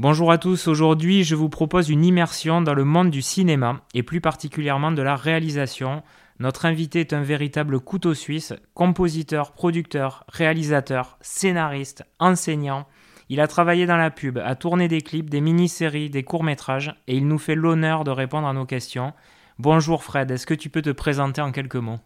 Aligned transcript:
Bonjour 0.00 0.30
à 0.30 0.38
tous, 0.38 0.68
aujourd'hui 0.68 1.24
je 1.24 1.34
vous 1.34 1.48
propose 1.48 1.88
une 1.88 2.04
immersion 2.04 2.62
dans 2.62 2.74
le 2.74 2.84
monde 2.84 3.10
du 3.10 3.20
cinéma 3.20 3.80
et 3.94 4.04
plus 4.04 4.20
particulièrement 4.20 4.92
de 4.92 5.02
la 5.02 5.16
réalisation. 5.16 6.04
Notre 6.38 6.66
invité 6.66 7.00
est 7.00 7.12
un 7.12 7.22
véritable 7.22 7.80
couteau 7.80 8.14
suisse, 8.14 8.54
compositeur, 8.74 9.50
producteur, 9.50 10.22
réalisateur, 10.28 11.18
scénariste, 11.20 12.04
enseignant. 12.20 12.86
Il 13.28 13.40
a 13.40 13.48
travaillé 13.48 13.86
dans 13.86 13.96
la 13.96 14.12
pub, 14.12 14.38
a 14.38 14.54
tourné 14.54 14.86
des 14.86 15.00
clips, 15.00 15.30
des 15.30 15.40
mini-séries, 15.40 16.10
des 16.10 16.22
courts-métrages 16.22 16.94
et 17.08 17.16
il 17.16 17.26
nous 17.26 17.38
fait 17.38 17.56
l'honneur 17.56 18.04
de 18.04 18.12
répondre 18.12 18.46
à 18.46 18.52
nos 18.52 18.66
questions. 18.66 19.14
Bonjour 19.58 20.04
Fred, 20.04 20.30
est-ce 20.30 20.46
que 20.46 20.54
tu 20.54 20.70
peux 20.70 20.82
te 20.82 20.90
présenter 20.90 21.40
en 21.40 21.50
quelques 21.50 21.74
mots? 21.74 21.98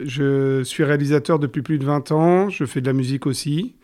Je 0.00 0.62
suis 0.64 0.84
réalisateur 0.84 1.38
depuis 1.38 1.62
plus 1.62 1.78
de 1.78 1.84
20 1.84 2.12
ans, 2.12 2.50
je 2.50 2.64
fais 2.64 2.80
de 2.80 2.86
la 2.86 2.92
musique 2.92 3.26
aussi. 3.26 3.76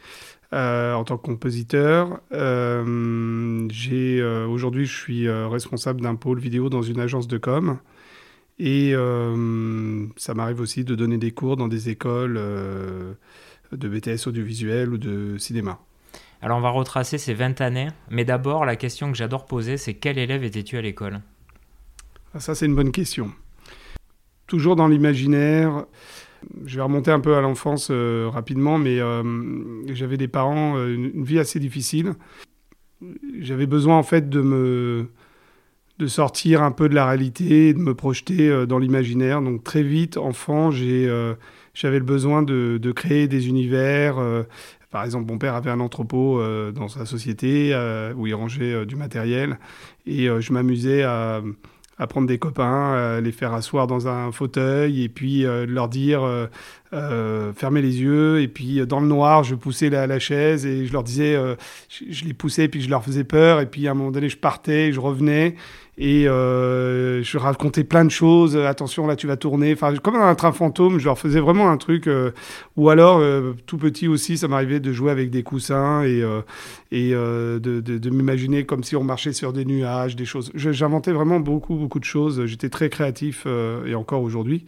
Euh, 0.55 0.95
en 0.95 1.03
tant 1.03 1.17
que 1.17 1.27
compositeur. 1.27 2.21
Euh, 2.33 3.67
j'ai 3.73 4.21
euh, 4.21 4.47
aujourd'hui, 4.47 4.87
je 4.87 4.97
suis 4.97 5.29
responsable 5.29 6.01
d'un 6.01 6.15
pôle 6.15 6.39
vidéo 6.39 6.69
dans 6.69 6.83
une 6.83 7.01
agence 7.01 7.27
de 7.27 7.39
com. 7.39 7.79
Et 8.61 8.95
ça 10.17 10.35
m'arrive 10.35 10.61
aussi 10.61 10.85
de 10.85 10.95
donner 10.95 11.19
des 11.19 11.33
cours 11.33 11.57
dans 11.57 11.67
des 11.67 11.89
écoles 11.89 12.35
de 12.35 13.89
BTS 13.89 14.29
audiovisuel 14.29 14.93
ou 14.93 14.99
de 14.99 15.37
cinéma. 15.39 15.81
Alors 16.41 16.59
on 16.59 16.61
va 16.61 16.71
retracer 16.71 17.19
ces 17.19 17.35
20 17.35 17.61
années, 17.61 17.89
mais 18.11 18.25
d'abord 18.25 18.65
la 18.65 18.77
question 18.77 19.11
que 19.11 19.19
j'adore 19.19 19.47
poser, 19.47 19.77
c'est 19.77 19.95
quel 19.95 20.19
élève 20.19 20.45
étais-tu 20.45 20.77
à 20.77 20.83
l'école? 20.83 21.21
Ah, 22.33 22.39
Ça 22.39 22.55
c'est 22.55 22.67
une 22.67 22.77
bonne 22.77 22.93
question. 22.93 23.33
Toujours 24.47 24.77
dans 24.77 24.87
l'imaginaire, 24.87 25.87
je 26.65 26.77
vais 26.77 26.83
remonter 26.83 27.11
un 27.11 27.21
peu 27.21 27.37
à 27.37 27.41
l'enfance 27.41 27.89
euh, 27.91 28.29
rapidement, 28.33 28.79
mais 28.79 28.99
euh, 29.01 29.23
j'avais 29.93 30.17
des 30.17 30.29
parents, 30.29 30.77
euh, 30.77 30.95
une, 30.95 31.25
vie 31.25 31.39
assez 31.39 31.59
difficile. 31.59 32.15
J'avais 33.39 33.67
besoin 33.67 33.99
en 33.99 34.03
fait 34.03 34.29
de 34.29 34.41
me 34.41 35.09
de 35.99 36.09
sortir 36.09 36.63
un 36.63 36.73
peu 36.73 36.89
de 36.89 36.95
la 36.95 37.07
réalité, 37.07 37.73
de 37.73 37.79
me 37.79 37.95
projeter 37.95 38.67
dans 38.67 38.79
l'imaginaire. 38.79 39.41
Donc 39.41 39.63
très 39.63 39.85
vite, 39.85 40.17
enfant, 40.17 40.73
j'avais 40.73 41.99
le 41.99 42.05
besoin 42.05 42.43
de, 42.43 42.79
de, 42.83 42.93
créer 42.93 43.29
des 43.29 43.47
univers. 43.47 44.17
par 44.91 45.05
exemple, 45.05 45.31
mon 45.31 45.39
père 45.39 45.55
avait 45.55 45.71
un 45.71 45.79
entrepôt 45.79 46.43
dans 46.73 46.89
sa 46.89 47.07
société 47.07 47.73
où 48.17 48.27
il 48.27 48.35
rangeait 48.35 48.85
du 48.87 48.97
matériel, 48.97 49.61
et 50.05 50.27
je 50.27 50.53
m'amusais 50.53 51.05
à 51.05 51.43
à 51.99 52.07
prendre 52.07 52.27
des 52.27 52.39
copains, 52.39 53.21
les 53.21 53.33
faire 53.33 53.53
asseoir 53.55 53.87
dans 53.87 54.09
un 54.09 54.33
fauteuil 54.33 55.03
et 55.03 55.09
puis 55.09 55.47
euh, 55.47 55.67
leur 55.67 55.89
dire 55.89 56.23
euh, 56.23 56.47
euh, 56.93 57.53
fermez 57.53 57.83
les 57.83 58.01
yeux 58.01 58.41
et 58.41 58.49
puis 58.49 58.87
dans 58.87 59.01
le 59.01 59.07
noir 59.07 59.45
je 59.45 59.55
poussais 59.55 59.91
la, 59.91 60.19
chaise 60.19 60.67
et 60.67 60.87
je 60.87 60.93
leur 60.93 61.03
disais 61.03 61.37
je, 61.89 62.05
je, 62.11 62.25
les 62.25 62.35
poussais 62.35 62.65
et 62.65 62.69
puis 62.69 62.81
je 62.81 62.91
leur 62.91 63.03
faisais 63.03 63.25
peur 63.25 63.61
et 63.61 63.67
puis 63.67 63.89
à 63.89 63.93
un 63.93 63.95
moment 63.95 64.11
donné 64.11 64.29
je 64.29 64.37
partais, 64.37 64.93
je 64.93 65.01
revenais 65.01 65.57
et 65.97 66.29
euh, 66.29 67.23
je 67.23 67.39
racontais 67.39 67.85
plein 67.85 68.05
de 68.05 68.11
choses. 68.11 68.57
Attention, 68.57 69.07
là, 69.07 69.15
tu 69.15 69.27
vas 69.27 69.37
tourner. 69.37 69.73
Enfin, 69.73 69.95
comme 69.97 70.17
un 70.17 70.35
train 70.35 70.53
fantôme, 70.53 70.99
je 70.99 71.05
leur 71.05 71.19
faisais 71.19 71.39
vraiment 71.41 71.71
un 71.71 71.77
truc. 71.77 72.09
Euh, 72.09 72.33
ou 72.77 72.91
alors, 72.91 73.19
euh, 73.19 73.53
tout 73.67 73.79
petit 73.79 74.09
aussi, 74.09 74.37
ça 74.37 74.49
m'arrivait 74.49 74.81
de 74.81 74.93
jouer 74.93 75.13
avec 75.13 75.31
des 75.31 75.45
coussins 75.45 76.03
et, 76.03 76.21
de 76.91 78.11
m'imaginer 78.11 78.67
comme 78.67 78.83
si 78.83 78.97
on 78.97 79.05
marchait 79.05 79.33
sur 79.33 79.53
des 79.53 79.65
nuages, 79.65 80.17
des 80.17 80.25
choses. 80.25 80.51
J'inventais 80.55 81.13
vraiment 81.13 81.39
beaucoup, 81.39 81.77
beaucoup 81.77 82.01
de 82.01 82.05
choses. 82.05 82.45
J'étais 82.47 82.71
très 82.71 82.89
créatif 82.89 83.47
et 83.87 83.95
encore 83.95 84.23
aujourd'hui. 84.23 84.65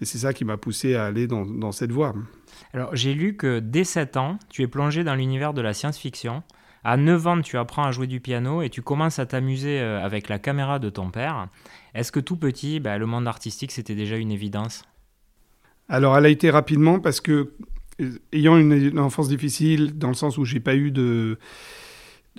Et 0.00 0.04
c'est 0.04 0.18
ça 0.18 0.32
qui 0.32 0.44
m'a 0.44 0.56
poussé 0.56 0.96
à 0.96 1.04
aller 1.04 1.28
dans, 1.28 1.46
dans 1.46 1.70
cette 1.70 1.92
voie. 1.92 2.14
Alors, 2.72 2.96
j'ai 2.96 3.14
lu 3.14 3.36
que 3.36 3.60
dès 3.60 3.84
7 3.84 4.16
ans, 4.16 4.38
tu 4.50 4.62
es 4.62 4.66
plongé 4.66 5.04
dans 5.04 5.14
l'univers 5.14 5.54
de 5.54 5.62
la 5.62 5.72
science-fiction. 5.72 6.42
À 6.84 6.98
9 6.98 7.26
ans, 7.26 7.40
tu 7.40 7.56
apprends 7.56 7.84
à 7.84 7.92
jouer 7.92 8.06
du 8.06 8.20
piano 8.20 8.60
et 8.60 8.68
tu 8.68 8.82
commences 8.82 9.18
à 9.18 9.24
t'amuser 9.24 9.80
euh, 9.80 10.04
avec 10.04 10.28
la 10.28 10.38
caméra 10.38 10.78
de 10.78 10.90
ton 10.90 11.10
père. 11.10 11.48
Est-ce 11.94 12.12
que 12.12 12.20
tout 12.20 12.36
petit, 12.36 12.78
bah, 12.78 12.98
le 12.98 13.06
monde 13.06 13.26
artistique, 13.26 13.72
c'était 13.72 13.94
déjà 13.94 14.16
une 14.16 14.30
évidence? 14.30 14.84
Alors, 15.88 16.16
elle 16.16 16.26
a 16.26 16.28
été 16.28 16.50
rapidement 16.50 17.00
parce 17.00 17.22
que, 17.22 17.54
euh, 18.02 18.18
ayant 18.32 18.58
une 18.58 18.98
enfance 18.98 19.28
difficile, 19.28 19.96
dans 19.98 20.08
le 20.08 20.14
sens 20.14 20.36
où 20.36 20.44
j'ai 20.44 20.60
pas 20.60 20.76
eu 20.76 20.90
de 20.90 21.38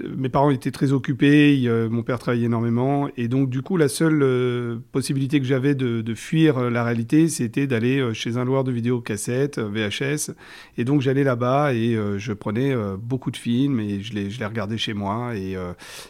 mes 0.04 0.30
parents 0.30 0.50
étaient 0.50 0.72
très 0.72 0.92
occupés, 0.92 1.64
euh, 1.66 1.90
mon 1.90 2.04
père 2.04 2.20
travaillait 2.20 2.48
énormément, 2.48 3.10
et 3.16 3.28
donc 3.28 3.50
du 3.50 3.62
coup 3.62 3.78
la 3.78 3.88
seule 3.88 4.22
euh, 4.24 4.78
possibilité 4.92 5.40
que 5.40 5.46
j'avais 5.46 5.74
de, 5.74 6.16
fuir 6.16 6.58
euh, 6.58 6.70
la 6.70 6.84
réalité, 6.84 7.30
c'était 7.30 7.66
d'aller 7.66 8.14
chez 8.14 8.38
un 8.38 8.44
loueur 8.44 8.64
de 8.64 8.72
vidéocassettes, 8.72 9.60
VHS, 9.60 10.32
et 10.78 10.84
donc 10.84 11.02
j'allais 11.02 11.24
là-bas 11.24 11.74
et 11.74 11.98
je 12.18 12.34
prenais 12.34 12.76
beaucoup 12.98 13.32
de 13.32 13.38
films 13.38 13.80
et 13.80 14.02
je 14.02 14.14
les, 14.14 14.46
regardais 14.46 14.78
chez 14.78 14.94
moi, 14.94 15.36
et 15.36 15.56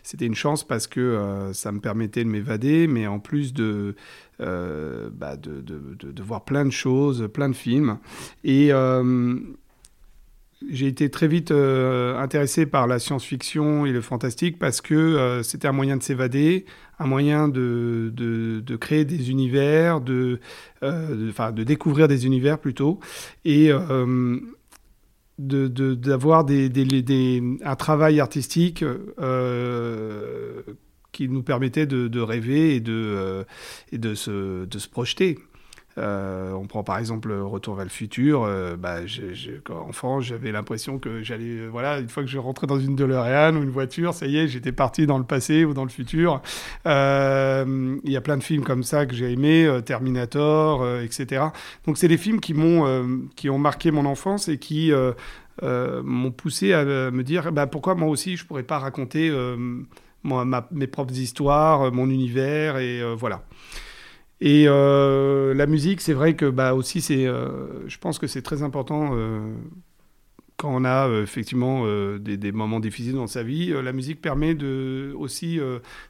c'était 0.03 0.25
une 0.25 0.35
chance 0.35 0.65
parce 0.65 0.87
que 0.87 1.49
ça 1.53 1.71
me 1.71 1.79
permettait 1.79 2.23
de 2.23 2.29
m'évader, 2.29 2.87
mais 2.87 3.07
en 3.07 3.19
plus 3.19 3.53
de, 3.53 3.95
bah 4.39 5.37
de, 5.37 5.61
de, 5.61 6.23
voir 6.23 6.45
plein 6.45 6.65
de 6.65 6.71
choses, 6.71 7.29
plein 7.33 7.49
de 7.49 7.55
films, 7.55 7.99
et 8.43 8.71
j'ai 10.69 10.87
été 10.87 11.09
très 11.09 11.27
vite 11.27 11.51
euh, 11.51 12.17
intéressé 12.17 12.65
par 12.65 12.87
la 12.87 12.99
science-fiction 12.99 13.85
et 13.85 13.91
le 13.91 14.01
fantastique 14.01 14.57
parce 14.57 14.81
que 14.81 14.93
euh, 14.95 15.43
c'était 15.43 15.67
un 15.67 15.73
moyen 15.73 15.97
de 15.97 16.03
s'évader, 16.03 16.65
un 16.97 17.07
moyen 17.07 17.47
de, 17.49 18.11
de, 18.15 18.75
créer 18.77 19.03
des 19.03 19.31
univers, 19.31 19.99
de, 19.99 20.39
euh, 20.83 21.31
de, 21.51 21.63
découvrir 21.63 22.07
des 22.07 22.25
univers 22.25 22.57
plutôt, 22.57 22.99
et 23.43 23.69
d'avoir 25.37 26.45
des, 26.45 27.57
un 27.63 27.75
travail 27.75 28.19
artistique 28.21 28.85
qui 31.11 31.29
nous 31.29 31.43
permettait 31.43 31.85
de, 31.85 32.19
rêver 32.21 32.75
et 32.75 32.79
de, 32.79 33.45
et 33.91 33.97
de, 33.97 34.15
se, 34.15 34.65
de 34.65 34.79
se 34.79 34.87
projeter. 34.87 35.37
Euh, 35.97 36.51
on 36.51 36.67
prend 36.67 36.83
par 36.83 36.97
exemple 36.97 37.31
Retour 37.31 37.75
vers 37.75 37.85
le 37.85 37.89
futur. 37.89 38.43
Euh, 38.43 38.75
bah, 38.75 38.97
enfant, 39.69 40.19
j'avais 40.19 40.51
l'impression 40.51 40.99
que 40.99 41.23
j'allais, 41.23 41.61
euh, 41.61 41.67
voilà, 41.67 41.99
une 41.99 42.09
fois 42.09 42.23
que 42.23 42.29
je 42.29 42.37
rentrais 42.37 42.67
dans 42.67 42.79
une 42.79 42.95
DeLorean 42.95 43.55
ou 43.55 43.63
une 43.63 43.69
voiture, 43.69 44.13
ça 44.13 44.25
y 44.25 44.37
est, 44.37 44.47
j'étais 44.47 44.71
parti 44.71 45.05
dans 45.05 45.17
le 45.17 45.23
passé 45.23 45.63
ou 45.63 45.73
dans 45.73 45.83
le 45.83 45.89
futur. 45.89 46.41
Il 46.85 48.11
y 48.11 48.17
a 48.17 48.21
plein 48.21 48.37
de 48.37 48.43
films 48.43 48.63
comme 48.63 48.83
ça 48.83 49.05
que 49.05 49.15
j'ai 49.15 49.31
aimé, 49.31 49.79
Terminator, 49.85 50.99
etc. 50.99 51.45
Donc 51.85 51.97
c'est 51.97 52.07
des 52.07 52.17
films 52.17 52.39
qui 52.39 52.53
m'ont, 52.53 53.27
qui 53.35 53.49
ont 53.49 53.57
marqué 53.57 53.91
mon 53.91 54.05
enfance 54.05 54.47
et 54.47 54.57
qui 54.57 54.91
m'ont 55.61 56.31
poussé 56.31 56.73
à 56.73 56.83
me 56.83 57.23
dire, 57.23 57.51
bah, 57.51 57.67
pourquoi 57.67 57.95
moi 57.95 58.09
aussi 58.09 58.35
je 58.35 58.45
pourrais 58.45 58.63
pas 58.63 58.79
raconter 58.79 59.31
mes 60.23 60.87
propres 60.87 61.17
histoires, 61.17 61.91
mon 61.91 62.09
univers 62.09 62.77
et 62.77 63.01
voilà. 63.15 63.43
Et 64.41 64.65
euh, 64.67 65.53
la 65.53 65.65
musique, 65.65 66.01
c'est 66.01 66.13
vrai 66.13 66.35
que 66.35 66.49
bah, 66.49 66.73
aussi, 66.73 67.03
euh, 67.25 67.87
je 67.87 67.97
pense 67.97 68.19
que 68.19 68.27
c'est 68.27 68.41
très 68.41 68.63
important 68.63 69.11
euh, 69.13 69.53
quand 70.57 70.69
on 70.73 70.83
a 70.85 71.09
effectivement 71.21 71.85
des, 72.17 72.37
des, 72.37 72.51
moments 72.53 72.79
difficiles 72.79 73.15
dans 73.15 73.27
sa 73.27 73.43
vie. 73.43 73.73
la 73.73 73.91
musique 73.91 74.21
permet 74.21 74.55
de 74.55 75.13
aussi 75.17 75.59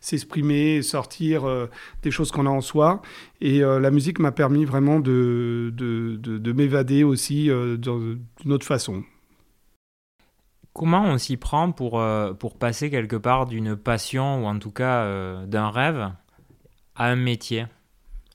s'exprimer, 0.02 0.84
sortir 0.84 1.68
des 2.04 2.12
choses 2.12 2.32
qu'on 2.32 2.46
a 2.46 2.52
en 2.52 2.62
soi. 2.62 3.02
Et 3.42 3.62
la 3.62 3.90
musique 3.90 4.20
m'a 4.20 4.32
permis 4.32 4.64
vraiment 4.64 5.00
de, 5.00 5.74
de, 5.76 6.16
de, 6.18 6.38
de 6.38 6.52
m'évader 6.54 7.04
aussi 7.04 7.46
d'une 7.48 8.52
autre 8.52 8.68
façon. 8.68 9.04
Comment 10.74 11.06
on 11.06 11.18
s'y 11.18 11.38
prend 11.38 11.72
pour, 11.72 12.00
pour 12.38 12.56
passer 12.60 12.92
quelque 12.92 13.16
part 13.16 13.48
d'une 13.48 13.76
passion 13.76 14.44
ou 14.44 14.46
en 14.46 14.60
tout 14.60 14.72
cas 14.72 15.44
d'un 15.48 15.72
rêve 15.72 16.12
à 16.96 17.08
un 17.08 17.16
métier? 17.16 17.66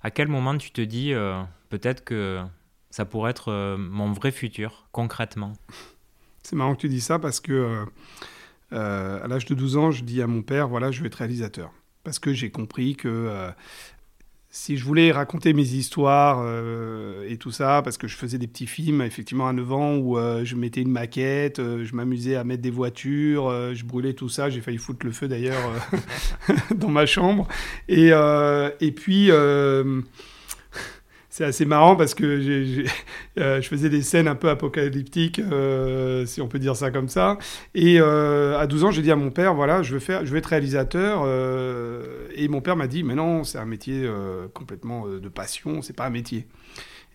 À 0.02 0.10
quel 0.10 0.28
moment 0.28 0.56
tu 0.56 0.70
te 0.70 0.80
dis 0.80 1.12
euh, 1.12 1.42
peut-être 1.68 2.04
que 2.04 2.40
ça 2.90 3.04
pourrait 3.04 3.30
être 3.30 3.48
euh, 3.48 3.76
mon 3.76 4.12
vrai 4.12 4.32
futur, 4.32 4.86
concrètement? 4.92 5.52
C'est 6.42 6.56
marrant 6.56 6.74
que 6.74 6.80
tu 6.80 6.88
dis 6.88 7.00
ça 7.00 7.18
parce 7.18 7.40
que 7.40 7.84
euh, 8.72 9.24
à 9.24 9.28
l'âge 9.28 9.44
de 9.44 9.54
12 9.54 9.76
ans, 9.76 9.90
je 9.90 10.04
dis 10.04 10.22
à 10.22 10.26
mon 10.26 10.42
père, 10.42 10.68
voilà, 10.68 10.90
je 10.90 11.00
vais 11.00 11.08
être 11.08 11.16
réalisateur. 11.16 11.70
Parce 12.02 12.18
que 12.18 12.32
j'ai 12.32 12.50
compris 12.50 12.96
que 12.96 13.52
si 14.52 14.76
je 14.76 14.84
voulais 14.84 15.12
raconter 15.12 15.52
mes 15.52 15.62
histoires 15.62 16.42
euh, 16.42 17.24
et 17.28 17.36
tout 17.36 17.52
ça, 17.52 17.82
parce 17.82 17.96
que 17.96 18.08
je 18.08 18.16
faisais 18.16 18.36
des 18.36 18.48
petits 18.48 18.66
films, 18.66 19.00
effectivement, 19.00 19.46
à 19.46 19.52
9 19.52 19.72
ans, 19.72 19.96
où 19.96 20.18
euh, 20.18 20.44
je 20.44 20.56
mettais 20.56 20.82
une 20.82 20.90
maquette, 20.90 21.60
euh, 21.60 21.84
je 21.84 21.94
m'amusais 21.94 22.34
à 22.34 22.42
mettre 22.42 22.62
des 22.62 22.70
voitures, 22.70 23.48
je 23.72 23.84
brûlais 23.84 24.12
tout 24.12 24.28
ça, 24.28 24.50
j'ai 24.50 24.60
failli 24.60 24.78
foutre 24.78 25.06
le 25.06 25.12
feu 25.12 25.28
d'ailleurs 25.28 25.60
dans 26.74 26.88
ma 26.88 27.06
chambre. 27.06 27.46
Et, 27.88 28.10
et 28.80 28.92
puis 28.92 29.30
c'est 31.30 31.44
assez 31.44 31.64
marrant 31.64 31.96
parce 31.96 32.14
que 32.14 32.24
euh, 33.38 33.62
je 33.62 33.68
faisais 33.68 33.88
des 33.88 34.02
scènes 34.02 34.28
un 34.28 34.34
peu 34.34 34.50
apocalyptiques, 34.50 35.38
euh, 35.38 36.26
si 36.26 36.42
on 36.42 36.48
peut 36.48 36.58
dire 36.58 36.76
ça 36.76 36.90
comme 36.90 37.08
ça. 37.08 37.38
Et 37.74 38.00
euh, 38.00 38.58
à 38.58 38.66
12 38.66 38.84
ans, 38.84 38.90
j'ai 38.90 39.02
dit 39.02 39.12
à 39.12 39.16
mon 39.16 39.30
père, 39.30 39.54
voilà, 39.54 39.82
je 39.82 39.94
veux, 39.94 40.00
faire, 40.00 40.26
je 40.26 40.36
être 40.36 40.46
réalisateur. 40.46 41.26
et 42.34 42.48
mon 42.48 42.60
père 42.60 42.76
m'a 42.76 42.88
dit, 42.88 43.04
mais 43.04 43.14
non, 43.14 43.44
c'est 43.44 43.58
un 43.58 43.64
métier 43.64 44.08
complètement 44.54 45.06
de 45.06 45.28
passion, 45.28 45.82
c'est 45.82 45.92
pas 45.94 46.06
un 46.06 46.10
métier. 46.10 46.46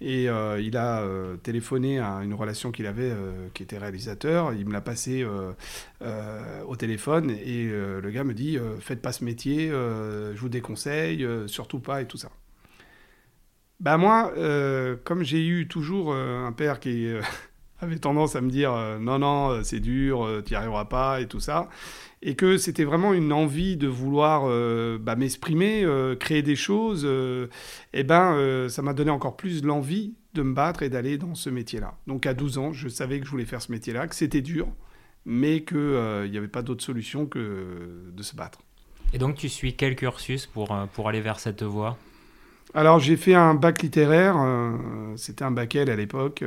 Et 0.02 0.26
il 0.26 0.78
a 0.78 1.04
téléphoné 1.44 2.00
à 2.00 2.20
une 2.24 2.34
relation 2.34 2.72
qu'il 2.72 2.86
avait, 2.86 3.12
qui 3.54 3.64
était 3.64 3.78
réalisateur. 3.78 4.54
Il 4.54 4.66
me 4.66 4.74
l'a 4.74 4.82
passé 4.82 5.26
au 6.68 6.76
téléphone 6.76 7.32
et 7.32 7.66
le 7.66 8.10
gars 8.12 8.24
me 8.24 8.34
dit 8.34 8.58
Faites 8.80 9.02
pas 9.02 9.12
ce 9.12 9.24
métier, 9.26 9.70
je 9.70 10.40
vous 10.40 10.50
déconseille, 10.50 11.28
surtout 11.48 11.80
pas 11.80 12.02
et 12.02 12.06
tout 12.06 12.18
ça. 12.18 12.30
Bah 13.80 13.98
moi, 13.98 14.32
comme 15.04 15.24
j'ai 15.24 15.46
eu 15.46 15.68
toujours 15.68 16.14
un 16.14 16.52
père 16.52 16.80
qui 16.80 17.08
avait 17.82 17.98
tendance 17.98 18.36
à 18.36 18.42
me 18.42 18.50
dire 18.50 18.72
Non, 19.00 19.20
non, 19.20 19.64
c'est 19.64 19.80
dur, 19.80 20.42
tu 20.46 20.54
n'y 20.54 20.58
arriveras 20.58 20.86
pas 20.86 21.22
et 21.22 21.28
tout 21.28 21.40
ça 21.40 21.70
et 22.26 22.36
que 22.36 22.58
c'était 22.58 22.84
vraiment 22.84 23.14
une 23.14 23.32
envie 23.32 23.78
de 23.78 23.88
vouloir 23.88 24.46
euh, 24.46 24.98
bah, 24.98 25.16
m'exprimer, 25.16 25.84
euh, 25.84 26.16
créer 26.16 26.42
des 26.42 26.56
choses, 26.56 27.04
euh, 27.06 27.48
et 27.94 28.04
ben 28.04 28.68
ça 28.68 28.82
m'a 28.82 28.94
donné 28.94 29.12
encore 29.12 29.38
plus 29.38 29.64
l'envie 29.64 30.16
de 30.34 30.42
me 30.42 30.54
battre 30.54 30.82
et 30.82 30.90
d'aller 30.90 31.20
dans 31.20 31.36
ce 31.36 31.52
métier-là. 31.52 31.96
Donc 32.08 32.26
à 32.26 32.34
12 32.34 32.58
ans, 32.58 32.74
je 32.74 32.90
savais 32.90 33.20
que 33.20 33.26
je 33.26 33.32
voulais 33.32 33.46
faire 33.46 33.62
ce 33.62 33.72
métier-là, 33.72 34.08
que 34.08 34.16
c'était 34.16 34.42
dur, 34.42 34.68
mais 35.26 35.64
qu'il 35.64 35.78
n'y 35.78 36.38
avait 36.38 36.48
pas 36.48 36.64
d'autre 36.64 36.84
solution 36.84 37.28
que 37.28 38.12
de 38.12 38.24
se 38.24 38.36
battre. 38.36 38.60
Et 39.14 39.20
donc 39.20 39.36
tu 39.36 39.48
suis 39.48 39.76
quel 39.76 39.96
cursus 39.96 40.48
pour, 40.48 40.76
pour 40.94 41.08
aller 41.08 41.22
vers 41.22 41.40
cette 41.40 41.62
voie? 41.62 41.96
Alors 42.76 43.00
j'ai 43.00 43.18
fait 43.18 43.34
un 43.34 43.56
bac 43.56 43.82
littéraire, 43.82 44.38
c'était 45.16 45.44
un 45.44 45.52
bac 45.52 45.76
L 45.76 45.90
à 45.90 45.96
l'époque, 45.96 46.44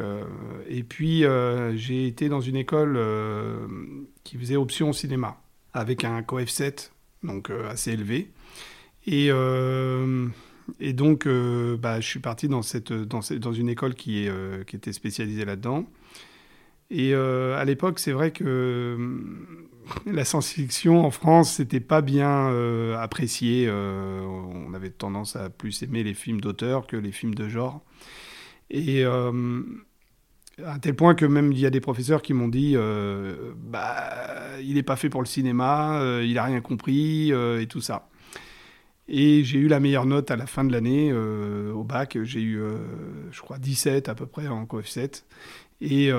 et 0.69 0.83
puis 0.83 1.25
j'ai 1.75 2.07
été 2.07 2.29
dans 2.29 2.41
une 2.41 2.57
école 2.57 2.99
qui 4.25 4.37
faisait 4.37 4.57
option 4.57 4.93
cinéma 4.93 5.41
avec 5.73 6.05
un 6.05 6.23
coef 6.23 6.49
7, 6.49 6.93
donc 7.23 7.51
euh, 7.51 7.69
assez 7.71 7.93
élevé. 7.93 8.31
Et, 9.07 9.29
euh, 9.31 10.27
donc, 10.81 11.27
euh, 11.27 11.77
bah, 11.77 12.01
je 12.01 12.07
suis 12.07 12.21
parti 12.21 12.49
dans, 12.49 12.61
une 12.63 13.69
école 13.69 13.95
qui 13.95 14.29
était 14.73 14.93
spécialisée 14.93 15.45
là-dedans. 15.45 15.87
Et 16.91 17.15
à 17.15 17.65
l'époque, 17.65 17.99
c'est 17.99 18.13
vrai 18.13 18.31
que 18.31 18.97
la 20.07 20.25
science-fiction 20.25 21.05
en 21.05 21.11
France, 21.11 21.55
c'était 21.55 21.81
pas 21.81 22.01
bien 22.01 22.49
apprécié. 22.99 23.71
on 23.71 24.73
avait 24.73 24.91
tendance 24.91 25.37
à 25.37 25.51
plus 25.51 25.83
aimer 25.83 26.03
les 26.03 26.15
films 26.15 26.41
d'auteur 26.41 26.87
que 26.87 26.97
les 26.97 27.13
films 27.13 27.35
de 27.35 27.49
genre. 27.49 27.83
Et 28.71 29.05
à 30.65 30.79
tel 30.79 30.95
point 30.95 31.15
que 31.15 31.25
même 31.25 31.53
il 31.53 31.59
y 31.59 31.67
a 31.67 31.71
des 31.71 31.81
professeurs 31.81 32.23
qui 32.23 32.35
m'ont 32.35 32.49
dit 32.49 32.73
euh, 32.75 33.53
bah, 33.57 34.59
il 34.61 34.75
n'est 34.75 34.83
pas 34.83 34.97
fait 34.97 35.09
pour 35.09 35.21
le 35.21 35.27
cinéma, 35.27 36.01
euh, 36.01 36.25
il 36.25 36.35
n'a 36.35 36.45
rien 36.45 36.61
compris 36.61 37.33
euh, 37.33 37.61
et 37.61 37.67
tout 37.67 37.81
ça. 37.81 38.09
Et 39.09 39.43
j'ai 39.43 39.59
eu 39.59 39.69
la 39.69 39.81
meilleure 39.81 40.05
note 40.05 40.31
à 40.31 40.37
la 40.37 40.47
fin 40.47 40.65
de 40.65 40.73
l'année 40.73 41.15
au 41.15 41.83
bac. 41.83 42.19
J'ai 42.25 42.43
eu, 42.43 42.61
je 43.31 43.41
crois, 43.41 43.57
17 43.57 44.11
à 44.11 44.15
peu 44.15 44.27
près 44.27 44.49
en 44.49 44.67
coef 44.67 44.87
7. 44.87 45.25
Et 45.81 46.11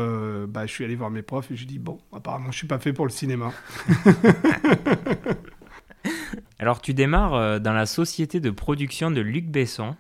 bah, 0.47 0.65
je 0.65 0.71
suis 0.71 0.85
allé 0.85 0.95
voir 0.95 1.09
mes 1.09 1.21
profs 1.21 1.51
et 1.51 1.55
je 1.55 1.65
dis 1.65 1.79
bon, 1.79 1.99
apparemment, 2.13 2.45
je 2.45 2.49
ne 2.49 2.53
suis 2.53 2.67
pas 2.67 2.79
fait 2.79 2.93
pour 2.93 3.05
le 3.05 3.11
cinéma. 3.11 3.51
Alors, 6.59 6.81
tu 6.81 6.93
démarres 6.93 7.59
dans 7.59 7.73
la 7.73 7.85
société 7.85 8.39
de 8.39 8.51
production 8.51 9.11
de 9.11 9.21
Luc 9.21 9.47
Besson, 9.47 9.95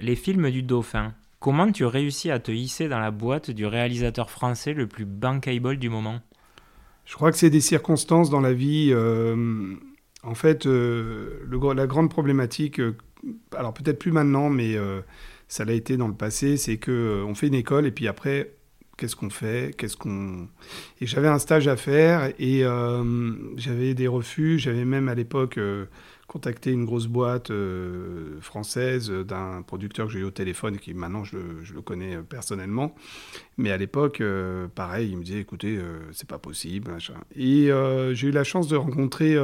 les 0.00 0.16
films 0.16 0.50
du 0.50 0.62
Dauphin. 0.62 1.14
Comment 1.40 1.70
tu 1.70 1.84
réussis 1.84 2.30
à 2.30 2.40
te 2.40 2.50
hisser 2.50 2.88
dans 2.88 2.98
la 2.98 3.12
boîte 3.12 3.50
du 3.50 3.64
réalisateur 3.64 4.30
français 4.30 4.74
le 4.74 4.88
plus 4.88 5.04
bankable 5.04 5.76
du 5.76 5.88
moment? 5.88 6.20
Je 7.04 7.14
crois 7.14 7.30
que 7.30 7.38
c'est 7.38 7.48
des 7.48 7.60
circonstances 7.60 8.28
dans 8.28 8.40
la 8.40 8.52
vie. 8.52 8.90
Euh, 8.92 9.74
en 10.24 10.34
fait, 10.34 10.66
euh, 10.66 11.40
le, 11.46 11.74
la 11.74 11.86
grande 11.86 12.10
problématique, 12.10 12.80
euh, 12.80 12.96
alors 13.56 13.72
peut-être 13.72 13.98
plus 13.98 14.12
maintenant, 14.12 14.50
mais 14.50 14.76
ça 15.46 15.64
l'a 15.64 15.72
été 15.72 15.96
dans 15.96 16.08
le 16.08 16.14
passé, 16.14 16.56
c'est 16.56 16.76
que 16.76 17.24
on 17.26 17.34
fait 17.34 17.46
une 17.46 17.54
école 17.54 17.86
et 17.86 17.92
puis 17.92 18.08
après, 18.08 18.52
qu'est-ce 18.98 19.16
qu'on 19.16 19.30
fait 19.30 19.74
Qu'est-ce 19.78 19.96
qu'on 19.96 20.48
Et 21.00 21.06
j'avais 21.06 21.28
un 21.28 21.38
stage 21.38 21.66
à 21.68 21.76
faire 21.76 22.32
et 22.38 22.64
j'avais 23.56 23.94
des 23.94 24.08
refus. 24.08 24.58
J'avais 24.58 24.84
même 24.84 25.08
à 25.08 25.14
l'époque 25.14 25.58
contacté 26.28 26.70
une 26.72 26.84
grosse 26.84 27.06
boîte 27.06 27.50
euh, 27.50 28.38
française 28.40 29.10
d'un 29.10 29.62
producteur 29.62 30.06
que 30.06 30.12
j'ai 30.12 30.18
eu 30.20 30.24
au 30.24 30.30
téléphone 30.30 30.74
et 30.74 30.78
qui 30.78 30.92
maintenant 30.92 31.24
je, 31.24 31.38
le 31.38 31.80
connais 31.80 32.16
euh, 32.16 32.22
personnellement. 32.22 32.94
Mais 33.56 33.70
à 33.70 33.78
l'époque, 33.78 34.20
euh, 34.20 34.68
pareil, 34.68 35.08
il 35.10 35.16
me 35.16 35.24
disait 35.24 35.40
écoutez, 35.40 35.80
c'est 36.12 36.28
pas 36.28 36.38
possible. 36.38 36.92
Et 37.34 37.70
j'ai 38.12 38.28
eu 38.28 38.30
la 38.30 38.44
chance 38.44 38.68
de 38.68 38.76
rencontrer 38.76 39.36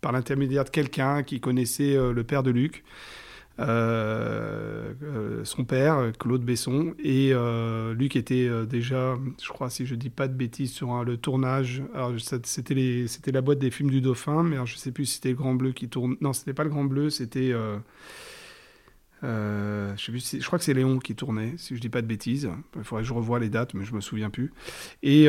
par 0.00 0.12
l'intermédiaire 0.12 0.64
de 0.64 0.70
quelqu'un 0.70 1.22
qui 1.22 1.40
connaissait 1.40 1.96
le 1.96 2.24
père 2.24 2.42
de 2.42 2.50
Luc. 2.50 2.84
Euh, 3.60 4.94
euh, 5.02 5.44
son 5.44 5.64
père, 5.64 6.12
Claude 6.18 6.42
Besson, 6.42 6.94
et 6.98 7.30
euh, 7.32 7.92
Luc 7.94 8.16
était 8.16 8.48
déjà, 8.66 9.18
je 9.42 9.48
crois, 9.48 9.70
si 9.70 9.86
je 9.86 9.94
dis 9.94 10.10
pas 10.10 10.28
de 10.28 10.34
bêtises, 10.34 10.72
sur 10.72 11.04
le 11.04 11.16
tournage. 11.16 11.82
Alors, 11.94 12.12
c'était, 12.44 13.06
la 13.32 13.40
boîte 13.40 13.58
des 13.58 13.70
films 13.70 13.90
du 13.90 14.00
Dauphin, 14.00 14.42
mais 14.42 14.56
alors, 14.56 14.66
je 14.66 14.76
sais 14.76 14.92
plus 14.92 15.06
si 15.06 15.14
c'était 15.16 15.30
le 15.30 15.36
Grand 15.36 15.54
Bleu 15.54 15.72
qui 15.72 15.88
tourne. 15.88 16.16
Non, 16.20 16.32
c'était 16.32 16.54
pas 16.54 16.64
le 16.64 16.70
Grand 16.70 16.84
Bleu, 16.84 17.10
c'était. 17.10 17.52
je, 19.22 19.94
sais 19.96 20.12
plus 20.12 20.38
je 20.40 20.46
crois 20.46 20.58
que 20.58 20.64
c'est 20.64 20.74
Léon 20.74 20.98
qui 20.98 21.14
tournait, 21.14 21.54
si 21.58 21.76
je 21.76 21.80
dis 21.80 21.90
pas 21.90 22.02
de 22.02 22.06
bêtises. 22.06 22.50
Il 22.76 22.84
faudrait 22.84 23.02
que 23.02 23.08
je 23.08 23.14
revoie 23.14 23.38
les 23.38 23.50
dates, 23.50 23.74
mais 23.74 23.84
je 23.84 23.94
me 23.94 24.00
souviens 24.00 24.30
plus. 24.30 24.52
Et 25.02 25.28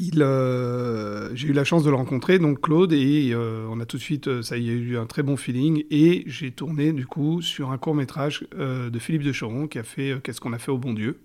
j'ai 0.00 1.48
eu 1.48 1.52
la 1.52 1.64
chance 1.64 1.84
de 1.84 1.90
le 1.90 1.96
rencontrer, 1.96 2.38
donc 2.38 2.60
Claude, 2.60 2.92
et 2.92 3.30
euh, 3.32 3.66
on 3.70 3.80
a 3.80 3.86
tout 3.86 3.98
de 3.98 4.02
suite, 4.02 4.28
euh, 4.28 4.42
ça 4.42 4.56
y 4.56 4.70
a 4.70 4.72
eu 4.72 4.96
un 4.96 5.06
très 5.06 5.22
bon 5.22 5.36
feeling, 5.36 5.84
et 5.90 6.24
j'ai 6.26 6.50
tourné 6.50 6.92
du 6.92 7.06
coup 7.06 7.42
sur 7.42 7.70
un 7.70 7.78
court 7.78 7.94
métrage 7.94 8.46
de 8.52 8.98
Philippe 8.98 9.22
de 9.22 9.32
Choron 9.32 9.68
qui 9.68 9.78
a 9.78 9.82
fait 9.82 10.20
Qu'est-ce 10.22 10.40
qu'on 10.40 10.52
a 10.52 10.58
fait 10.58 10.70
au 10.70 10.78
bon 10.78 10.92
Dieu. 10.92 11.20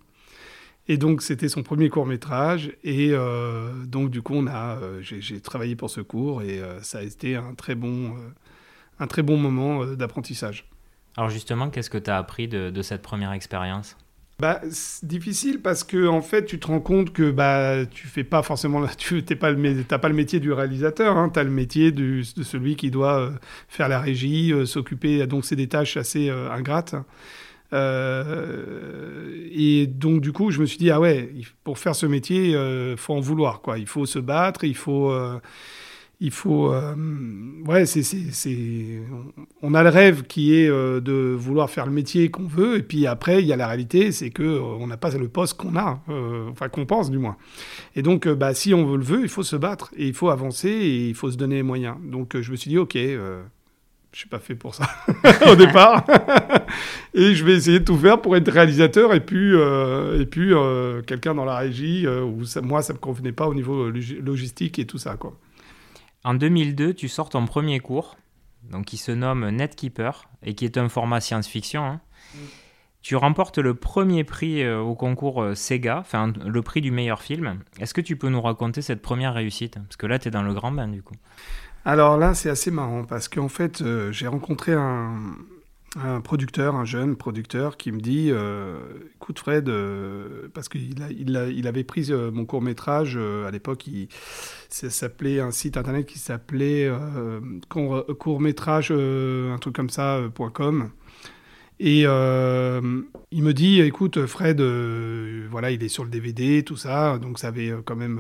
Et 0.87 0.97
donc 0.97 1.21
c'était 1.21 1.49
son 1.49 1.63
premier 1.63 1.89
court 1.89 2.05
métrage, 2.05 2.73
et 2.83 3.13
donc 3.87 4.11
du 4.11 4.21
coup 4.21 4.35
on 4.35 4.45
a, 4.47 4.77
j'ai 5.01 5.39
travaillé 5.39 5.75
pour 5.75 5.89
ce 5.89 6.01
cours, 6.01 6.43
et 6.43 6.61
ça 6.81 6.99
a 6.99 7.01
été 7.01 7.35
un 7.35 7.55
très 7.55 7.75
bon, 7.75 8.13
un 8.99 9.07
très 9.07 9.23
bon 9.23 9.37
moment 9.37 9.85
d'apprentissage. 9.85 10.69
Alors 11.17 11.29
justement, 11.29 11.69
qu'est-ce 11.69 11.89
que 11.89 11.97
tu 11.97 12.11
as 12.11 12.17
appris 12.17 12.47
de 12.47 12.81
cette 12.81 13.01
première 13.01 13.31
expérience? 13.31 13.97
Bah, 14.37 14.59
c'est 14.69 15.05
difficile 15.07 15.61
parce 15.61 15.85
que 15.85 16.07
en 16.07 16.21
fait, 16.21 16.45
tu 16.45 16.59
te 16.59 16.67
rends 16.67 16.81
compte 16.81 17.13
que 17.13 17.31
bah, 17.31 17.85
tu 17.89 18.07
fais 18.07 18.25
pas 18.25 18.43
forcément, 18.43 18.85
tu 18.97 19.23
n'as 19.23 19.35
pas, 19.37 19.51
le, 19.51 19.83
pas 19.83 20.09
le 20.09 20.15
métier 20.15 20.41
du 20.41 20.51
réalisateur, 20.51 21.17
hein, 21.17 21.29
tu 21.33 21.39
as 21.39 21.43
le 21.43 21.49
métier 21.49 21.91
de 21.93 22.21
celui 22.21 22.75
qui 22.75 22.91
doit 22.91 23.19
euh, 23.21 23.31
faire 23.69 23.87
la 23.87 24.01
régie, 24.01 24.51
euh, 24.51 24.65
s'occuper, 24.65 25.25
donc 25.25 25.45
c'est 25.45 25.55
des 25.55 25.67
tâches 25.67 25.95
assez 25.95 26.29
euh, 26.29 26.51
ingrates. 26.51 26.95
et 29.51 29.87
donc 29.87 30.21
du 30.21 30.33
coup, 30.33 30.51
je 30.51 30.59
me 30.59 30.65
suis 30.65 30.77
dit 30.77 30.91
ah 30.91 30.99
ouais, 30.99 31.29
pour 31.63 31.79
faire 31.79 31.95
ce 31.95 32.05
métier, 32.05 32.51
il 32.51 32.97
faut 32.97 33.13
en 33.13 33.21
vouloir 33.21 33.61
quoi. 33.61 33.77
Il 33.79 33.87
faut 33.87 34.05
se 34.05 34.19
battre, 34.19 34.65
il 34.65 34.75
faut 34.75 35.13
il 36.19 36.31
faut. 36.31 36.71
Euh, 36.71 36.95
ouais, 37.65 37.85
c'est, 37.85 38.03
on 39.61 39.73
a 39.73 39.83
le 39.83 39.89
rêve 39.89 40.23
qui 40.23 40.55
est 40.55 40.69
euh, 40.69 41.01
de 41.01 41.35
vouloir 41.37 41.69
faire 41.69 41.85
le 41.85 41.91
métier 41.91 42.29
qu'on 42.29 42.47
veut, 42.47 42.77
et 42.77 42.83
puis 42.83 43.05
après, 43.07 43.41
il 43.41 43.47
y 43.47 43.53
a 43.53 43.55
la 43.55 43.67
réalité, 43.67 44.11
c'est 44.11 44.29
que 44.29 44.43
euh, 44.43 44.61
on 44.61 44.87
n'a 44.87 44.97
pas 44.97 45.11
le 45.11 45.27
poste 45.27 45.57
qu'on 45.57 45.75
a, 45.75 46.01
enfin 46.49 46.69
qu'on 46.69 46.85
pense 46.85 47.11
du 47.11 47.17
moins. 47.17 47.37
Et 47.95 48.01
donc, 48.01 48.27
bah, 48.27 48.53
si 48.53 48.73
on 48.73 48.85
veut 48.85 48.97
le 48.97 49.03
veut, 49.03 49.21
il 49.23 49.29
faut 49.29 49.43
se 49.43 49.55
battre, 49.55 49.91
et 49.97 50.07
il 50.07 50.13
faut 50.13 50.29
avancer, 50.29 50.69
et 50.69 51.07
il 51.09 51.15
faut 51.15 51.31
se 51.31 51.37
donner 51.37 51.55
les 51.55 51.63
moyens. 51.63 51.97
Donc, 52.03 52.39
je 52.39 52.51
me 52.51 52.55
suis 52.55 52.69
dit, 52.69 52.77
ok. 52.77 52.95
je 52.95 53.41
suis 54.13 54.29
pas 54.29 54.39
fait 54.39 54.55
pour 54.55 54.73
ça 54.75 54.89
au 55.51 55.55
départ. 55.55 56.05
et 57.13 57.35
je 57.35 57.43
vais 57.43 57.53
essayer 57.53 57.79
de 57.79 57.85
tout 57.85 57.97
faire 57.97 58.21
pour 58.21 58.35
être 58.37 58.49
réalisateur 58.49 59.13
et 59.13 59.19
puis, 59.19 59.53
et 59.53 60.25
puis 60.25 60.51
quelqu'un 61.05 61.35
dans 61.35 61.45
la 61.45 61.57
régie 61.57 62.05
ça, 62.45 62.61
moi, 62.61 62.81
ça 62.81 62.93
me 62.93 62.99
convenait 62.99 63.33
pas 63.33 63.47
au 63.47 63.53
niveau 63.53 63.89
logistique 63.89 64.79
et 64.79 64.85
tout 64.85 64.97
ça. 64.97 65.15
Quoi. 65.17 65.37
En 66.25 66.33
2002, 66.33 66.95
tu 66.95 67.07
sors 67.07 67.29
ton 67.29 67.45
premier 67.45 67.79
cours, 67.79 68.17
donc 68.71 68.85
qui 68.85 68.97
se 68.97 69.11
nomme 69.11 69.47
Netkeeper 69.47 70.27
et 70.41 70.55
qui 70.55 70.65
est 70.65 70.79
un 70.79 70.89
format 70.89 71.21
science-fiction. 71.21 71.85
Hein. 71.85 72.01
Mm. 72.33 72.37
Tu 73.03 73.15
remportes 73.15 73.59
le 73.59 73.75
premier 73.75 74.23
prix 74.23 74.63
euh, 74.63 74.79
au 74.79 74.95
concours 74.95 75.43
euh, 75.43 75.53
Sega, 75.53 75.99
enfin 75.99 76.33
le 76.43 76.61
prix 76.63 76.81
du 76.81 76.89
meilleur 76.89 77.21
film. 77.21 77.59
Est-ce 77.79 77.93
que 77.93 78.01
tu 78.01 78.15
peux 78.15 78.29
nous 78.29 78.41
raconter 78.41 78.81
cette 78.81 79.03
première 79.03 79.35
réussite? 79.35 79.75
Parce 79.75 79.97
que 79.97 80.07
là, 80.07 80.17
tu 80.17 80.29
es 80.29 80.31
dans 80.31 80.41
le 80.41 80.55
grand 80.55 80.71
bain 80.71 80.87
du 80.87 81.03
coup. 81.03 81.13
Alors 81.85 82.17
là, 82.17 82.33
c'est 82.33 82.49
assez 82.49 82.71
marrant 82.71 83.05
parce 83.05 83.27
qu'en 83.27 83.47
fait, 83.47 83.83
euh, 83.83 84.11
j'ai 84.11 84.25
rencontré 84.25 84.73
un, 84.73 85.17
un 85.95 86.19
producteur, 86.19 86.75
un 86.75 86.85
jeune 86.85 87.15
producteur, 87.15 87.77
qui 87.77 87.91
me 87.91 87.99
dit 87.99 88.27
euh, 88.29 88.77
Écoute, 89.15 89.39
Fred, 89.39 89.69
euh, 89.69 90.49
parce 90.53 90.67
qu'il 90.67 90.95
il, 91.17 91.67
avait 91.67 91.83
pris 91.83 92.11
euh, 92.11 92.31
mon 92.31 92.45
court 92.45 92.61
métrage 92.61 93.17
à 93.17 93.49
l'époque, 93.51 93.85
ça 94.69 94.89
s'appelait 94.89 95.39
un 95.39 95.51
site 95.51 95.77
internet 95.77 96.05
qui 96.05 96.19
s'appelait 96.19 96.91
court, 97.69 98.41
métrage, 98.41 98.91
un 98.91 99.57
truc 99.59 99.75
comme 99.75 99.89
ça, 99.89 100.21
.com. 100.53 100.89
Et 101.79 102.01
il 102.01 102.07
me 103.43 103.51
dit 103.51 103.81
Écoute, 103.81 104.25
Fred, 104.25 104.61
voilà, 105.49 105.71
il 105.71 105.83
est 105.83 105.89
sur 105.89 106.03
le 106.03 106.09
DVD, 106.09 106.63
tout 106.63 106.77
ça, 106.77 107.17
donc 107.19 107.39
ça 107.39 107.47
avait 107.47 107.73
quand 107.85 107.95
même 107.95 108.19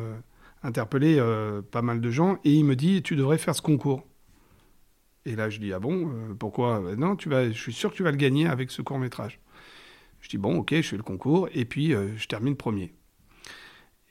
interpellé 0.63 1.21
pas 1.71 1.81
mal 1.81 1.99
de 1.99 2.09
gens. 2.09 2.39
Et 2.45 2.53
il 2.53 2.63
me 2.63 2.75
dit 2.75 3.01
Tu 3.01 3.15
devrais 3.15 3.37
faire 3.37 3.55
ce 3.55 3.61
concours. 3.61 4.05
Et 5.25 5.35
là, 5.35 5.49
je 5.49 5.59
dis 5.59 5.73
ah 5.73 5.79
bon, 5.79 6.09
euh, 6.09 6.33
pourquoi? 6.37 6.81
Euh, 6.81 6.95
Non, 6.95 7.15
tu 7.15 7.29
vas, 7.29 7.47
je 7.47 7.59
suis 7.59 7.73
sûr 7.73 7.91
que 7.91 7.95
tu 7.95 8.03
vas 8.03 8.11
le 8.11 8.17
gagner 8.17 8.47
avec 8.47 8.71
ce 8.71 8.81
court 8.81 8.99
métrage. 8.99 9.39
Je 10.21 10.29
dis 10.29 10.37
bon, 10.37 10.57
ok, 10.57 10.73
je 10.75 10.81
fais 10.81 10.97
le 10.97 11.03
concours 11.03 11.49
et 11.53 11.65
puis 11.65 11.91
je 11.91 12.27
termine 12.27 12.55
premier. 12.55 12.93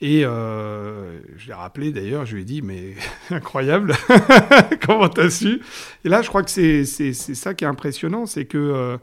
Et 0.00 0.20
je 0.20 1.46
l'ai 1.46 1.54
rappelé 1.54 1.90
d'ailleurs, 1.90 2.24
je 2.24 2.36
lui 2.36 2.42
ai 2.42 2.44
dit, 2.44 2.62
mais 2.62 2.94
incroyable, 3.30 3.94
comment 4.86 5.08
t'as 5.08 5.28
su? 5.28 5.60
Et 6.04 6.08
là, 6.08 6.22
je 6.22 6.28
crois 6.28 6.44
que 6.44 6.50
c'est 6.50 6.84
ça 6.84 7.54
qui 7.54 7.64
est 7.64 7.68
impressionnant, 7.68 8.26
c'est 8.26 8.44
que 8.44 9.00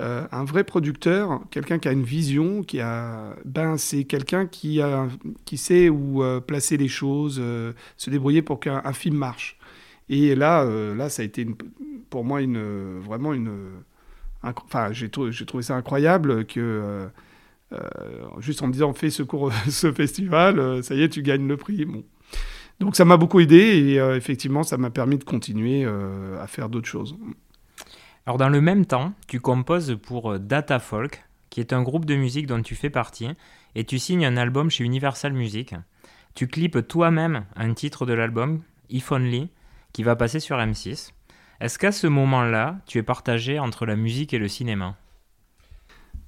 euh, 0.00 0.26
un 0.32 0.44
vrai 0.44 0.64
producteur, 0.64 1.42
quelqu'un 1.50 1.78
qui 1.78 1.88
a 1.88 1.92
une 1.92 2.04
vision, 2.04 2.62
qui 2.62 2.80
a, 2.80 3.36
ben 3.44 3.76
c'est 3.76 4.04
quelqu'un 4.04 4.46
qui 4.46 4.80
a, 4.80 5.08
qui 5.44 5.58
sait 5.58 5.90
où 5.90 6.22
euh, 6.22 6.40
placer 6.40 6.78
les 6.78 6.88
choses, 6.88 7.38
euh, 7.38 7.72
se 7.98 8.08
débrouiller 8.08 8.40
pour 8.40 8.60
qu'un 8.60 8.92
film 8.94 9.16
marche. 9.16 9.58
Et 10.10 10.34
là, 10.34 10.64
là, 10.64 11.08
ça 11.08 11.22
a 11.22 11.24
été 11.24 11.46
pour 12.10 12.24
moi 12.24 12.42
une 12.42 12.98
vraiment 12.98 13.32
une, 13.32 13.50
enfin 14.42 14.92
j'ai 14.92 15.08
trouvé 15.08 15.62
ça 15.62 15.76
incroyable 15.76 16.44
que 16.46 17.08
juste 18.40 18.60
en 18.62 18.66
me 18.66 18.72
disant 18.72 18.92
fais 18.92 19.08
ce 19.08 19.22
cours, 19.22 19.52
ce 19.68 19.92
festival, 19.92 20.82
ça 20.82 20.94
y 20.94 21.02
est, 21.02 21.08
tu 21.08 21.22
gagnes 21.22 21.46
le 21.46 21.56
prix. 21.56 21.84
Bon. 21.84 22.02
Donc 22.80 22.96
ça 22.96 23.04
m'a 23.04 23.16
beaucoup 23.16 23.40
aidé 23.40 23.56
et 23.56 23.96
effectivement, 24.16 24.64
ça 24.64 24.76
m'a 24.76 24.90
permis 24.90 25.16
de 25.16 25.24
continuer 25.24 25.84
à 25.84 26.46
faire 26.48 26.68
d'autres 26.68 26.88
choses. 26.88 27.16
Alors 28.26 28.38
dans 28.38 28.48
le 28.48 28.60
même 28.60 28.86
temps, 28.86 29.12
tu 29.26 29.40
composes 29.40 29.98
pour 30.00 30.32
euh, 30.32 30.38
Data 30.38 30.78
Folk, 30.78 31.24
qui 31.48 31.60
est 31.60 31.72
un 31.72 31.82
groupe 31.82 32.04
de 32.04 32.14
musique 32.14 32.46
dont 32.46 32.62
tu 32.62 32.74
fais 32.74 32.90
partie, 32.90 33.28
et 33.74 33.84
tu 33.84 33.98
signes 33.98 34.24
un 34.24 34.36
album 34.36 34.70
chez 34.70 34.84
Universal 34.84 35.32
Music. 35.32 35.74
Tu 36.34 36.46
clips 36.46 36.86
toi-même 36.86 37.44
un 37.56 37.74
titre 37.74 38.06
de 38.06 38.12
l'album, 38.12 38.60
If 38.88 39.10
Only, 39.10 39.48
qui 39.92 40.02
va 40.02 40.16
passer 40.16 40.40
sur 40.40 40.56
M6. 40.56 41.10
Est-ce 41.60 41.78
qu'à 41.78 41.92
ce, 41.92 42.06
moment-là, 42.06 42.78
tu 42.86 42.98
es 42.98 43.02
partagé 43.02 43.58
entre 43.58 43.84
la 43.84 43.96
musique 43.96 44.32
et 44.32 44.38
le 44.38 44.48
cinéma? 44.48 44.96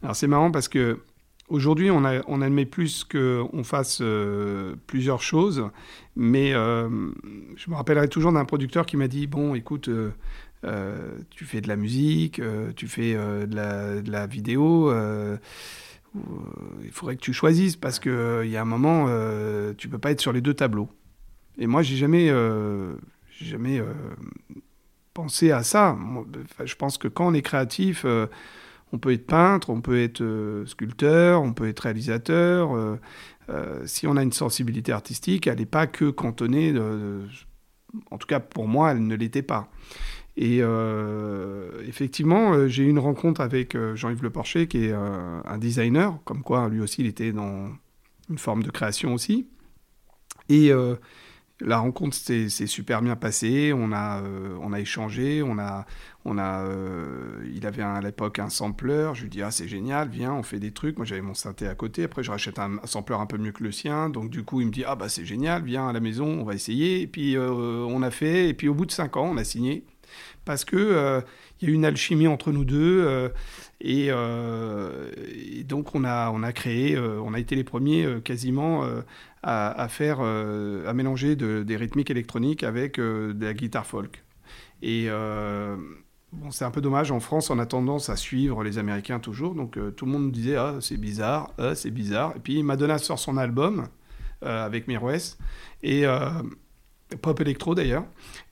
Alors 0.02 0.16
c'est 0.16 0.26
marrant 0.26 0.50
parce 0.50 0.68
que 0.68 1.00
aujourd'hui 1.48 1.90
on, 1.90 2.04
admet 2.04 2.66
plus 2.66 3.04
qu'on 3.04 3.62
fasse 3.62 4.00
euh, 4.00 4.74
plusieurs 4.86 5.22
choses, 5.22 5.68
mais 6.16 6.52
euh, 6.54 6.88
je 7.56 7.70
me 7.70 7.76
rappellerai 7.76 8.08
toujours 8.08 8.32
d'un 8.32 8.44
producteur 8.44 8.84
qui 8.84 8.96
m'a 8.96 9.08
dit 9.08 9.26
bon 9.26 9.54
écoute 9.54 9.88
euh, 9.88 11.18
tu 11.30 11.44
fais 11.44 11.60
de 11.60 11.68
la 11.68 11.76
musique, 11.76 12.40
tu 12.76 12.88
fais 12.88 13.14
de 13.14 13.54
la, 14.10 14.26
vidéo. 14.26 14.92
il 16.14 16.90
faudrait 16.90 17.16
que 17.16 17.20
tu 17.22 17.32
choisisses 17.32 17.76
parce 17.76 18.00
qu'il 18.00 18.48
y 18.48 18.56
a 18.56 18.62
un 18.62 18.66
moment, 18.66 19.06
tu 19.76 19.88
peux 19.88 19.98
pas 19.98 20.10
être 20.10 20.20
sur 20.20 20.32
les 20.32 20.40
deux 20.40 20.54
tableaux. 20.54 20.88
Et 21.58 21.66
moi, 21.66 21.82
j'ai 21.82 21.96
jamais, 21.96 22.30
jamais 23.44 23.82
pensé 25.14 25.50
à 25.50 25.62
ça. 25.62 25.96
je 26.64 26.74
pense 26.74 26.98
que 26.98 27.08
quand 27.08 27.28
on 27.28 27.34
est 27.34 27.42
créatif, 27.42 28.04
on 28.92 28.98
peut 28.98 29.12
être 29.12 29.26
peintre, 29.26 29.70
on 29.70 29.80
peut 29.80 30.00
être 30.00 30.64
sculpteur, 30.66 31.42
on 31.42 31.52
peut 31.52 31.68
être 31.68 31.80
réalisateur. 31.80 32.98
si 33.84 34.06
on 34.06 34.16
a 34.16 34.22
une 34.22 34.32
sensibilité 34.32 34.92
artistique, 34.92 35.46
elle 35.46 35.58
n'est 35.58 35.66
pas 35.66 35.86
que 35.86 36.10
cantonnée. 36.10 36.74
en 38.10 38.18
tout 38.18 38.26
cas, 38.26 38.40
pour 38.40 38.68
moi, 38.68 38.92
elle 38.92 39.06
ne 39.06 39.14
l'était 39.14 39.42
pas. 39.42 39.68
Et 40.36 40.58
euh, 40.62 41.82
effectivement, 41.86 42.54
euh, 42.54 42.66
j'ai 42.66 42.84
eu 42.84 42.88
une 42.88 42.98
rencontre 42.98 43.40
avec 43.40 43.74
euh, 43.74 43.94
Jean-Yves 43.96 44.22
Le 44.22 44.30
Porcher, 44.30 44.66
qui 44.66 44.86
est 44.86 44.92
un 44.92 45.58
designer, 45.58 46.18
comme 46.24 46.42
quoi 46.42 46.68
lui 46.68 46.80
aussi, 46.80 47.02
il 47.02 47.06
était 47.06 47.32
dans 47.32 47.70
une 48.30 48.38
forme 48.38 48.62
de 48.62 48.70
création 48.70 49.12
aussi. 49.12 49.46
Et 50.48 50.70
la 51.64 51.78
rencontre 51.78 52.16
s'est 52.16 52.48
super 52.48 53.02
bien 53.02 53.16
passée. 53.16 53.72
On 53.74 53.92
a, 53.92 54.22
on 54.60 54.72
a 54.72 54.80
échangé. 54.80 55.42
On 55.42 55.58
a, 55.58 55.86
on 56.24 56.38
a, 56.38 56.66
il 57.54 57.66
avait 57.66 57.82
à 57.82 58.00
l'époque 58.00 58.38
un 58.38 58.48
sampler. 58.48 59.10
Je 59.14 59.22
lui 59.22 59.30
dis 59.30 59.42
ah 59.42 59.50
c'est 59.50 59.68
génial, 59.68 60.08
viens, 60.08 60.32
on 60.32 60.42
fait 60.42 60.60
des 60.60 60.72
trucs. 60.72 60.96
Moi 60.96 61.06
j'avais 61.06 61.22
mon 61.22 61.34
synthé 61.34 61.66
à 61.66 61.74
côté. 61.74 62.04
Après 62.04 62.22
je 62.22 62.30
rachète 62.30 62.58
un, 62.58 62.78
sampler 62.84 63.16
un 63.16 63.26
peu 63.26 63.38
mieux 63.38 63.52
que 63.52 63.64
le 63.64 63.72
sien. 63.72 64.08
Donc 64.08 64.30
du 64.30 64.44
coup 64.44 64.60
il 64.60 64.66
me 64.66 64.72
dit 64.72 64.84
ah 64.86 64.96
bah 64.96 65.08
c'est 65.08 65.24
génial, 65.24 65.62
viens 65.62 65.88
à 65.88 65.92
la 65.92 66.00
maison, 66.00 66.26
on 66.26 66.44
va 66.44 66.54
essayer. 66.54 67.02
Et 67.02 67.06
puis 67.06 67.36
on 67.38 68.02
a 68.02 68.10
fait. 68.10 68.48
Et 68.48 68.54
puis 68.54 68.68
au 68.68 68.74
bout 68.74 68.86
de 68.86 68.92
cinq 68.92 69.16
ans 69.16 69.28
on 69.32 69.36
a 69.36 69.44
signé 69.44 69.84
parce 70.44 70.64
que 70.64 70.76
euh, 70.76 71.20
il 71.60 71.68
y 71.68 71.72
a 71.72 71.74
une 71.74 71.84
alchimie 71.84 72.26
entre 72.26 72.52
nous 72.52 72.64
deux 72.64 73.04
euh, 73.06 73.28
euh, 73.84 75.10
et, 75.34 75.64
donc 75.64 75.94
on 75.94 76.04
a 76.04 76.30
on 76.30 76.42
a 76.42 76.52
créé, 76.52 76.98
on 76.98 77.34
a 77.34 77.38
été 77.38 77.54
les 77.54 77.64
premiers 77.64 78.20
quasiment 78.24 78.86
à, 79.42 79.88
faire 79.88 80.20
à 80.20 80.92
mélanger 80.92 81.36
des 81.36 81.76
rythmiques 81.76 82.10
électroniques 82.10 82.62
avec 82.62 82.98
de 82.98 83.36
la 83.40 83.54
guitare 83.54 83.86
folk. 83.86 84.22
Et 84.82 85.08
Bon, 86.34 86.50
c'est 86.50 86.64
un 86.64 86.70
peu 86.70 86.80
dommage. 86.80 87.10
En 87.10 87.20
France, 87.20 87.50
on 87.50 87.58
a 87.58 87.66
tendance 87.66 88.08
à 88.08 88.16
suivre 88.16 88.64
les 88.64 88.78
Américains 88.78 89.18
toujours. 89.18 89.54
Donc, 89.54 89.78
tout 89.96 90.06
le 90.06 90.12
monde 90.12 90.32
disait 90.32 90.56
Ah, 90.56 90.76
c'est 90.80 90.96
bizarre, 90.96 91.52
ah, 91.58 91.74
c'est 91.74 91.90
bizarre. 91.90 92.32
Et 92.36 92.40
puis, 92.40 92.62
Madonna 92.62 92.96
sort 92.96 93.18
son 93.18 93.36
album 93.36 93.86
avec 94.40 94.88
Mirwes, 94.88 95.36
et 95.82 96.06
pop 97.20 97.40
électro 97.40 97.74
d'ailleurs, 97.74 98.04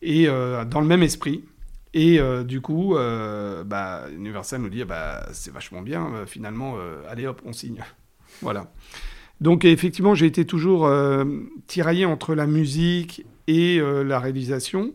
et 0.03 0.27
dans 0.27 0.81
le 0.81 0.87
même 0.87 1.03
esprit. 1.03 1.45
Et 1.93 2.21
euh, 2.21 2.45
du 2.45 2.61
coup, 2.61 2.97
euh, 2.97 3.65
bah, 3.65 4.05
Universal 4.15 4.61
nous 4.61 4.69
dit 4.69 4.85
bah, 4.85 5.27
c'est 5.33 5.53
vachement 5.53 5.83
bien, 5.83 6.07
euh, 6.15 6.27
finalement, 6.27 6.77
allez 7.09 7.27
hop, 7.27 7.43
on 7.45 7.53
signe. 7.53 7.83
voilà. 8.43 8.73
Donc 9.41 9.65
effectivement, 9.65 10.15
j'ai 10.15 10.27
été 10.27 10.45
toujours 10.45 10.91
tiraillé 11.67 12.05
entre 12.05 12.35
la 12.35 12.47
musique 12.47 13.25
et 13.47 13.81
la 13.81 14.19
réalisation. 14.19 14.93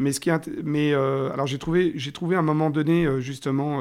Mais, 0.00 0.10
ce 0.10 0.18
qui 0.18 0.30
mais 0.64 0.92
alors 0.92 1.46
j'ai 1.46 1.58
trouvé, 1.58 1.92
j'ai 1.94 2.10
trouvé 2.10 2.34
à 2.34 2.40
un 2.40 2.42
moment 2.42 2.70
donné 2.70 3.06
justement 3.20 3.80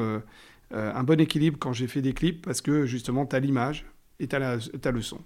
un 0.71 1.03
bon 1.03 1.19
équilibre 1.19 1.57
quand 1.59 1.73
j'ai 1.73 1.87
fait 1.87 2.03
des 2.03 2.13
clips 2.13 2.45
parce 2.45 2.61
que 2.61 2.85
justement, 2.85 3.25
tu 3.25 3.35
as 3.35 3.39
l'image 3.39 3.87
et 4.19 4.27
tu 4.27 4.35
as, 4.35 4.91
le 4.91 5.01
son. 5.01 5.17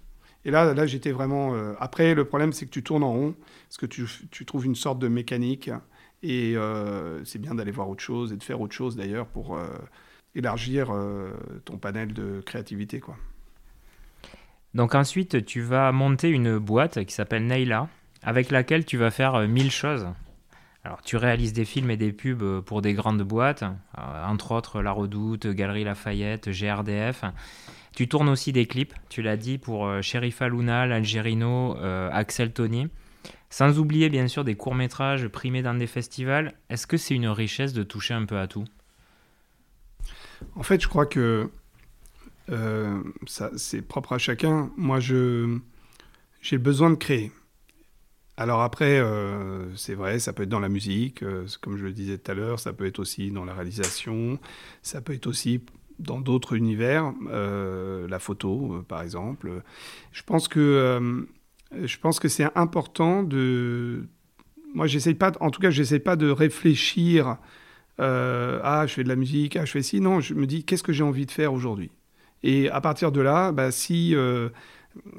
Et 0.48 0.52
là, 0.52 0.74
là 0.74 0.88
j'étais 0.88 1.12
vraiment. 1.12 1.54
Après, 1.80 2.16
le 2.16 2.26
problème, 2.26 2.54
c'est 2.54 2.66
que 2.66 2.72
tu 2.72 2.82
tournes 2.82 3.04
en 3.04 3.12
rond, 3.12 3.36
parce 3.68 3.78
que 3.78 3.86
tu, 3.86 4.46
trouves 4.46 4.66
une 4.66 4.76
sorte 4.76 4.98
de 4.98 5.08
mécanique. 5.08 5.70
Et 6.24 6.56
euh, 6.56 7.24
c'est 7.26 7.40
bien 7.40 7.56
d'aller 7.56 7.72
voir 7.72 7.90
autre 7.90 8.02
chose 8.02 8.34
et 8.34 8.38
de 8.38 8.44
faire 8.44 8.60
autre 8.60 8.74
chose 8.74 8.96
d'ailleurs 8.96 9.28
pour 9.28 9.56
euh, 9.56 9.68
élargir 10.36 10.90
euh, 10.92 11.32
ton 11.66 11.78
panel 11.78 12.14
de 12.14 12.42
créativité. 12.46 13.00
Quoi. 13.00 13.16
Donc 14.74 14.96
ensuite, 14.96 15.46
tu 15.46 15.62
vas 15.62 15.92
monter 15.92 16.30
une 16.30 16.58
boîte 16.58 17.06
qui 17.06 17.14
s'appelle 17.14 17.46
Neila, 17.46 17.88
avec 18.24 18.50
laquelle 18.50 18.86
tu 18.86 18.98
vas 18.98 19.12
faire 19.12 19.48
mille 19.48 19.72
choses. 19.72 20.08
Alors, 20.88 21.02
tu 21.02 21.18
réalises 21.18 21.52
des 21.52 21.66
films 21.66 21.92
et 21.92 21.98
des 21.98 22.14
pubs 22.14 22.62
pour 22.62 22.82
des 22.82 22.94
grandes 22.94 23.22
boîtes, 23.22 23.66
entre 23.98 24.54
autres 24.54 24.82
La 24.82 24.94
Redoute, 24.94 25.46
Galerie 25.48 25.84
Lafayette, 25.84 26.50
GRDF. 26.50 27.26
Tu 27.94 28.08
tournes 28.08 28.30
aussi 28.30 28.54
des 28.54 28.68
clips, 28.68 28.94
tu 29.10 29.22
l'as 29.22 29.36
dit, 29.36 29.58
pour 29.58 30.02
Sherifa 30.02 30.48
Luna, 30.48 30.86
l'Algerino, 30.86 31.76
Axel 31.76 32.54
Tony. 32.54 32.88
Sans 33.50 33.80
oublier 33.80 34.08
bien 34.08 34.30
sûr 34.30 34.46
des 34.46 34.56
courts-métrages 34.56 35.28
primés 35.28 35.62
dans 35.62 35.74
des 35.74 35.88
festivals, 35.88 36.54
est-ce 36.70 36.88
que 36.88 36.96
c'est 36.96 37.16
une 37.16 37.28
richesse 37.28 37.74
de 37.74 37.84
toucher 37.84 38.14
un 38.14 38.24
peu 38.24 38.40
à 38.40 38.48
tout? 38.48 38.64
En 40.56 40.64
fait, 40.64 40.82
je 40.82 40.88
crois 40.88 41.06
que 41.06 41.50
euh, 42.50 43.04
ça, 43.26 43.52
c'est 43.58 43.82
propre 43.82 44.14
à 44.14 44.20
chacun. 44.20 44.72
Moi, 44.78 45.02
je, 45.02 45.60
j'ai 46.42 46.58
besoin 46.58 46.92
de 46.92 46.96
créer. 46.96 47.34
Alors 48.38 48.62
après, 48.62 49.00
euh, 49.00 49.76
c'est 49.76 49.96
vrai, 49.96 50.20
ça 50.20 50.32
peut 50.32 50.44
être 50.44 50.50
dans 50.50 50.60
la 50.60 50.70
musique, 50.70 51.24
euh, 51.24 51.48
comme 51.62 51.76
je 51.76 51.86
le 51.86 51.92
disais 51.92 52.20
tout 52.20 52.32
à 52.32 52.36
l'heure, 52.36 52.60
ça 52.60 52.72
peut 52.72 52.86
être 52.86 53.00
aussi 53.00 53.32
dans 53.32 53.46
la 53.46 53.54
réalisation, 53.54 54.40
ça 54.84 55.02
peut 55.02 55.14
être 55.14 55.26
aussi 55.26 55.62
dans 55.98 56.22
d'autres 56.22 56.54
univers, 56.56 57.12
la 57.32 58.20
photo 58.20 58.86
par 58.88 59.02
exemple. 59.02 59.64
Je 60.12 60.22
pense 60.22 60.48
que 60.48 60.60
euh, 61.74 62.20
que 62.20 62.28
c'est 62.28 62.48
important 62.56 63.24
de. 63.24 64.08
Moi, 64.74 64.88
j'essaye 64.88 65.16
pas, 65.16 65.32
en 65.40 65.50
tout 65.50 65.62
cas, 65.62 65.72
j'essaye 65.72 66.00
pas 66.00 66.16
de 66.16 66.30
réfléchir. 66.30 67.38
Euh, 68.00 68.60
ah, 68.64 68.86
je 68.86 68.94
fais 68.94 69.04
de 69.04 69.10
la 69.10 69.16
musique, 69.16 69.56
ah, 69.56 69.66
je 69.66 69.72
fais 69.72 69.82
ci. 69.82 70.02
Non, 70.02 70.20
je 70.20 70.34
me 70.36 70.46
dis, 70.46 70.64
qu'est-ce 70.64 70.84
que 70.84 70.94
j'ai 70.94 71.04
envie 71.04 71.26
de 71.26 71.32
faire 71.32 71.54
aujourd'hui? 71.54 71.90
Et 72.44 72.70
à 72.70 72.82
partir 72.82 73.12
de 73.12 73.22
là, 73.22 73.52
bah, 73.52 73.72
si, 73.72 74.16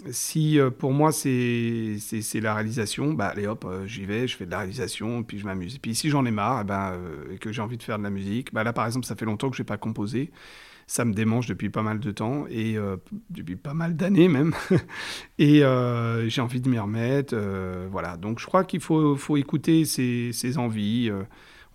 euh, 0.07 0.11
si 0.11 0.59
pour 0.79 0.93
moi 0.93 1.13
c'est 1.13 1.99
la 2.35 2.55
réalisation, 2.55 3.13
bah, 3.13 3.29
allez 3.29 3.47
hop, 3.47 3.67
j'y 3.87 4.05
vais, 4.05 4.27
je 4.27 4.37
fais 4.37 4.47
de 4.47 4.51
la 4.51 4.59
réalisation, 4.59 5.23
puis 5.23 5.39
je 5.39 5.45
m'amuse. 5.45 5.79
Puis 5.79 5.95
si 5.95 6.11
j'en 6.11 6.25
ai 6.25 6.31
marre, 6.31 6.63
et, 6.63 6.65
ben, 6.65 6.95
et 7.33 7.39
que 7.39 7.53
j'ai 7.53 7.63
envie 7.63 7.79
de 7.79 7.83
faire 7.83 7.99
de 7.99 8.05
la 8.05 8.11
musique, 8.11 8.53
bah, 8.53 8.65
là 8.65 8.73
par 8.73 8.87
exemple, 8.87 9.07
ça 9.07 9.17
fait 9.17 9.27
longtemps 9.27 9.51
que 9.51 9.57
je 9.57 9.63
n'ai 9.63 9.67
pas 9.67 9.79
composé 9.79 10.31
ça 10.89 11.05
me 11.05 11.13
démange 11.13 11.47
depuis 11.47 11.69
pas 11.69 11.83
mal 11.83 12.01
de 12.01 12.11
temps 12.11 12.47
et 12.49 12.79
euh, 12.79 12.97
depuis 13.29 13.57
pas 13.57 13.75
mal 13.75 13.95
d'années 13.95 14.27
même. 14.27 14.55
et 15.39 15.63
euh, 15.63 16.29
j'ai 16.31 16.41
envie 16.41 16.63
de 16.63 16.69
m'y 16.69 16.79
remettre. 16.79 17.35
Euh, 17.37 17.87
voilà. 17.93 18.17
Donc 18.17 18.41
je 18.41 18.47
crois 18.47 18.65
qu'il 18.65 18.81
faut, 18.81 19.15
faut 19.15 19.37
écouter 19.37 19.85
ses, 19.85 20.33
ses 20.33 20.57
envies. 20.57 21.11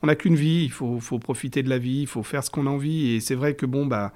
on 0.01 0.07
n'a 0.07 0.15
qu'une 0.15 0.35
vie, 0.35 0.63
il 0.63 0.71
faut, 0.71 0.99
faut, 0.99 1.19
profiter 1.19 1.61
de 1.61 1.69
la 1.69 1.77
vie, 1.77 2.01
il 2.01 2.07
faut 2.07 2.23
faire 2.23 2.43
ce 2.43 2.49
qu'on 2.49 2.65
a 2.65 2.71
envie. 2.71 3.11
Et 3.11 3.19
c'est 3.19 3.35
vrai 3.35 3.53
que 3.53 3.67
bon, 3.67 3.85
bah, 3.85 4.13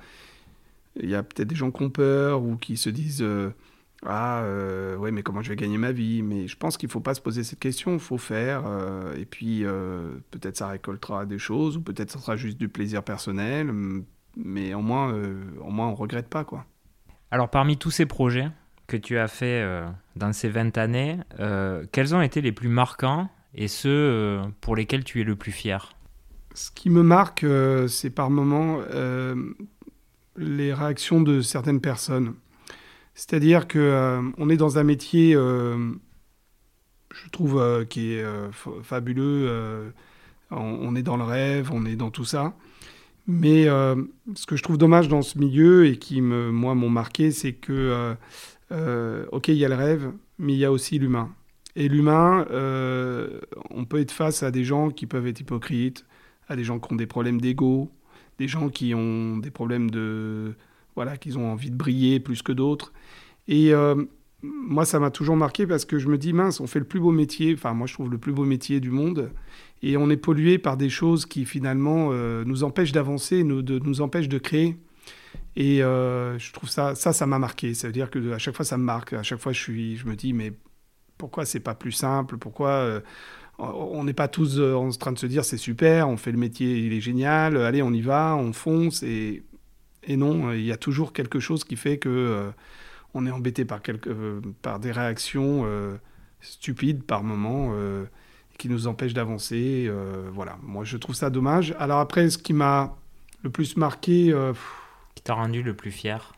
il 1.00 1.10
y 1.10 1.15
a 1.15 1.22
peut-être 1.22 1.48
des 1.48 1.56
gens 1.56 1.70
qui 1.70 1.84
ont 1.84 1.91
peur 1.91 2.41
ou 2.41 2.58
qui 2.58 2.75
se 2.75 2.89
disent. 2.89 3.25
Ah, 4.06 4.46
ouais, 5.00 5.12
mais 5.12 5.24
comment 5.24 5.42
je 5.42 5.50
vais 5.50 5.56
gagner 5.56 5.77
ma 5.77 5.92
vie? 5.92 6.22
Mais 6.22 6.48
je 6.48 6.56
pense 6.56 6.77
qu'il 6.77 6.88
ne 6.88 6.92
faut 6.92 7.00
pas 7.00 7.13
se 7.13 7.22
poser 7.22 7.44
cette 7.44 7.60
question, 7.60 7.94
il 7.94 8.00
faut 8.00 8.18
faire. 8.18 8.63
et 9.18 9.25
puis, 9.25 9.63
peut-être 10.32 10.58
ça 10.58 10.68
récoltera 10.68 11.25
des 11.25 11.39
choses, 11.39 11.77
ou 11.77 11.82
peut-être 11.82 12.12
ça 12.12 12.20
sera 12.20 12.36
juste 12.36 12.58
du 12.58 12.70
plaisir 12.70 13.04
personnel 13.04 13.72
mais 14.39 14.75
au 14.75 14.82
moins, 14.82 15.12
au 15.62 15.72
moins 15.72 15.88
on 15.88 15.96
regrette 15.96 16.27
pas 16.27 16.44
quoi. 16.44 16.63
Alors 17.32 17.50
parmi 17.50 17.75
tous 17.75 17.89
ces 17.89 18.06
projets 18.06 18.50
que 18.86 18.96
tu 18.96 19.18
as 19.18 19.27
fait 19.27 19.66
dans 20.16 20.32
ces 20.32 20.48
20 20.48 20.77
années, 20.77 21.18
quels 21.92 22.13
ont 22.13 22.22
été 22.22 22.42
les 22.42 22.51
plus 22.51 22.70
marquants 22.70 23.30
et 23.56 23.68
ceux 23.68 24.42
pour 24.62 24.75
lesquels 24.75 25.04
tu 25.04 25.22
es 25.22 25.24
le 25.24 25.36
plus 25.36 25.51
fier? 25.51 25.92
Ce 26.54 26.70
qui 26.70 26.92
me 26.92 27.01
marque, 27.01 27.44
c'est 27.88 28.12
par 28.12 28.30
moments 28.30 28.80
les 30.36 30.72
réactions 30.72 31.22
de 31.22 31.42
certaines 31.42 31.82
personnes. 31.82 32.36
C'est-à-dire 33.17 33.67
que 33.67 33.79
euh, 33.79 34.21
on 34.38 34.47
est 34.47 34.57
dans 34.57 34.77
un 34.77 34.83
métier, 34.83 35.33
euh, 35.36 35.91
je 37.12 37.29
trouve, 37.31 37.59
euh, 37.59 37.83
qui 37.83 38.13
est 38.13 38.24
fabuleux. 38.83 39.91
On, 40.51 40.95
est 40.95 41.01
dans 41.01 41.17
le 41.17 41.24
rêve, 41.24 41.71
on 41.74 41.83
est 41.86 41.95
dans 41.95 42.12
tout 42.12 42.25
ça. 42.25 42.53
Mais 43.25 43.65
ce 43.65 44.45
que 44.45 44.55
je 44.55 44.62
trouve 44.63 44.77
dommage 44.77 45.09
dans 45.09 45.24
ce 45.24 45.39
milieu 45.39 45.88
et 45.88 45.97
qui, 45.97 46.21
moi, 46.21 46.75
m'ont 46.75 46.91
marqué, 46.91 47.31
c'est 47.31 47.53
que, 47.53 48.15
ok, 49.31 49.47
il 49.47 49.55
y 49.55 49.65
a 49.65 49.69
le 49.69 49.75
rêve, 49.75 50.12
mais 50.38 50.53
il 50.53 50.59
y 50.59 50.65
a 50.65 50.71
aussi 50.71 51.00
l'humain. 51.00 51.33
Et 51.75 51.89
l'humain, 51.89 52.45
on 53.71 53.86
peut 53.86 54.00
être 54.00 54.12
face 54.12 54.43
à 54.43 54.51
des 54.51 54.63
gens 54.63 54.91
qui 54.91 55.07
peuvent 55.07 55.27
être 55.27 55.41
hypocrites, 55.41 56.05
à 56.47 56.55
des 56.55 56.63
gens 56.63 56.79
qui 56.79 56.93
ont 56.93 56.95
des 56.95 57.07
problèmes 57.07 57.41
d'ego, 57.41 57.91
des 58.38 58.47
gens 58.47 58.69
qui 58.69 58.93
ont 58.93 59.38
des 59.38 59.51
problèmes 59.51 59.89
de 59.89 60.55
voilà, 60.98 61.16
qu'ils 61.16 61.38
ont 61.38 61.51
envie 61.51 61.70
de 61.70 61.75
briller 61.75 62.20
plus 62.20 62.42
que 62.42 62.51
d'autres. 62.51 62.92
Et 63.48 63.72
euh, 63.72 64.04
moi, 64.42 64.84
ça 64.84 65.00
m'a 65.00 65.12
toujours 65.12 65.38
marqué 65.38 65.68
parce 65.68 65.86
que 65.86 66.00
je 66.00 66.08
me 66.08 66.18
dis 66.18 66.34
mince, 66.34 66.60
on 66.60 66.66
fait 66.66 66.80
le 66.80 66.86
plus 66.86 67.00
beau 67.00 67.12
métier. 67.12 67.54
Enfin, 67.54 67.75
moi, 67.75 67.86
je 67.86 67.94
trouve 67.94 68.10
le 68.10 68.18
plus 68.18 68.34
beau 68.34 68.46
métier 68.46 68.80
du 68.80 68.89
monde, 68.89 69.32
et 69.84 69.96
on 69.96 70.10
est 70.10 70.18
pollué 70.18 70.58
par 70.58 70.75
des 70.75 70.89
choses 70.89 71.27
qui 71.27 71.46
finalement 71.46 72.10
euh, 72.12 72.44
nous 72.46 72.63
empêchent 72.63 72.94
d'avancer, 72.94 73.44
nous, 73.44 74.01
empêchent 74.01 74.27
de 74.27 74.39
créer. 74.39 74.75
Et 75.56 75.84
euh, 75.84 76.39
je 76.39 76.51
trouve 76.51 76.68
ça, 76.68 76.96
ça, 76.96 77.13
ça 77.13 77.27
m'a 77.27 77.38
marqué. 77.38 77.75
Ça 77.75 77.88
veut 77.88 77.94
dire 77.94 78.10
que 78.10 78.32
à 78.32 78.39
chaque 78.39 78.56
fois, 78.56 78.66
ça 78.66 78.80
me 78.80 78.84
marque. 78.84 79.13
À 79.13 79.22
chaque 79.22 79.39
fois, 79.39 79.54
je 79.54 79.62
suis, 79.62 79.98
je 79.98 80.08
me 80.08 80.16
dis 80.16 80.34
mais 80.34 80.51
pourquoi 81.20 81.46
c'est 81.46 81.60
pas 81.60 81.75
plus 81.75 81.92
simple? 81.92 82.38
Pourquoi 82.39 83.04
on 83.60 84.04
n'est 84.04 84.13
pas 84.13 84.27
tous 84.27 84.60
en 84.60 84.89
train 84.89 85.12
de 85.12 85.20
se 85.20 85.27
dire 85.27 85.46
c'est 85.46 85.58
super, 85.58 86.10
on 86.10 86.18
fait 86.18 86.32
le 86.32 86.38
métier, 86.39 86.77
il 86.80 86.94
est 86.94 87.01
génial, 87.01 87.58
allez, 87.58 87.84
on 87.84 87.92
y 87.92 88.01
va, 88.01 88.36
on 88.36 88.51
fonce. 88.51 89.04
Et, 89.04 89.44
non, 90.16 90.54
il 90.54 90.64
y 90.64 90.72
a 90.72 90.78
toujours 90.78 91.12
quelque 91.12 91.40
chose 91.40 91.64
qui 91.64 91.76
fait 91.76 91.98
que 91.98 92.10
euh, 92.10 92.52
on 93.14 93.26
est 93.26 93.32
embêté 93.32 93.66
par, 93.66 93.82
euh, 94.08 94.42
par 94.62 94.80
des 94.80 94.92
réactions 94.92 95.68
stupides 96.40 97.04
par 97.04 97.24
moment 97.24 97.74
qui 98.58 98.70
nous 98.70 98.88
empêchent 98.88 99.14
d'avancer. 99.14 99.92
voilà, 100.32 100.58
moi 100.62 100.84
je 100.84 100.98
trouve 100.98 101.16
ça 101.16 101.30
dommage. 101.30 101.76
Alors 101.80 102.00
après, 102.00 102.30
ce 102.30 102.38
qui 102.38 102.54
m'a 102.54 102.96
le 103.44 103.50
plus 103.50 103.76
marqué. 103.76 104.34
qui 105.16 105.24
t'a 105.24 105.34
rendu 105.34 105.64
le 105.64 105.74
plus 105.74 105.92
fier? 105.92 106.34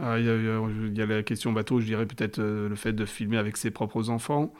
Ah, 0.00 0.18
il 0.18 0.26
y, 0.26 1.00
a 1.00 1.06
la 1.06 1.22
question 1.22 1.52
bateau, 1.52 1.80
je 1.80 1.86
dirais 1.86 2.04
peut-être 2.04 2.38
le 2.38 2.74
fait 2.74 2.92
de 2.92 3.06
filmer 3.06 3.38
avec 3.38 3.56
ses 3.56 3.70
propres 3.70 4.10
enfants. 4.10 4.52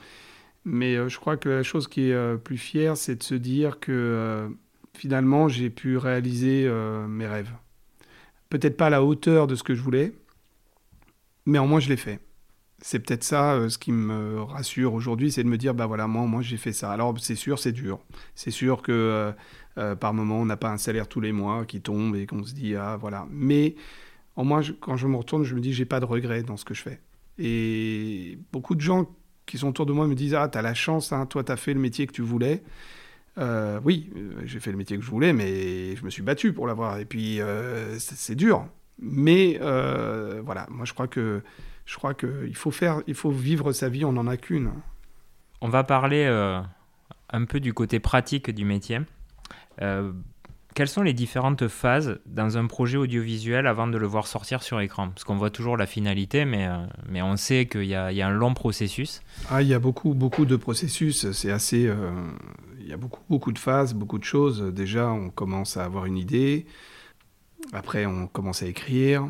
Mais 0.67 0.97
euh, 0.97 1.07
je 1.07 1.17
crois 1.17 1.37
que 1.37 1.47
la 1.47 1.63
chose 1.63 1.87
qui 1.87 2.09
est 2.09 2.13
euh, 2.13 2.35
plus 2.35 2.57
fière, 2.57 2.97
c'est 2.97 3.15
de 3.15 3.23
se 3.23 3.35
dire 3.35 3.79
que 3.79 3.93
euh, 3.93 4.49
finalement, 4.93 5.47
j'ai 5.47 5.69
pu 5.69 5.95
réaliser 5.95 6.69
mes 7.07 7.25
rêves. 7.25 7.51
Peut-être 8.49 8.77
pas 8.77 8.87
à 8.87 8.89
la 8.89 9.03
hauteur 9.03 9.47
de 9.47 9.55
ce 9.55 9.63
que 9.63 9.75
je 9.75 9.81
voulais, 9.81 10.13
mais 11.45 11.59
au 11.59 11.65
moins 11.65 11.79
je 11.79 11.89
l'ai 11.89 11.97
fait. 11.97 12.19
C'est 12.79 12.99
peut-être 12.99 13.23
ça 13.23 13.69
ce 13.69 13.77
qui 13.77 13.91
me 13.91 14.41
rassure 14.41 14.93
aujourd'hui, 14.93 15.31
c'est 15.31 15.43
de 15.43 15.49
me 15.49 15.57
dire, 15.57 15.73
bah 15.73 15.87
voilà, 15.87 16.07
moi, 16.07 16.25
moi 16.27 16.41
j'ai 16.41 16.57
fait 16.57 16.73
ça. 16.73 16.91
Alors 16.91 17.15
c'est 17.19 17.35
sûr, 17.35 17.59
c'est 17.59 17.71
dur. 17.71 17.99
C'est 18.35 18.51
sûr 18.51 18.81
que 18.81 19.33
par 19.99 20.13
moment, 20.13 20.39
on 20.39 20.45
n'a 20.45 20.57
pas 20.57 20.69
un 20.69 20.77
salaire 20.77 21.07
tous 21.07 21.19
les 21.19 21.31
mois 21.31 21.65
qui 21.65 21.81
tombe 21.81 22.15
et 22.15 22.25
qu'on 22.25 22.43
se 22.43 22.53
dit, 22.53 22.75
ah 22.75 22.97
voilà. 22.97 23.27
Mais 23.31 23.75
au 24.35 24.43
moins, 24.43 24.61
quand 24.79 24.95
je 24.95 25.07
me 25.07 25.15
retourne, 25.15 25.43
je 25.43 25.55
me 25.55 25.59
dis, 25.59 25.73
j'ai 25.73 25.85
pas 25.85 25.99
de 25.99 26.05
regrets 26.05 26.43
dans 26.43 26.57
ce 26.57 26.65
que 26.65 26.75
je 26.75 26.83
fais. 26.83 26.99
Et 27.39 28.37
beaucoup 28.51 28.75
de 28.75 28.81
gens 28.81 29.09
qui 29.45 29.57
sont 29.57 29.69
autour 29.69 29.85
de 29.85 29.93
moi 29.93 30.07
me 30.07 30.15
disent 30.15 30.35
Ah, 30.35 30.47
t'as 30.47 30.61
la 30.61 30.73
chance, 30.73 31.11
hein, 31.11 31.25
toi, 31.25 31.43
t'as 31.43 31.57
fait 31.57 31.73
le 31.73 31.79
métier 31.79 32.05
que 32.05 32.11
tu 32.13 32.21
voulais. 32.21 32.63
Euh, 33.37 33.79
oui, 33.83 34.09
euh, 34.15 34.41
j'ai 34.45 34.59
fait 34.59 34.71
le 34.71 34.77
métier 34.77 34.97
que 34.97 35.03
je 35.03 35.09
voulais, 35.09 35.33
mais 35.33 35.95
je 35.95 36.03
me 36.03 36.09
suis 36.09 36.23
battu 36.23 36.53
pour 36.53 36.67
l'avoir. 36.67 36.99
Et 36.99 37.05
puis, 37.05 37.39
euh, 37.39 37.97
c'est 37.99 38.35
dur. 38.35 38.67
Mais 38.99 39.59
voilà, 40.43 40.67
moi, 40.69 40.85
je 40.85 40.93
crois 40.93 41.07
que 41.07 41.41
je 41.85 41.95
crois 41.95 42.13
qu'il 42.13 42.55
faut 42.55 42.71
faire, 42.71 43.01
il 43.07 43.13
faut 43.15 43.31
vivre 43.31 43.71
sa 43.71 43.89
vie, 43.89 44.03
on 44.03 44.11
n'en 44.11 44.27
a 44.27 44.37
qu'une. 44.37 44.71
On 45.61 45.69
va 45.69 45.83
parler 45.83 46.25
un 47.29 47.45
peu 47.45 47.59
du 47.59 47.73
côté 47.73 47.99
pratique 47.99 48.49
du 48.51 48.65
métier 48.65 49.01
quelles 50.73 50.87
sont 50.87 51.01
les 51.01 51.13
différentes 51.13 51.67
phases 51.67 52.19
dans 52.27 52.59
un 52.59 52.67
projet 52.67 52.97
audiovisuel 52.97 53.65
avant 53.65 53.87
de 53.87 53.97
le 53.97 54.05
voir 54.05 54.27
sortir 54.27 54.61
sur 54.61 54.79
écran? 54.79 55.09
Parce 55.09 55.23
qu'on 55.23 55.35
voit 55.35 55.49
toujours 55.49 55.75
la 55.75 55.87
finalité, 55.87 56.45
mais, 56.45 56.69
mais 57.09 57.23
on 57.23 57.35
sait 57.35 57.65
qu'il 57.65 57.85
y, 57.85 57.87
y, 57.87 57.95
a 57.95 58.27
un 58.27 58.31
long 58.31 58.53
processus. 58.53 59.23
Ah, 59.49 59.63
il 59.63 59.67
y 59.69 59.73
a 59.73 59.79
beaucoup, 59.79 60.13
beaucoup 60.13 60.45
de 60.45 60.55
processus. 60.55 61.31
C'est 61.31 61.49
assez. 61.49 61.91
Il 62.87 62.91
y 62.91 62.93
a 62.93 62.97
beaucoup, 62.97 63.19
beaucoup 63.29 63.51
de 63.51 63.59
phases, 63.59 63.93
beaucoup 63.93 64.17
de 64.17 64.23
choses. 64.23 64.61
Déjà, 64.61 65.09
on 65.09 65.29
commence 65.29 65.75
à 65.75 65.83
avoir 65.83 66.05
une 66.05 66.17
idée. 66.17 66.65
Après, 67.73 68.05
on 68.05 68.27
commence 68.27 68.63
à 68.63 68.67
écrire. 68.67 69.27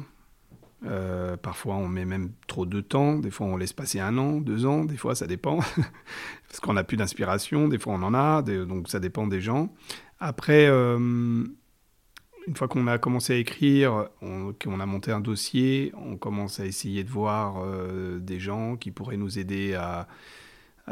Euh, 0.86 1.38
parfois, 1.38 1.74
on 1.74 1.88
met 1.88 2.06
même 2.06 2.30
trop 2.46 2.68
de 2.68 2.82
temps. 2.82 3.18
Des 3.18 3.32
fois, 3.32 3.48
on 3.48 3.58
laisse 3.58 3.74
passer 3.74 4.00
un 4.00 4.16
an, 4.20 4.34
deux 4.34 4.68
ans. 4.68 4.86
Des 4.86 4.96
fois, 4.96 5.16
ça 5.16 5.26
dépend. 5.26 5.58
Parce 6.48 6.60
qu'on 6.62 6.74
n'a 6.74 6.84
plus 6.84 6.98
d'inspiration. 6.98 7.68
Des 7.68 7.80
fois, 7.80 7.94
on 7.94 8.04
en 8.04 8.14
a. 8.14 8.44
Donc, 8.44 8.90
ça 8.90 9.00
dépend 9.00 9.26
des 9.26 9.42
gens. 9.42 9.74
Après, 10.20 10.68
euh, 10.68 11.00
une 11.00 12.56
fois 12.56 12.68
qu'on 12.68 12.86
a 12.86 13.00
commencé 13.00 13.34
à 13.34 13.38
écrire, 13.38 14.10
qu'on 14.22 14.80
a 14.80 14.86
monté 14.86 15.12
un 15.12 15.20
dossier, 15.20 15.92
on 15.98 16.16
commence 16.16 16.60
à 16.60 16.68
essayer 16.68 17.04
de 17.04 17.10
voir 17.10 17.64
euh, 17.64 18.20
des 18.20 18.40
gens 18.40 18.76
qui 18.76 18.92
pourraient 18.92 19.18
nous 19.18 19.40
aider 19.40 19.74
à, 19.74 20.08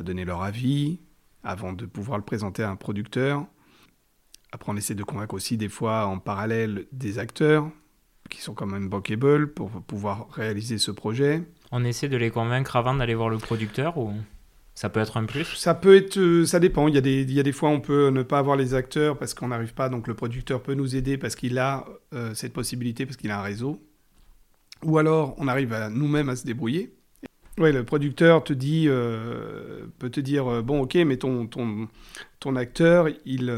donner 0.02 0.26
leur 0.26 0.42
avis 0.42 1.00
avant 1.46 1.74
de 1.74 1.86
pouvoir 1.86 2.18
le 2.18 2.24
présenter 2.24 2.64
à 2.64 2.70
un 2.70 2.76
producteur. 2.76 3.46
Après, 4.52 4.72
on 4.72 4.76
essaie 4.76 4.96
de 4.96 5.04
convaincre 5.04 5.36
aussi 5.36 5.58
des 5.58 5.70
fois 5.70 6.06
en 6.06 6.20
parallèle 6.20 6.88
des 6.92 7.20
acteurs 7.20 7.70
qui 8.30 8.42
sont 8.42 8.54
quand 8.54 8.66
même 8.66 8.90
bankable 8.90 9.54
pour 9.54 9.70
pouvoir 9.70 10.30
réaliser 10.32 10.78
ce 10.78 10.92
projet. 10.92 11.44
On 11.72 11.84
essaie 11.84 12.10
de 12.10 12.18
les 12.18 12.32
convaincre 12.32 12.76
avant 12.76 12.96
d'aller 12.96 13.16
voir 13.16 13.30
le 13.30 13.38
producteur 13.38 13.98
ou 13.98 14.14
ça 14.74 14.90
peut 14.90 15.00
être 15.00 15.16
un 15.16 15.26
plus? 15.26 15.46
Ça 15.56 15.74
peut 15.74 15.96
être, 15.96 16.18
euh, 16.18 16.46
ça 16.46 16.60
dépend. 16.60 16.90
Il 16.90 16.96
y, 16.96 16.98
a 16.98 17.02
des, 17.02 17.22
il 17.22 17.32
y 17.32 17.40
a 17.40 17.44
des 17.44 17.54
fois 17.54 17.70
on 17.70 17.80
peut 17.80 18.10
ne 18.10 18.24
pas 18.24 18.40
avoir 18.40 18.58
les 18.58 18.74
acteurs 18.74 19.18
parce 19.18 19.34
qu'on 19.34 19.48
n'arrive 19.48 19.74
pas, 19.74 19.88
donc 19.88 20.08
le 20.08 20.16
producteur 20.16 20.62
peut 20.62 20.74
nous 20.74 20.98
aider 20.98 21.18
parce 21.18 21.36
qu'il 21.36 21.58
a 21.60 21.86
euh, 22.14 22.34
cette 22.34 22.52
possibilité, 22.52 23.06
parce 23.06 23.16
qu'il 23.16 23.32
a 23.32 23.40
un 23.40 23.42
réseau. 23.42 23.82
Ou 24.84 24.98
alors 24.98 25.36
on 25.38 25.48
arrive 25.48 25.72
à 25.72 25.90
nous-mêmes 25.90 26.28
à 26.28 26.36
se 26.36 26.46
débrouiller. 26.46 26.95
Oui, 27.58 27.72
le 27.72 27.86
producteur 27.86 28.44
te 28.44 28.52
dit, 28.52 28.88
euh, 28.90 29.86
peut 29.98 30.10
te 30.10 30.20
dire, 30.20 30.62
bon 30.62 30.82
ok, 30.82 30.96
mais 30.96 31.16
ton, 31.16 31.48
ton, 31.48 31.88
ton 32.42 32.58
acteur, 32.58 33.08
il, 33.26 33.50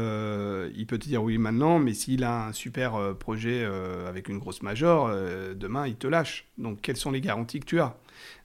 il 0.76 0.86
peut 0.86 0.98
te 0.98 1.08
dire 1.08 1.22
oui 1.22 1.36
maintenant, 1.36 1.80
mais 1.80 1.94
s'il 1.94 2.22
a 2.22 2.46
un 2.46 2.52
super 2.52 3.16
projet 3.18 3.66
avec 4.06 4.28
une 4.28 4.38
grosse 4.38 4.62
major, 4.62 5.10
demain 5.56 5.88
il 5.88 5.96
te 5.96 6.06
lâche. 6.06 6.46
Donc 6.58 6.80
quelles 6.80 6.96
sont 6.96 7.10
les 7.10 7.20
garanties 7.20 7.58
que 7.58 7.66
tu 7.66 7.80
as? 7.80 7.96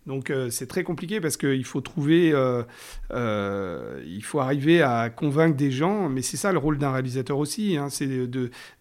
Donc 0.05 0.29
euh, 0.29 0.49
c'est 0.49 0.67
très 0.67 0.83
compliqué 0.83 1.21
parce 1.21 1.37
qu'il 1.37 1.63
faut 1.63 1.79
trouver, 1.79 2.33
euh, 2.33 2.63
euh, 3.11 4.03
il 4.05 4.23
faut 4.23 4.39
arriver 4.39 4.81
à 4.81 5.09
convaincre 5.09 5.55
des 5.55 5.71
gens, 5.71 6.09
mais 6.09 6.21
c'est 6.21 6.35
ça 6.35 6.51
le 6.51 6.57
rôle 6.57 6.77
d'un 6.77 6.91
réalisateur 6.91 7.37
aussi, 7.37 7.77
hein, 7.77 7.89
c'est 7.89 8.27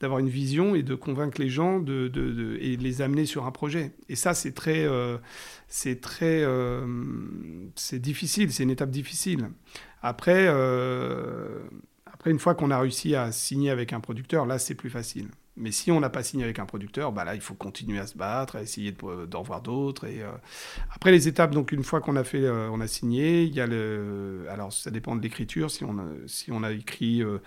d'avoir 0.00 0.18
une 0.18 0.28
vision 0.28 0.74
et 0.74 0.82
de 0.82 0.94
convaincre 0.94 1.40
les 1.40 1.48
gens 1.48 1.78
de, 1.78 2.08
de, 2.08 2.58
et 2.61 2.76
de 2.76 2.82
les 2.82 3.02
amener 3.02 3.24
sur 3.24 3.46
un 3.46 3.52
projet. 3.52 3.92
Et 4.08 4.16
ça 4.16 4.35
c'est 4.35 4.52
très, 4.52 4.88
c'est 5.74 6.00
très, 6.00 6.44
c'est 7.76 7.98
difficile, 7.98 8.52
c'est 8.52 8.62
une 8.62 8.70
étape 8.70 8.90
difficile. 8.90 9.50
Après, 10.02 10.46
après 12.06 12.30
une 12.30 12.38
fois 12.38 12.54
qu'on 12.54 12.70
a 12.70 12.78
réussi 12.78 13.14
à 13.14 13.32
signer 13.32 13.70
avec 13.70 13.92
un 13.92 14.00
producteur, 14.00 14.46
là 14.46 14.58
c'est 14.58 14.74
plus 14.74 14.90
facile. 14.90 15.28
Mais 15.56 15.70
si 15.70 15.90
on 15.90 16.00
n'a 16.00 16.08
pas 16.08 16.22
signé 16.22 16.44
avec 16.44 16.58
un 16.58 16.66
producteur, 16.66 17.12
bah 17.12 17.24
là, 17.24 17.35
il 17.35 17.40
faut 17.42 17.54
continuer 17.54 17.98
à 17.98 18.06
se 18.06 18.16
battre, 18.16 18.56
à 18.56 18.62
essayer 18.62 18.94
d'en 19.28 19.42
voir 19.42 19.61
d'autres. 19.61 20.06
Et 20.06 20.22
euh, 20.22 20.30
après 20.90 21.12
les 21.12 21.28
étapes, 21.28 21.50
donc 21.52 21.72
une 21.72 21.85
fois 21.85 22.00
qu'on 22.00 22.16
a 22.16 22.24
fait, 22.24 22.42
euh, 22.42 22.70
on 22.70 22.80
a 22.80 22.87
signé, 22.87 23.42
il 23.42 23.54
y 23.54 23.61
a 23.61 23.66
le, 23.66 24.46
alors 24.48 24.72
ça 24.72 24.90
dépend 24.90 25.14
de 25.14 25.20
l'écriture. 25.22 25.70
Si 25.70 25.85
on 25.85 25.98
a, 25.98 26.04
si 26.26 26.50
on 26.52 26.62
a 26.62 26.72
écrit 26.72 27.22
euh, 27.22 27.38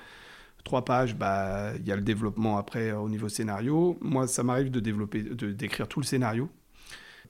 trois 0.63 0.85
pages, 0.85 1.15
bah 1.15 1.73
il 1.77 1.87
y 1.87 1.91
a 1.91 1.95
le 1.95 2.03
développement 2.03 2.57
après 2.57 2.91
au 2.91 3.09
niveau 3.09 3.29
scénario. 3.29 3.97
Moi, 4.01 4.27
ça 4.27 4.43
m'arrive 4.43 4.69
de 4.71 4.79
développer, 4.79 5.23
de 5.23 5.51
d'écrire 5.51 5.87
tout 5.87 5.99
le 5.99 6.05
scénario 6.05 6.49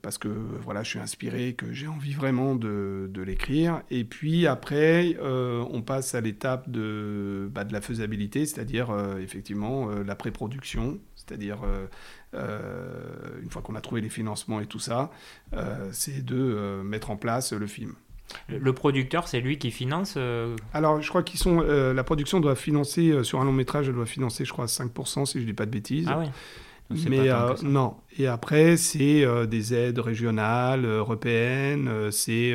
parce 0.02 0.18
que 0.18 0.28
voilà, 0.28 0.82
je 0.82 0.90
suis 0.90 0.98
inspiré, 0.98 1.54
que 1.54 1.72
j'ai 1.72 1.86
envie 1.86 2.12
vraiment 2.12 2.54
de, 2.54 3.08
de 3.12 3.22
l'écrire. 3.22 3.82
Et 3.90 4.04
puis 4.04 4.46
après, 4.46 5.16
euh, 5.20 5.64
on 5.70 5.82
passe 5.82 6.14
à 6.14 6.20
l'étape 6.20 6.70
de, 6.70 7.48
bah, 7.52 7.64
de 7.64 7.72
la 7.72 7.80
faisabilité, 7.80 8.46
c'est-à-dire 8.46 8.90
euh, 8.90 9.18
effectivement 9.18 9.90
euh, 9.90 10.04
la 10.04 10.14
pré-production, 10.14 10.98
c'est-à-dire 11.14 11.58
une 12.32 13.50
fois 13.50 13.62
qu'on 13.62 13.74
a 13.74 13.80
trouvé 13.80 14.00
les 14.00 14.08
financements 14.08 14.60
et 14.60 14.66
tout 14.66 14.78
ça, 14.78 15.10
c'est 15.90 16.24
de 16.24 16.82
mettre 16.84 17.10
en 17.10 17.16
place 17.16 17.52
le 17.52 17.66
film. 17.66 17.94
Le 18.48 18.72
producteur, 18.72 19.26
c'est 19.26 19.40
lui 19.40 19.58
qui 19.58 19.70
finance 19.70 20.18
Alors, 20.72 21.00
je 21.00 21.08
crois 21.08 21.22
qu'ils 21.22 21.40
sont. 21.40 21.60
la 21.60 22.04
production 22.04 22.38
doit 22.38 22.54
financer, 22.54 23.24
sur 23.24 23.40
un 23.40 23.44
long 23.44 23.52
métrage, 23.52 23.88
elle 23.88 23.94
doit 23.94 24.06
financer, 24.06 24.44
je 24.44 24.52
crois, 24.52 24.66
5%, 24.66 25.24
si 25.24 25.38
je 25.38 25.42
ne 25.42 25.46
dis 25.46 25.52
pas 25.54 25.66
de 25.66 25.70
bêtises. 25.70 26.06
Ah 26.08 26.18
oui. 26.20 26.26
Mais 26.90 27.30
euh, 27.30 27.54
non. 27.62 27.96
Et 28.18 28.26
après, 28.26 28.76
c'est 28.76 29.24
euh, 29.24 29.46
des 29.46 29.74
aides 29.74 29.98
régionales, 29.98 30.84
européennes, 30.84 31.88
euh, 31.88 32.10
c'est 32.10 32.54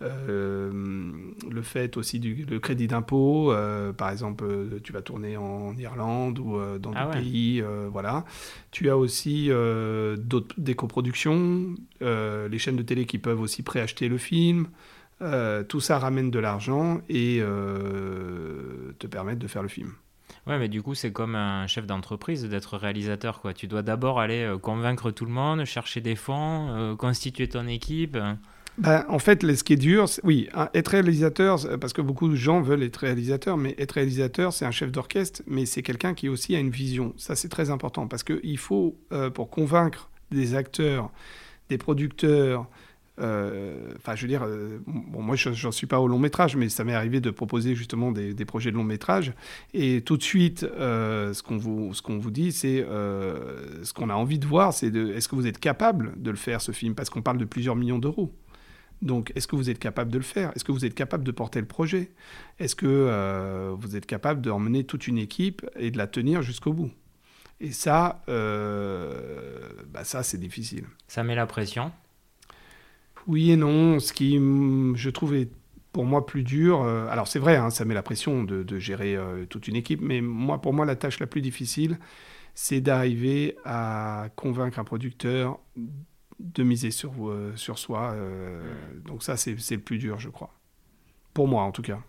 le 0.00 1.62
fait 1.62 1.96
aussi 1.96 2.20
du 2.20 2.46
crédit 2.60 2.86
d'impôt. 2.86 3.52
par 3.96 4.10
exemple, 4.10 4.46
tu 4.82 4.92
vas 4.92 5.02
tourner 5.02 5.36
en 5.36 5.76
Irlande 5.76 6.38
ou 6.38 6.58
dans 6.78 6.92
ah 6.94 7.06
d'autres 7.06 7.18
pays. 7.18 7.62
voilà. 7.90 8.24
Tu 8.70 8.88
as 8.90 8.96
aussi 8.96 9.48
d'autres, 9.48 10.54
des 10.58 10.74
coproductions, 10.74 11.74
les 12.00 12.58
chaînes 12.58 12.76
de 12.76 12.82
télé 12.82 13.06
qui 13.06 13.18
peuvent 13.18 13.40
aussi 13.40 13.62
préacheter 13.62 14.08
le 14.08 14.18
film. 14.18 14.68
tout 15.68 15.80
ça 15.80 15.98
ramène 15.98 16.30
de 16.30 16.38
l'argent 16.38 17.00
et 17.08 17.42
te 18.98 19.06
permettre 19.06 19.40
de 19.40 19.46
faire 19.46 19.62
le 19.62 19.68
film. 19.68 19.92
Ouais, 20.46 20.58
mais 20.58 20.68
du 20.68 20.80
coup, 20.80 20.94
c'est 20.94 21.10
comme 21.10 21.34
un 21.34 21.66
chef 21.66 21.86
d'entreprise 21.86 22.44
d'être 22.44 22.76
réalisateur. 22.76 23.42
Tu 23.54 23.66
dois 23.66 23.82
d'abord 23.82 24.20
aller 24.20 24.42
euh, 24.42 24.58
convaincre 24.58 25.10
tout 25.10 25.24
le 25.24 25.32
monde, 25.32 25.64
chercher 25.64 26.00
des 26.00 26.14
fonds, 26.14 26.68
euh, 26.70 26.94
constituer 26.94 27.48
ton 27.48 27.66
équipe. 27.66 28.16
Ben, 28.78 29.06
en 29.08 29.18
fait, 29.18 29.40
ce 29.56 29.64
qui 29.64 29.72
est 29.72 29.76
dur, 29.76 30.04
oui, 30.22 30.48
être 30.74 30.88
réalisateur, 30.88 31.58
parce 31.80 31.94
que 31.94 32.02
beaucoup 32.02 32.28
de 32.28 32.36
gens 32.36 32.60
veulent 32.60 32.82
être 32.82 32.98
réalisateurs, 32.98 33.56
mais 33.56 33.74
être 33.78 33.92
réalisateur, 33.92 34.52
c'est 34.52 34.66
un 34.66 34.70
chef 34.70 34.92
d'orchestre, 34.92 35.42
mais 35.46 35.64
c'est 35.64 35.82
quelqu'un 35.82 36.12
qui 36.12 36.28
aussi 36.28 36.54
a 36.54 36.58
une 36.58 36.70
vision. 36.70 37.14
Ça, 37.16 37.36
c'est 37.36 37.48
très 37.48 37.70
important, 37.70 38.06
parce 38.06 38.22
qu'il 38.22 38.58
faut, 38.58 38.98
euh, 39.12 39.30
pour 39.30 39.48
convaincre 39.48 40.10
des 40.30 40.54
acteurs, 40.54 41.10
des 41.70 41.78
producteurs, 41.78 42.68
enfin, 43.18 44.14
je 44.14 44.22
veux 44.22 44.28
dire, 44.28 44.44
euh, 44.44 44.78
bon, 44.86 45.22
moi, 45.22 45.36
j'en 45.36 45.72
suis 45.72 45.86
pas 45.86 46.00
au 46.00 46.08
long 46.08 46.18
métrage, 46.18 46.56
mais 46.56 46.68
ça 46.68 46.84
m'est 46.84 46.94
arrivé 46.94 47.20
de 47.20 47.30
proposer 47.30 47.74
justement 47.74 48.12
des, 48.12 48.44
projets 48.44 48.70
de 48.70 48.76
long 48.76 48.84
métrage. 48.84 49.32
Et 49.74 50.02
tout 50.02 50.16
de 50.16 50.22
suite, 50.22 50.64
euh, 50.64 51.32
ce 51.32 51.42
qu'on 51.42 51.56
vous, 51.56 51.94
ce 51.94 52.02
qu'on 52.02 52.18
vous 52.18 52.30
dit, 52.30 52.52
c'est 52.52 52.84
ce 52.86 53.92
qu'on 53.92 54.10
a 54.10 54.14
envie 54.14 54.38
de 54.38 54.46
voir, 54.46 54.72
c'est 54.72 54.94
est-ce 54.94 55.28
que 55.28 55.34
vous 55.34 55.46
êtes 55.46 55.58
capable 55.58 56.20
de 56.20 56.30
le 56.30 56.36
faire 56.36 56.60
ce 56.60 56.72
film, 56.72 56.94
parce 56.94 57.10
qu'on 57.10 57.22
parle 57.22 57.38
de 57.38 57.44
plusieurs 57.44 57.76
millions 57.76 57.98
d'euros. 57.98 58.34
Donc, 59.02 59.30
est-ce 59.34 59.46
que 59.46 59.56
vous 59.56 59.68
êtes 59.68 59.78
capable 59.78 60.10
de 60.10 60.16
le 60.16 60.24
faire? 60.24 60.52
Est-ce 60.56 60.64
que 60.64 60.72
vous 60.72 60.86
êtes 60.86 60.94
capable 60.94 61.24
de 61.24 61.30
porter 61.30 61.60
le 61.60 61.66
projet? 61.66 62.10
Est-ce 62.58 62.74
que 62.74 63.74
vous 63.78 63.96
êtes 63.96 64.06
capable 64.06 64.40
d'emmener 64.40 64.84
toute 64.84 65.06
une 65.06 65.18
équipe 65.18 65.66
et 65.76 65.90
de 65.90 65.98
la 65.98 66.06
tenir 66.06 66.42
jusqu'au 66.42 66.72
bout? 66.72 66.90
Et 67.60 67.72
ça, 67.72 68.22
bah 68.26 70.04
ça, 70.04 70.22
c'est 70.22 70.38
difficile. 70.38 70.84
Ça 71.08 71.24
met 71.24 71.34
la 71.34 71.46
pression 71.46 71.92
oui 73.26 73.50
et 73.50 73.56
non. 73.56 73.98
Ce 73.98 74.12
qui, 74.12 74.34
je 74.36 75.10
trouvais 75.10 75.48
pour 75.92 76.04
moi 76.04 76.26
plus 76.26 76.42
dur, 76.42 76.82
euh, 76.82 77.08
alors 77.08 77.26
c'est 77.26 77.38
vrai, 77.38 77.56
hein, 77.56 77.70
ça 77.70 77.86
met 77.86 77.94
la 77.94 78.02
pression 78.02 78.44
de, 78.44 78.78
gérer 78.78 79.16
euh, 79.16 79.46
toute 79.46 79.66
une 79.66 79.76
équipe, 79.76 80.02
mais 80.02 80.20
moi, 80.20 80.60
pour 80.60 80.74
moi, 80.74 80.84
la 80.84 80.94
tâche 80.94 81.20
la 81.20 81.26
plus 81.26 81.40
difficile, 81.40 81.98
c'est 82.54 82.82
d'arriver 82.82 83.56
à 83.64 84.28
convaincre 84.36 84.78
un 84.78 84.84
producteur 84.84 85.58
de 86.38 86.62
miser 86.62 86.90
sur, 86.90 87.30
euh, 87.30 87.52
sur 87.56 87.78
soi. 87.78 88.14
donc 89.06 89.22
ça, 89.22 89.38
c'est 89.38 89.56
le 89.70 89.80
plus 89.80 89.96
dur, 89.96 90.18
je 90.18 90.28
crois. 90.28 90.52
Pour 91.32 91.48
moi, 91.48 91.62
en 91.62 91.72
tout 91.72 91.82
cas. 91.82 92.00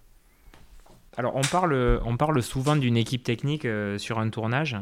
Alors, 1.16 1.38
on 1.38 1.42
parle, 1.42 2.02
on 2.04 2.18
parle 2.18 2.44
souvent 2.44 2.76
d'une 2.76 2.98
équipe 2.98 3.24
technique 3.24 3.66
sur 3.98 4.20
un 4.20 4.30
tournage. 4.30 4.76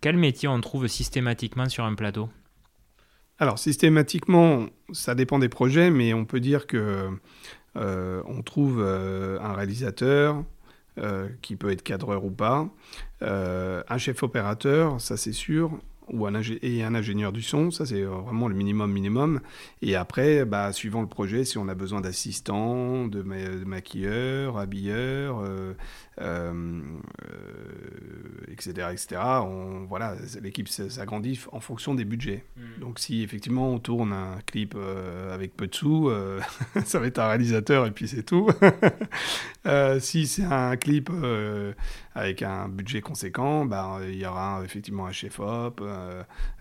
Quel 0.00 0.16
métier 0.16 0.48
on 0.48 0.60
trouve 0.62 0.86
systématiquement 0.86 1.68
sur 1.68 1.84
un 1.84 1.94
plateau? 1.94 2.30
Alors 3.38 3.58
systématiquement, 3.58 4.66
ça 4.92 5.14
dépend 5.14 5.38
des 5.38 5.48
projets, 5.48 5.90
mais 5.90 6.14
on 6.14 6.24
peut 6.24 6.40
dire 6.40 6.66
que 6.66 7.10
euh, 7.76 8.22
on 8.26 8.42
trouve 8.42 8.80
euh, 8.80 9.38
un 9.40 9.52
réalisateur 9.52 10.42
euh, 10.98 11.28
qui 11.42 11.56
peut 11.56 11.70
être 11.70 11.82
cadreur 11.82 12.24
ou 12.24 12.30
pas, 12.30 12.68
un 13.20 13.98
chef 13.98 14.22
opérateur, 14.22 15.00
ça 15.00 15.16
c'est 15.16 15.32
sûr, 15.32 15.78
ou 16.10 16.26
un 16.26 16.40
et 16.62 16.84
un 16.84 16.94
ingénieur 16.94 17.32
du 17.32 17.42
son, 17.42 17.70
ça 17.70 17.86
c'est 17.86 18.02
vraiment 18.02 18.48
le 18.48 18.54
minimum 18.54 18.92
minimum. 18.92 19.40
Et 19.82 19.96
après, 19.96 20.44
bah, 20.44 20.72
suivant 20.72 21.00
le 21.00 21.08
projet, 21.08 21.44
si 21.44 21.58
on 21.58 21.68
a 21.68 21.74
besoin 21.74 22.00
d'assistants, 22.00 23.06
de, 23.06 23.22
maquilleurs, 23.22 24.58
habilleurs, 24.58 25.42
etc., 28.48 28.74
euh, 28.78 28.92
etc. 28.92 29.20
On, 29.42 29.84
voilà, 29.88 30.14
l'équipe 30.42 30.68
s'agrandit 30.68 31.40
en 31.52 31.60
fonction 31.60 31.94
des 31.94 32.04
budgets. 32.04 32.44
Hmm. 32.56 32.80
Donc 32.80 32.98
si 32.98 33.22
effectivement 33.22 33.70
on 33.70 33.78
tourne 33.78 34.12
un 34.12 34.38
clip 34.46 34.74
euh, 34.76 35.34
avec 35.34 35.56
peu 35.56 35.66
de 35.66 35.74
sous, 35.74 36.08
euh, 36.08 36.40
ça 36.84 36.98
va 36.98 37.06
être 37.06 37.18
un 37.18 37.28
réalisateur 37.28 37.86
et 37.86 37.90
puis 37.90 38.08
c'est 38.08 38.22
tout. 38.22 38.48
si 40.00 40.26
c'est 40.26 40.44
un 40.44 40.76
clip 40.76 41.10
avec 42.14 42.42
un 42.42 42.68
budget 42.68 43.00
conséquent, 43.00 43.66
bah, 43.66 43.98
il 44.08 44.16
y 44.16 44.26
aura 44.26 44.62
effectivement 44.64 45.06
un 45.06 45.12
chef-op 45.12 45.82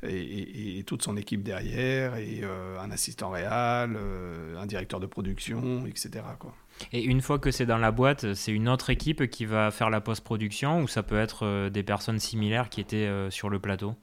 et, 0.03 0.79
et, 0.79 0.83
toute 0.83 1.03
son 1.03 1.17
équipe 1.17 1.43
derrière 1.43 2.15
et 2.15 2.43
un 2.79 2.91
assistant 2.91 3.29
réel, 3.29 3.49
un 3.49 4.65
directeur 4.65 4.99
de 4.99 5.07
production, 5.07 5.85
etc. 5.85 6.23
Quoi. 6.39 6.53
Et 6.91 7.03
une 7.03 7.21
fois 7.21 7.39
que 7.39 7.51
c'est 7.51 7.65
dans 7.65 7.77
la 7.77 7.91
boîte, 7.91 8.33
c'est 8.33 8.51
une 8.51 8.69
autre 8.69 8.89
équipe 8.89 9.27
qui 9.27 9.45
va 9.45 9.71
faire 9.71 9.89
la 9.89 10.01
post-production 10.01 10.81
ou 10.81 10.87
ça 10.87 11.03
peut 11.03 11.17
être 11.17 11.45
euh, 11.45 11.69
des 11.69 11.83
personnes 11.83 12.19
similaires 12.19 12.69
qui 12.69 12.81
étaient 12.81 12.97
euh, 12.97 13.29
sur 13.29 13.49
le 13.49 13.59
plateau? 13.59 13.95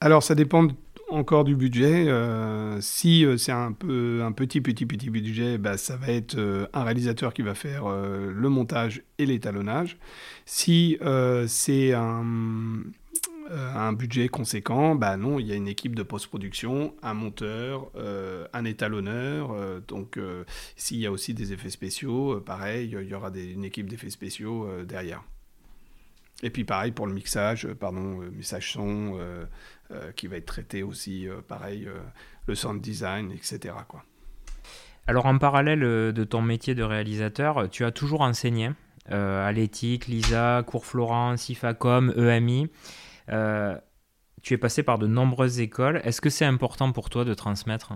Alors 0.00 0.22
ça 0.22 0.34
dépend 0.34 0.68
encore 1.10 1.44
du 1.44 1.56
budget. 1.56 2.08
Euh, 2.08 2.80
si 2.80 3.24
c'est 3.36 3.52
un, 3.52 3.72
peu, 3.72 4.22
un 4.24 4.32
petit, 4.32 4.60
petit, 4.60 4.86
petit 4.86 5.10
budget, 5.10 5.58
bah, 5.58 5.76
ça 5.76 5.96
va 5.96 6.08
être 6.08 6.36
un 6.72 6.84
réalisateur 6.84 7.32
qui 7.32 7.42
va 7.42 7.54
faire 7.54 7.88
le 7.88 8.48
montage 8.48 9.02
et 9.18 9.26
l'étalonnage. 9.26 9.96
Si 10.44 10.98
c'est 11.48 11.94
un 11.94 12.22
euh, 13.50 13.74
un 13.74 13.94
budget 13.94 14.28
conséquent, 14.28 14.94
bah 14.94 15.16
non, 15.16 15.38
il 15.38 15.46
y 15.46 15.52
a 15.52 15.54
une 15.54 15.68
équipe 15.68 15.94
de 15.94 16.02
post-production, 16.02 16.94
un 17.02 17.14
monteur, 17.14 17.90
euh, 17.96 18.46
un 18.52 18.64
étalonneur. 18.64 19.52
Euh, 19.52 19.80
donc, 19.86 20.18
s'il 20.76 20.98
y 20.98 21.06
a 21.06 21.12
aussi 21.12 21.34
des 21.34 21.52
effets 21.52 21.70
spéciaux, 21.70 22.40
pareil, 22.40 22.90
il 22.92 23.08
y 23.08 23.14
aura 23.14 23.30
une 23.30 23.64
équipe 23.64 23.88
d'effets 23.88 24.10
spéciaux 24.10 24.68
derrière. 24.84 25.22
Et 26.42 26.50
puis, 26.50 26.64
pareil 26.64 26.92
pour 26.92 27.06
le 27.06 27.14
mixage, 27.14 27.66
pardon, 27.74 28.18
message 28.36 28.72
son, 28.72 29.18
qui 30.14 30.26
va 30.26 30.36
être 30.36 30.46
traité 30.46 30.82
aussi, 30.82 31.26
pareil, 31.48 31.88
le 32.46 32.54
sound 32.54 32.80
design, 32.80 33.32
etc. 33.32 33.74
Alors, 35.06 35.26
en 35.26 35.38
parallèle 35.38 35.80
de 35.80 36.24
ton 36.24 36.42
métier 36.42 36.74
de 36.74 36.82
réalisateur, 36.82 37.68
tu 37.70 37.84
as 37.84 37.90
toujours 37.90 38.20
enseigné 38.20 38.70
à 39.10 39.50
l'éthique, 39.52 40.06
LISA, 40.06 40.62
Cours 40.66 40.84
Florence, 40.84 41.48
IFACOM, 41.48 42.12
EMI. 42.16 42.68
Euh, 43.30 43.76
tu 44.42 44.54
es 44.54 44.58
passé 44.58 44.82
par 44.82 44.98
de 44.98 45.06
nombreuses 45.06 45.60
écoles. 45.60 46.00
Est-ce 46.04 46.20
que 46.20 46.30
c'est 46.30 46.44
important 46.44 46.92
pour 46.92 47.10
toi 47.10 47.24
de 47.24 47.34
transmettre? 47.34 47.92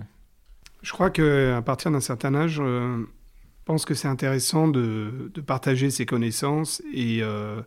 Je 0.83 0.93
crois 0.93 1.11
qu'à 1.11 1.63
partir 1.63 1.91
d'un 1.91 2.01
certain 2.01 2.35
âge, 2.35 2.59
euh, 2.61 2.99
je 2.99 3.65
pense 3.65 3.85
que 3.85 3.95
c'est 3.95 4.09
intéressant 4.09 4.69
de, 4.69 5.31
partager 5.47 5.91
ses 5.91 6.07
connaissances 6.07 6.83
et 6.93 7.21
euh, 7.23 7.63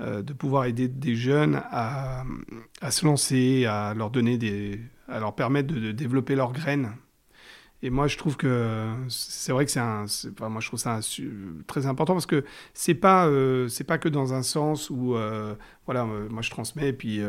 de 0.00 0.32
pouvoir 0.32 0.66
aider 0.66 0.86
des 0.88 1.16
jeunes 1.16 1.60
à, 1.70 2.24
se 2.90 3.04
lancer, 3.04 3.66
à 3.66 3.94
leur 3.94 4.10
donner 4.10 4.38
des, 4.38 4.80
à 5.08 5.18
leur 5.18 5.34
permettre 5.34 5.74
de 5.74 5.90
développer 5.90 6.36
leurs 6.36 6.52
graines 6.52 6.92
et 7.86 7.90
moi, 7.90 8.08
je 8.08 8.18
trouve 8.18 8.36
que 8.36 8.92
c'est 9.08 9.52
vrai 9.52 9.64
que 9.64 9.70
c'est 9.70 9.78
un. 9.78 10.06
Enfin, 10.32 10.48
moi, 10.48 10.60
je 10.60 10.66
trouve 10.66 10.80
ça 10.80 10.98
très 11.68 11.86
important 11.86 12.14
parce 12.14 12.26
que 12.26 12.44
c'est 12.74 12.96
pas 12.96 13.28
euh, 13.28 13.68
c'est 13.68 13.84
pas 13.84 13.96
que 13.96 14.08
dans 14.08 14.34
un 14.34 14.42
sens 14.42 14.90
où 14.90 15.14
euh, 15.14 15.54
voilà, 15.84 16.02
euh, 16.02 16.28
moi 16.28 16.42
je 16.42 16.50
transmets 16.50 16.88
et 16.88 16.92
puis 16.92 17.20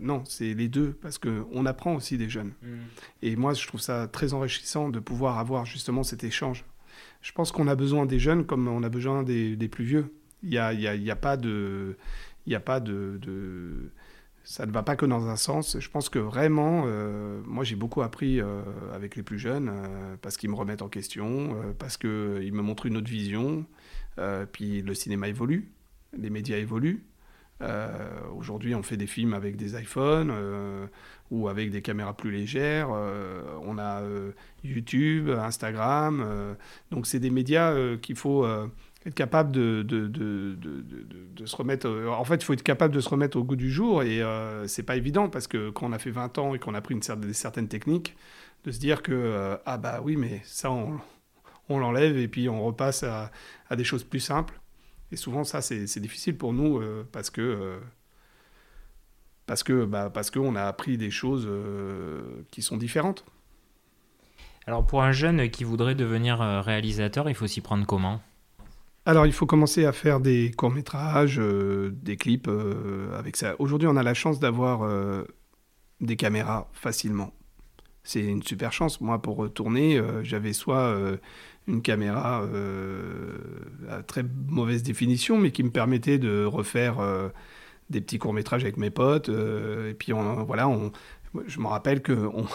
non, 0.00 0.22
c'est 0.24 0.54
les 0.54 0.68
deux 0.68 0.92
parce 1.02 1.18
que 1.18 1.44
on 1.52 1.66
apprend 1.66 1.94
aussi 1.94 2.16
des 2.16 2.30
jeunes. 2.30 2.52
Mm. 2.62 2.76
Et 3.20 3.36
moi, 3.36 3.52
je 3.52 3.66
trouve 3.66 3.82
ça 3.82 4.08
très 4.08 4.32
enrichissant 4.32 4.88
de 4.88 4.98
pouvoir 4.98 5.36
avoir 5.36 5.66
justement 5.66 6.02
cet 6.02 6.24
échange. 6.24 6.64
Je 7.20 7.32
pense 7.32 7.52
qu'on 7.52 7.68
a 7.68 7.74
besoin 7.74 8.06
des 8.06 8.18
jeunes 8.18 8.46
comme 8.46 8.66
on 8.66 8.82
a 8.82 8.88
besoin 8.88 9.22
des, 9.22 9.56
des 9.56 9.68
plus 9.68 9.84
vieux. 9.84 10.14
Il 10.42 10.54
y 10.54 10.58
a, 10.58 10.72
y 10.72 10.88
a, 10.88 10.94
y 10.94 11.10
a 11.10 11.16
pas 11.16 11.36
de 11.36 11.98
il 12.46 12.52
y 12.52 12.56
a 12.56 12.60
pas 12.60 12.80
de, 12.80 13.18
de 13.20 13.90
ça 14.48 14.64
ne 14.64 14.72
va 14.72 14.82
pas 14.82 14.96
que 14.96 15.04
dans 15.04 15.28
un 15.28 15.36
sens. 15.36 15.78
Je 15.78 15.90
pense 15.90 16.08
que 16.08 16.18
vraiment, 16.18 16.84
euh, 16.86 17.42
moi 17.44 17.64
j'ai 17.64 17.76
beaucoup 17.76 18.00
appris 18.00 18.40
euh, 18.40 18.62
avec 18.94 19.14
les 19.14 19.22
plus 19.22 19.38
jeunes 19.38 19.68
euh, 19.68 20.16
parce 20.22 20.38
qu'ils 20.38 20.48
me 20.48 20.54
remettent 20.54 20.80
en 20.80 20.88
question, 20.88 21.54
parce 21.78 21.98
qu'ils 21.98 22.54
me 22.54 22.62
montrent 22.62 22.86
une 22.86 22.96
autre 22.96 23.10
vision. 23.10 23.66
puis 24.52 24.80
le 24.80 24.94
cinéma 24.94 25.28
évolue, 25.28 25.70
les 26.16 26.30
médias 26.30 26.56
évoluent. 26.56 27.04
Aujourd'hui, 28.34 28.74
on 28.74 28.82
fait 28.82 28.96
des 28.96 29.06
films 29.06 29.34
avec 29.34 29.56
des 29.56 29.78
iPhones 29.78 30.32
ou 31.30 31.48
avec 31.48 31.70
des 31.70 31.82
caméras 31.82 32.16
plus 32.16 32.30
légères. 32.30 32.88
on 32.88 33.78
a 33.78 34.02
YouTube, 34.64 35.28
Instagram. 35.28 36.56
donc 36.90 37.06
c'est 37.06 37.20
des 37.20 37.30
médias 37.30 37.96
qu'il 37.98 38.16
faut 38.16 38.46
être 39.06 39.14
capable 39.14 39.52
de, 39.52 39.82
de, 39.82 40.06
de, 40.08 40.56
de, 40.56 41.46
se 41.46 41.56
remettre. 41.56 41.86
Euh, 41.86 42.08
en 42.10 42.24
fait, 42.24 42.36
il 42.36 42.44
faut 42.44 42.52
être 42.52 42.62
capable 42.62 42.94
de 42.94 43.00
se 43.00 43.08
remettre 43.08 43.36
au 43.36 43.44
goût 43.44 43.56
du 43.56 43.70
jour 43.70 44.02
et 44.02 44.22
euh, 44.22 44.66
c'est 44.66 44.82
pas 44.82 44.96
évident 44.96 45.28
parce 45.28 45.46
que 45.46 45.70
quand 45.70 45.86
on 45.86 45.92
a 45.92 45.98
fait 45.98 46.10
20 46.10 46.38
ans 46.38 46.54
et 46.54 46.58
qu'on 46.58 46.74
a 46.74 46.80
pris 46.80 46.94
une 46.94 47.02
certaine, 47.02 47.32
certaines 47.32 47.68
techniques, 47.68 48.16
de 48.64 48.72
se 48.72 48.80
dire 48.80 49.02
que 49.02 49.12
euh, 49.12 49.56
ah 49.66 49.78
bah 49.78 50.00
oui, 50.02 50.16
mais 50.16 50.40
ça 50.44 50.70
on, 50.70 50.98
on 51.68 51.78
l'enlève 51.78 52.16
et 52.16 52.26
puis 52.26 52.48
on 52.48 52.64
repasse 52.64 53.04
à, 53.04 53.30
des 53.76 53.84
choses 53.84 54.02
plus 54.02 54.20
simples. 54.20 54.60
Et 55.12 55.16
souvent, 55.16 55.44
ça, 55.44 55.62
c'est 55.62 56.00
difficile 56.00 56.36
pour 56.36 56.52
nous 56.52 56.82
parce 57.12 57.30
que 57.30 57.78
parce 59.46 59.62
que 59.62 59.86
bah, 59.86 60.10
parce 60.12 60.30
qu'on 60.30 60.54
a 60.54 60.64
appris 60.64 60.98
des 60.98 61.10
choses 61.10 61.48
qui 62.50 62.60
sont 62.60 62.76
différentes. 62.76 63.24
Alors 64.66 64.86
pour 64.86 65.02
un 65.02 65.12
jeune 65.12 65.48
qui 65.48 65.64
voudrait 65.64 65.94
devenir 65.94 66.40
réalisateur, 66.40 67.30
il 67.30 67.34
faut 67.34 67.46
s'y 67.46 67.62
prendre 67.62 67.86
comment? 67.86 68.20
Alors, 69.08 69.24
il 69.24 69.32
faut 69.32 69.46
commencer 69.46 69.86
à 69.86 69.92
faire 69.92 70.20
des 70.20 70.50
courts-métrages, 70.50 71.38
euh, 71.40 71.90
des 72.02 72.18
clips 72.18 72.46
euh, 72.46 73.18
avec 73.18 73.38
ça. 73.38 73.56
Aujourd'hui, 73.58 73.88
on 73.88 73.96
a 73.96 74.02
la 74.02 74.12
chance 74.12 74.38
d'avoir 74.38 74.82
euh, 74.82 75.24
des 76.02 76.14
caméras 76.14 76.68
facilement. 76.74 77.32
C'est 78.04 78.20
une 78.20 78.42
super 78.42 78.70
chance. 78.70 79.00
Moi, 79.00 79.22
pour 79.22 79.50
tourner, 79.50 79.98
j'avais 80.22 80.52
soit 80.52 80.96
une 81.66 81.82
caméra 81.82 82.46
à 83.90 84.02
très 84.02 84.24
mauvaise 84.46 84.82
définition, 84.82 85.36
mais 85.36 85.50
qui 85.52 85.62
me 85.62 85.70
permettait 85.70 86.18
de 86.18 86.44
refaire 86.44 86.96
des 87.90 88.00
petits 88.00 88.18
courts-métrages 88.18 88.62
avec 88.62 88.78
mes 88.78 88.88
potes. 88.88 89.28
et 89.28 89.92
puis, 89.92 90.12
voilà, 90.12 90.70
je 91.46 91.60
me 91.60 91.66
rappelle 91.66 92.02
qu'on 92.02 92.46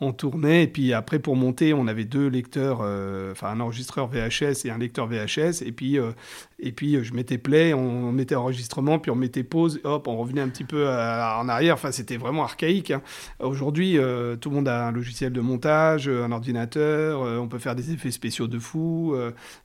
on 0.00 0.12
tournait, 0.12 0.62
et 0.62 0.66
puis 0.68 0.92
après, 0.92 1.18
pour 1.18 1.34
monter, 1.34 1.74
on 1.74 1.88
avait 1.88 2.04
deux 2.04 2.28
lecteurs, 2.28 2.80
euh, 2.82 3.32
enfin 3.32 3.48
un 3.48 3.58
enregistreur 3.58 4.06
VHS 4.06 4.64
et 4.64 4.70
un 4.70 4.78
lecteur 4.78 5.08
VHS, 5.08 5.62
et 5.66 5.72
puis, 5.72 5.98
euh, 5.98 6.12
et 6.60 6.70
puis 6.70 7.02
je 7.02 7.14
mettais 7.14 7.38
play, 7.38 7.74
on, 7.74 8.12
mettait 8.12 8.36
enregistrement, 8.36 9.00
puis 9.00 9.10
on 9.10 9.16
mettait 9.16 9.42
pause, 9.42 9.80
hop, 9.82 10.06
on 10.06 10.16
revenait 10.16 10.40
un 10.40 10.48
petit 10.48 10.64
peu 10.64 10.86
en 10.88 11.48
arrière. 11.48 11.74
Enfin, 11.74 11.90
c'était 11.90 12.16
vraiment 12.16 12.44
archaïque. 12.44 12.92
Hein. 12.92 13.02
Aujourd'hui, 13.40 13.98
euh, 13.98 14.36
tout 14.36 14.50
le 14.50 14.56
monde 14.56 14.68
a 14.68 14.86
un 14.86 14.92
logiciel 14.92 15.32
de 15.32 15.40
montage, 15.40 16.08
un 16.08 16.30
ordinateur, 16.30 17.20
on 17.20 17.48
peut 17.48 17.58
faire 17.58 17.74
des 17.74 17.92
effets 17.92 18.12
spéciaux 18.12 18.46
de 18.46 18.58
fou. 18.58 19.16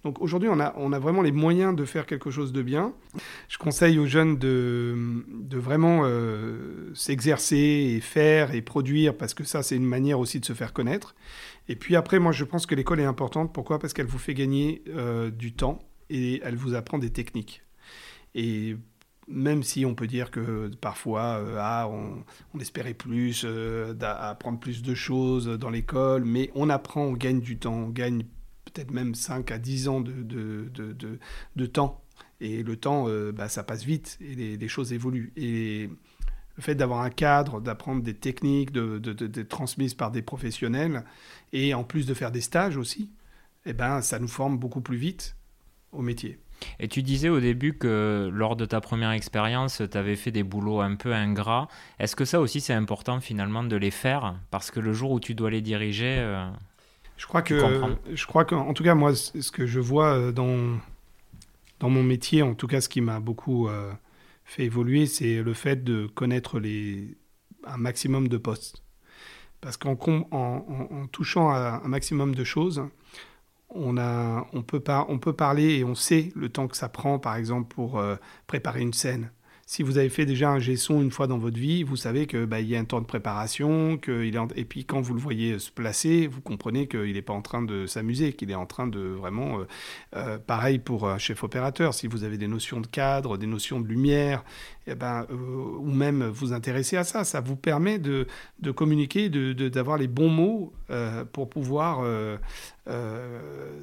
donc 0.04 0.20
aujourd'hui, 0.20 0.50
on 0.52 0.60
a, 0.60 0.74
on 0.78 0.94
a 0.94 1.00
vraiment 1.00 1.22
les 1.22 1.32
moyens 1.32 1.76
de 1.76 1.86
faire 1.86 2.08
quelque 2.08 2.32
chose 2.32 2.52
de 2.54 2.62
bien. 2.64 2.94
Je 3.50 3.60
conseille 3.60 4.00
aux 4.00 4.08
jeunes 4.08 4.38
de, 4.38 4.96
de 5.28 5.58
vraiment 5.58 6.04
s'exercer 6.96 7.96
et 7.96 8.00
faire 8.02 8.56
et 8.56 8.62
produire, 8.62 9.16
parce 9.16 9.36
que 9.36 9.44
ça, 9.44 9.62
c'est 9.62 9.76
une 9.76 9.86
manière 9.86 10.23
aussi 10.24 10.40
de 10.40 10.46
se 10.46 10.54
faire 10.54 10.74
connaître. 10.74 11.16
Et 11.68 11.76
puis 11.76 11.96
après, 11.96 12.20
moi, 12.20 12.32
je 12.32 12.44
pense 12.44 12.66
que 12.66 12.76
l'école 12.76 13.00
est 13.00 13.06
importante. 13.06 13.54
Pourquoi? 13.54 13.80
Parce 13.80 13.94
qu'elle 13.94 14.08
vous 14.08 14.18
fait 14.18 14.34
gagner 14.34 14.84
euh, 14.90 15.30
du 15.30 15.54
temps 15.54 15.80
et 16.10 16.42
elle 16.44 16.56
vous 16.56 16.74
apprend 16.74 16.98
des 16.98 17.12
techniques. 17.12 17.62
Et 18.36 18.76
même 19.28 19.64
si 19.64 19.86
on 19.86 19.96
peut 19.96 20.08
dire 20.08 20.32
que 20.32 20.72
parfois, 20.82 21.40
euh, 21.40 21.58
ah, 21.60 21.88
on, 21.90 22.60
espérait 22.60 22.94
plus, 22.94 23.44
euh, 23.46 23.94
d'apprendre 23.94 24.60
plus 24.60 24.82
de 24.82 24.94
choses 24.94 25.48
dans 25.48 25.70
l'école, 25.70 26.26
mais 26.26 26.52
on 26.56 26.70
apprend, 26.70 27.04
on 27.04 27.14
gagne 27.14 27.40
du 27.40 27.58
temps, 27.58 27.76
on 27.76 27.90
gagne 27.90 28.24
peut-être 28.66 28.92
même 28.92 29.16
5 29.16 29.52
à 29.52 29.60
10 29.60 29.88
ans 29.88 30.02
de, 30.02 30.12
de, 30.12 30.70
de, 30.74 31.20
de 31.56 31.66
temps. 31.66 32.02
Et 32.42 32.64
le 32.64 32.76
temps, 32.76 33.08
bah, 33.34 33.48
ça 33.48 33.64
passe 33.64 33.86
vite 33.86 34.18
et 34.20 34.36
les, 34.36 34.58
les 34.58 34.68
choses 34.68 34.92
évoluent. 34.92 35.32
Et 35.38 35.90
le 36.56 36.64
fait 36.64 36.76
d'avoir 36.76 37.02
un 37.02 37.10
cadre, 37.10 37.62
d'apprendre 37.62 38.04
des 38.04 38.14
techniques, 38.14 38.72
de, 38.72 39.00
de, 39.00 39.44
transmises 39.44 39.94
par 39.94 40.12
des 40.12 40.22
professionnels, 40.22 41.04
et 41.52 41.74
en 41.74 41.84
plus 41.84 42.06
de 42.06 42.14
faire 42.14 42.32
des 42.32 42.42
stages 42.42 42.78
aussi, 42.78 43.10
eh 43.66 43.74
ben, 43.74 44.02
ça 44.02 44.20
nous 44.20 44.28
forme 44.28 44.58
beaucoup 44.58 44.82
plus 44.82 44.98
vite 44.98 45.36
au 45.92 46.02
métier. 46.02 46.38
Et 46.80 46.88
tu 46.88 47.02
disais 47.02 47.30
au 47.30 47.40
début 47.40 47.78
que 47.78 48.30
lors 48.32 48.56
de 48.56 48.66
ta 48.66 48.80
première 48.82 49.12
expérience, 49.12 49.82
tu 49.92 49.98
avais 49.98 50.16
fait 50.16 50.32
des 50.32 50.44
boulots 50.44 50.82
un 50.82 50.96
peu 50.96 51.14
ingrats. 51.14 51.68
Est-ce 52.00 52.16
que 52.16 52.26
ça 52.26 52.40
aussi, 52.40 52.62
c'est 52.62 52.74
important 52.74 53.20
finalement 53.20 53.64
de 53.64 53.76
les 53.76 53.92
faire? 53.92 54.36
Parce 54.52 54.72
que 54.72 54.80
le 54.80 54.94
jour 54.94 55.12
où 55.12 55.20
tu 55.20 55.36
dois 55.36 55.50
les 55.50 55.62
diriger, 55.62 56.18
euh, 56.20 56.50
je 57.18 57.28
crois 57.28 57.42
que, 57.42 57.58
je 58.14 58.26
crois 58.26 58.46
qu'en 58.46 58.74
tout 58.74 58.84
cas, 58.84 58.96
moi, 58.96 59.16
ce 59.16 59.52
que 59.52 59.66
je 59.66 59.80
vois 59.80 60.14
euh, 60.14 60.32
dans, 60.32 60.78
dans 61.80 61.90
mon 61.90 62.04
métier, 62.04 62.42
en 62.42 62.54
tout 62.54 62.68
cas, 62.68 62.82
ce 62.82 62.90
qui 62.90 63.02
m'a 63.02 63.20
beaucoup 63.20 63.68
euh, 63.68 63.92
fait 64.46 64.64
évoluer, 64.66 65.06
c'est 65.06 65.42
le 65.42 65.54
fait 65.54 65.84
de 65.84 66.08
connaître 66.08 66.60
les, 66.60 67.18
un 67.66 67.78
maximum 67.78 68.28
de 68.28 68.38
postes. 68.38 68.84
Parce 69.62 69.78
qu'en 69.78 69.98
en, 70.32 71.08
touchant 71.12 71.50
à 71.50 71.82
un 71.84 71.88
maximum 71.88 72.36
de 72.36 72.44
choses, 72.44 72.84
on 73.70 74.64
peut 74.64 75.34
parler 75.34 75.78
et 75.78 75.84
on 75.84 75.96
sait 75.96 76.32
le 76.36 76.50
temps 76.50 76.68
que 76.68 76.76
ça 76.76 76.90
prend, 76.90 77.18
par 77.18 77.36
exemple, 77.36 77.74
pour 77.74 77.98
euh, 77.98 78.16
préparer 78.46 78.82
une 78.82 78.94
scène. 78.94 79.32
Si 79.66 79.82
vous 79.82 79.98
avez 79.98 80.10
fait 80.10 80.26
déjà 80.26 80.52
un 80.52 80.60
gesson 80.60 81.02
une 81.02 81.10
fois 81.10 81.26
dans 81.26 81.38
votre 81.38 81.58
vie, 81.58 81.84
vous 81.84 81.96
savez 81.96 82.28
qu'il 82.28 82.46
bah, 82.46 82.60
y 82.60 82.76
a 82.76 82.80
un 82.80 82.84
temps 82.84 83.00
de 83.00 83.06
préparation, 83.06 83.98
qu'il 83.98 84.36
est 84.36 84.58
et 84.58 84.66
puis 84.66 84.84
quand 84.84 85.00
vous 85.00 85.14
le 85.14 85.22
voyez 85.22 85.58
se 85.58 85.72
placer, 85.72 86.28
vous 86.28 86.42
comprenez 86.42 86.88
qu'il 86.88 87.14
n'est 87.14 87.22
pas 87.22 87.34
en 87.34 87.42
train 87.42 87.62
de 87.62 87.88
s'amuser, 87.88 88.34
qu'il 88.34 88.52
est 88.52 88.56
en 88.56 88.66
train 88.66 88.88
de 88.88 89.00
vraiment... 89.00 89.60
Euh, 89.60 89.68
euh, 90.16 90.38
pareil 90.38 90.80
pour 90.80 91.08
un 91.08 91.18
chef 91.18 91.44
opérateur, 91.46 91.94
si 91.94 92.08
vous 92.08 92.26
avez 92.26 92.38
des 92.38 92.48
notions 92.48 92.82
de 92.82 92.88
cadre, 92.88 93.38
des 93.38 93.48
notions 93.48 93.80
de 93.80 93.88
lumière, 93.88 94.44
eh 94.86 94.96
ben, 94.96 95.26
euh, 95.32 95.36
ou 95.36 95.90
même 95.92 96.26
vous 96.26 96.52
intéresser 96.52 96.98
à 96.98 97.06
ça, 97.06 97.24
ça 97.24 97.40
vous 97.40 97.56
permet 97.56 98.00
de, 98.00 98.28
de 98.60 98.72
communiquer, 98.72 99.30
d'avoir 99.30 99.98
de, 99.98 100.04
les 100.04 100.08
bons 100.10 100.30
mots 100.30 100.74
pour 101.32 101.50
pouvoir 101.50 102.06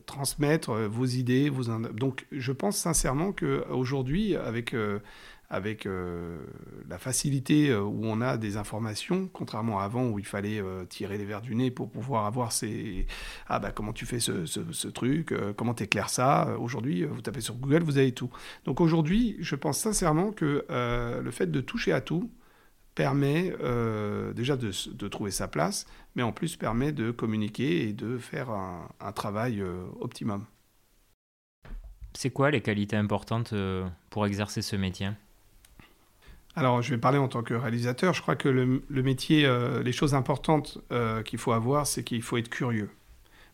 transmettre 0.06 0.72
vos 0.72 1.06
idées. 1.06 1.48
Vos... 1.48 1.64
Donc 1.92 2.26
je 2.30 2.52
pense 2.52 2.76
sincèrement 2.76 3.32
qu'aujourd'hui, 3.32 4.36
avec 4.36 4.74
avec 5.50 5.84
euh, 5.84 6.38
la 6.88 6.98
facilité 6.98 7.70
euh, 7.70 7.82
où 7.82 8.02
on 8.04 8.20
a 8.20 8.36
des 8.36 8.56
informations, 8.56 9.28
contrairement 9.32 9.80
à 9.80 9.84
avant 9.90 10.06
où 10.06 10.20
il 10.20 10.24
fallait 10.24 10.60
euh, 10.60 10.84
tirer 10.84 11.18
les 11.18 11.24
verres 11.24 11.42
du 11.42 11.56
nez 11.56 11.72
pour 11.72 11.90
pouvoir 11.90 12.26
avoir 12.26 12.52
ces... 12.52 13.08
Ah 13.48 13.58
bah 13.58 13.72
comment 13.72 13.92
tu 13.92 14.06
fais 14.06 14.20
ce, 14.20 14.86
truc, 14.88 15.34
comment 15.56 15.74
tu 15.74 15.82
éclaires 15.82 16.08
ça? 16.08 16.56
Aujourd'hui, 16.60 17.02
vous 17.04 17.20
tapez 17.20 17.40
sur 17.40 17.56
Google, 17.56 17.82
vous 17.82 17.98
avez 17.98 18.12
tout. 18.12 18.30
Donc 18.64 18.80
aujourd'hui, 18.80 19.36
je 19.40 19.56
pense 19.56 19.78
sincèrement 19.78 20.30
que 20.30 20.64
le 20.68 21.30
fait 21.32 21.50
de 21.50 21.60
toucher 21.60 21.92
à 21.92 22.00
tout 22.00 22.30
permet 22.94 23.52
déjà 24.36 24.56
de, 24.56 25.08
trouver 25.08 25.32
sa 25.32 25.48
place, 25.48 25.86
mais 26.14 26.22
en 26.22 26.30
plus 26.30 26.56
permet 26.56 26.92
de 26.92 27.10
communiquer 27.10 27.88
et 27.88 27.92
de 27.92 28.18
faire 28.18 28.50
un 28.50 29.12
travail 29.12 29.64
optimum. 30.00 30.46
C'est 32.14 32.30
quoi 32.30 32.52
les 32.52 32.60
qualités 32.60 32.96
importantes 32.96 33.52
pour 34.10 34.26
exercer 34.26 34.62
ce 34.62 34.76
métier? 34.76 35.08
Alors, 36.56 36.82
je 36.82 36.90
vais 36.90 36.98
parler 36.98 37.18
en 37.18 37.28
tant 37.28 37.42
que 37.42 37.54
réalisateur. 37.54 38.12
Je 38.12 38.22
crois 38.22 38.36
que 38.36 38.48
le, 38.48 39.02
métier, 39.02 39.46
euh, 39.46 39.82
les 39.82 39.92
choses 39.92 40.14
importantes 40.14 40.78
euh, 40.90 41.22
qu'il 41.22 41.38
faut 41.38 41.52
avoir, 41.52 41.86
c'est 41.86 42.02
qu'il 42.02 42.22
faut 42.22 42.36
être 42.38 42.48
curieux. 42.48 42.90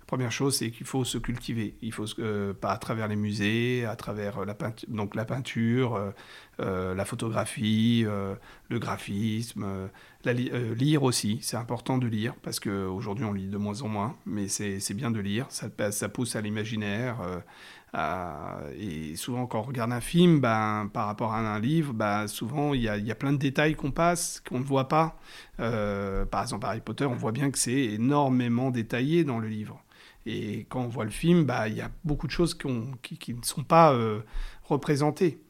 La 0.00 0.06
première 0.06 0.32
chose, 0.32 0.56
c'est 0.56 0.70
qu'il 0.70 0.86
faut 0.86 1.04
se 1.04 1.18
cultiver. 1.18 1.74
Il 1.82 1.92
faut 1.92 2.06
euh, 2.20 2.54
pas 2.54 2.70
à 2.70 2.78
travers 2.78 3.08
les 3.08 3.16
musées, 3.16 3.84
à 3.84 3.96
travers 3.96 4.46
la 4.46 4.54
peinture, 4.54 4.88
donc 4.88 5.14
la 5.14 5.24
peinture, 5.24 6.12
la 6.58 7.04
photographie, 7.04 8.04
le 8.04 8.78
graphisme, 8.78 9.90
lire 10.24 11.02
aussi. 11.02 11.40
C'est 11.42 11.56
important 11.56 11.98
de 11.98 12.06
lire 12.06 12.34
parce 12.42 12.60
qu'aujourd'hui 12.60 13.24
on 13.24 13.32
lit 13.32 13.48
de 13.48 13.56
moins 13.56 13.82
en 13.82 13.88
moins, 13.88 14.16
mais 14.26 14.46
c'est 14.46 14.94
bien 14.94 15.10
de 15.10 15.18
lire. 15.18 15.46
Ça, 15.50 15.68
ça 15.90 16.08
pousse 16.08 16.36
à 16.36 16.40
l'imaginaire 16.40 17.16
euh, 17.96 18.72
et 18.78 19.16
souvent, 19.16 19.46
quand 19.46 19.60
on 19.60 19.62
regarde 19.62 19.92
un 19.92 20.00
film, 20.00 20.40
ben, 20.40 20.90
par 20.92 21.06
rapport 21.06 21.32
à 21.32 21.38
un 21.38 21.60
livre, 21.60 21.94
ben, 21.94 22.26
souvent, 22.26 22.74
il 22.74 22.82
y 22.82 22.88
a, 22.88 23.14
plein 23.14 23.32
de 23.32 23.38
détails 23.38 23.74
qu'on 23.74 23.90
passe, 23.90 24.42
qu'on 24.46 24.58
ne 24.58 24.64
voit 24.64 24.88
pas. 24.88 25.18
Euh, 25.60 26.26
par 26.26 26.42
exemple, 26.42 26.66
Harry 26.66 26.80
Potter, 26.80 27.06
on 27.06 27.14
voit 27.14 27.32
bien 27.32 27.50
que 27.50 27.58
c'est 27.58 27.72
énormément 27.72 28.70
détaillé 28.70 29.24
dans 29.24 29.38
le 29.38 29.48
livre. 29.48 29.82
Et 30.26 30.66
quand 30.68 30.82
on 30.82 30.88
voit 30.88 31.04
le 31.04 31.10
film, 31.10 31.44
ben, 31.44 31.68
il 31.68 31.74
y 31.76 31.80
a 31.80 31.90
beaucoup 32.04 32.26
de 32.26 32.32
choses 32.32 32.54
qui, 32.54 32.68
ne 32.68 33.42
sont 33.42 33.64
pas 33.64 33.94
euh, 33.94 34.20
représentées. 34.64 35.40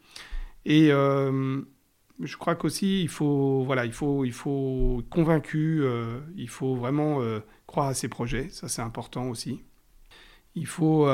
Et 0.65 0.89
je 0.89 2.37
crois 2.39 2.55
qu'aussi, 2.55 3.03
il 3.03 3.09
faut, 3.09 3.65
voilà, 3.65 3.87
il 3.87 3.93
faut 3.93 5.03
convaincu, 5.11 5.85
il 6.37 6.49
faut 6.49 6.75
vraiment 6.77 7.21
croire 7.67 7.89
à 7.89 7.95
ses 7.95 8.09
projets, 8.09 8.49
ça 8.51 8.69
c'est 8.69 8.83
important 8.83 9.29
aussi. 9.29 9.63
Il 10.57 10.67
faut 10.67 11.07